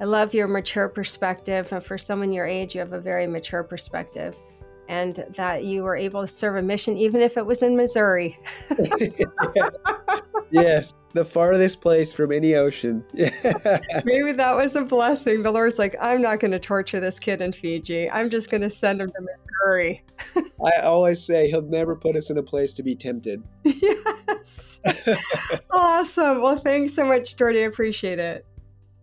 I 0.00 0.04
love 0.04 0.32
your 0.32 0.46
mature 0.46 0.88
perspective. 0.88 1.72
And 1.72 1.82
for 1.82 1.98
someone 1.98 2.30
your 2.30 2.46
age, 2.46 2.76
you 2.76 2.78
have 2.78 2.92
a 2.92 3.00
very 3.00 3.26
mature 3.26 3.64
perspective 3.64 4.38
and 4.88 5.22
that 5.36 5.64
you 5.64 5.82
were 5.82 5.94
able 5.94 6.22
to 6.22 6.26
serve 6.26 6.56
a 6.56 6.62
mission, 6.62 6.96
even 6.96 7.20
if 7.20 7.36
it 7.36 7.44
was 7.44 7.62
in 7.62 7.76
Missouri. 7.76 8.38
yes, 10.50 10.94
the 11.12 11.24
farthest 11.24 11.82
place 11.82 12.10
from 12.10 12.32
any 12.32 12.54
ocean. 12.54 13.04
Maybe 13.12 14.32
that 14.32 14.56
was 14.56 14.74
a 14.74 14.82
blessing. 14.82 15.42
The 15.42 15.50
Lord's 15.50 15.78
like, 15.78 15.94
I'm 16.00 16.22
not 16.22 16.40
going 16.40 16.52
to 16.52 16.58
torture 16.58 17.00
this 17.00 17.18
kid 17.18 17.42
in 17.42 17.52
Fiji. 17.52 18.10
I'm 18.10 18.30
just 18.30 18.50
going 18.50 18.62
to 18.62 18.70
send 18.70 19.02
him 19.02 19.10
to 19.10 19.20
Missouri. 19.20 20.04
I 20.64 20.80
always 20.80 21.22
say 21.22 21.48
he'll 21.48 21.62
never 21.62 21.94
put 21.94 22.16
us 22.16 22.30
in 22.30 22.38
a 22.38 22.42
place 22.42 22.72
to 22.74 22.82
be 22.82 22.96
tempted. 22.96 23.42
Yes. 23.64 24.80
awesome. 25.70 26.40
Well, 26.40 26.58
thanks 26.58 26.94
so 26.94 27.04
much, 27.04 27.36
Jordy. 27.36 27.60
I 27.60 27.66
appreciate 27.66 28.18
it. 28.18 28.46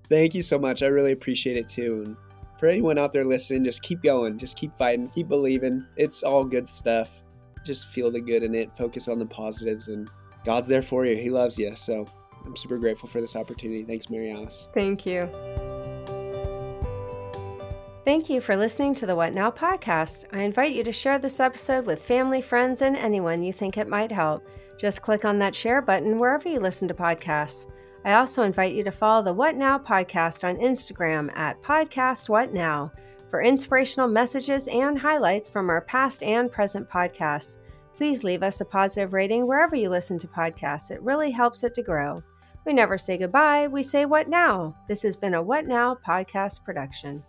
Thank 0.10 0.34
you 0.34 0.42
so 0.42 0.58
much. 0.58 0.82
I 0.82 0.88
really 0.88 1.12
appreciate 1.12 1.58
it 1.58 1.68
too 1.68 2.18
for 2.58 2.68
anyone 2.68 2.98
out 2.98 3.12
there 3.12 3.26
listening, 3.26 3.64
just 3.64 3.82
keep 3.82 4.02
going, 4.02 4.38
just 4.38 4.58
keep 4.58 4.74
fighting, 4.76 5.10
keep 5.10 5.28
believing. 5.28 5.86
It's 5.98 6.24
all 6.24 6.44
good 6.44 6.68
stuff. 6.68 7.22
Just 7.64 7.88
feel 7.88 8.12
the 8.12 8.22
good 8.22 8.44
in 8.44 8.54
it, 8.56 8.76
focus 8.78 9.08
on 9.08 9.20
the 9.20 9.26
positives, 9.26 9.88
and 9.88 10.10
God's 10.44 10.68
there 10.68 10.82
for 10.82 11.06
you. 11.06 11.16
He 11.16 11.30
loves 11.30 11.58
you. 11.58 11.76
So 11.76 12.08
I'm 12.46 12.56
super 12.56 12.78
grateful 12.78 13.10
for 13.10 13.20
this 13.22 13.36
opportunity. 13.36 13.84
Thanks, 13.84 14.10
Mary 14.10 14.32
Alice. 14.32 14.68
Thank 14.74 15.06
you. 15.06 15.30
Thank 18.06 18.30
you 18.30 18.40
for 18.40 18.56
listening 18.56 18.94
to 18.96 19.08
the 19.08 19.16
What 19.16 19.34
Now 19.34 19.50
podcast. 19.50 20.26
I 20.32 20.44
invite 20.44 20.74
you 20.74 20.84
to 20.84 20.92
share 20.92 21.18
this 21.18 21.40
episode 21.40 21.88
with 21.88 22.04
family, 22.04 22.40
friends, 22.40 22.84
and 22.84 22.96
anyone 22.96 23.42
you 23.42 23.52
think 23.52 23.80
it 23.80 23.90
might 23.90 24.12
help. 24.12 24.48
Just 24.78 25.02
click 25.02 25.26
on 25.26 25.40
that 25.40 25.56
share 25.56 25.82
button 25.82 26.20
wherever 26.20 26.48
you 26.48 26.60
listen 26.60 26.88
to 26.88 26.94
podcasts. 26.94 27.66
I 28.06 28.14
also 28.14 28.44
invite 28.44 28.76
you 28.76 28.84
to 28.84 28.92
follow 28.92 29.24
the 29.24 29.34
What 29.34 29.56
Now 29.56 29.80
podcast 29.80 30.48
on 30.48 30.58
Instagram 30.58 31.36
at 31.36 31.60
Podcast 31.64 32.30
What 32.30 32.54
Now 32.54 32.92
for 33.32 33.42
inspirational 33.42 34.08
messages 34.08 34.68
and 34.68 35.00
highlights 35.00 35.50
from 35.50 35.72
our 35.72 35.82
past 35.82 36.22
and 36.22 36.52
present 36.52 36.88
podcasts. 36.88 37.58
Please 37.96 38.24
leave 38.24 38.44
us 38.44 38.62
a 38.62 38.66
positive 38.66 39.14
rating 39.14 39.48
wherever 39.48 39.76
you 39.76 39.90
listen 39.90 40.20
to 40.20 40.28
podcasts. 40.28 40.92
It 40.92 41.02
really 41.02 41.32
helps 41.32 41.64
it 41.64 41.74
to 41.74 41.82
grow. 41.82 42.22
We 42.64 42.74
never 42.74 43.00
say 43.00 43.18
goodbye, 43.18 43.68
we 43.68 43.82
say 43.82 44.06
what 44.06 44.30
now. 44.30 44.76
This 44.88 45.02
has 45.02 45.16
been 45.16 45.34
a 45.34 45.42
What 45.42 45.66
Now 45.66 45.96
podcast 45.96 46.64
production. 46.64 47.24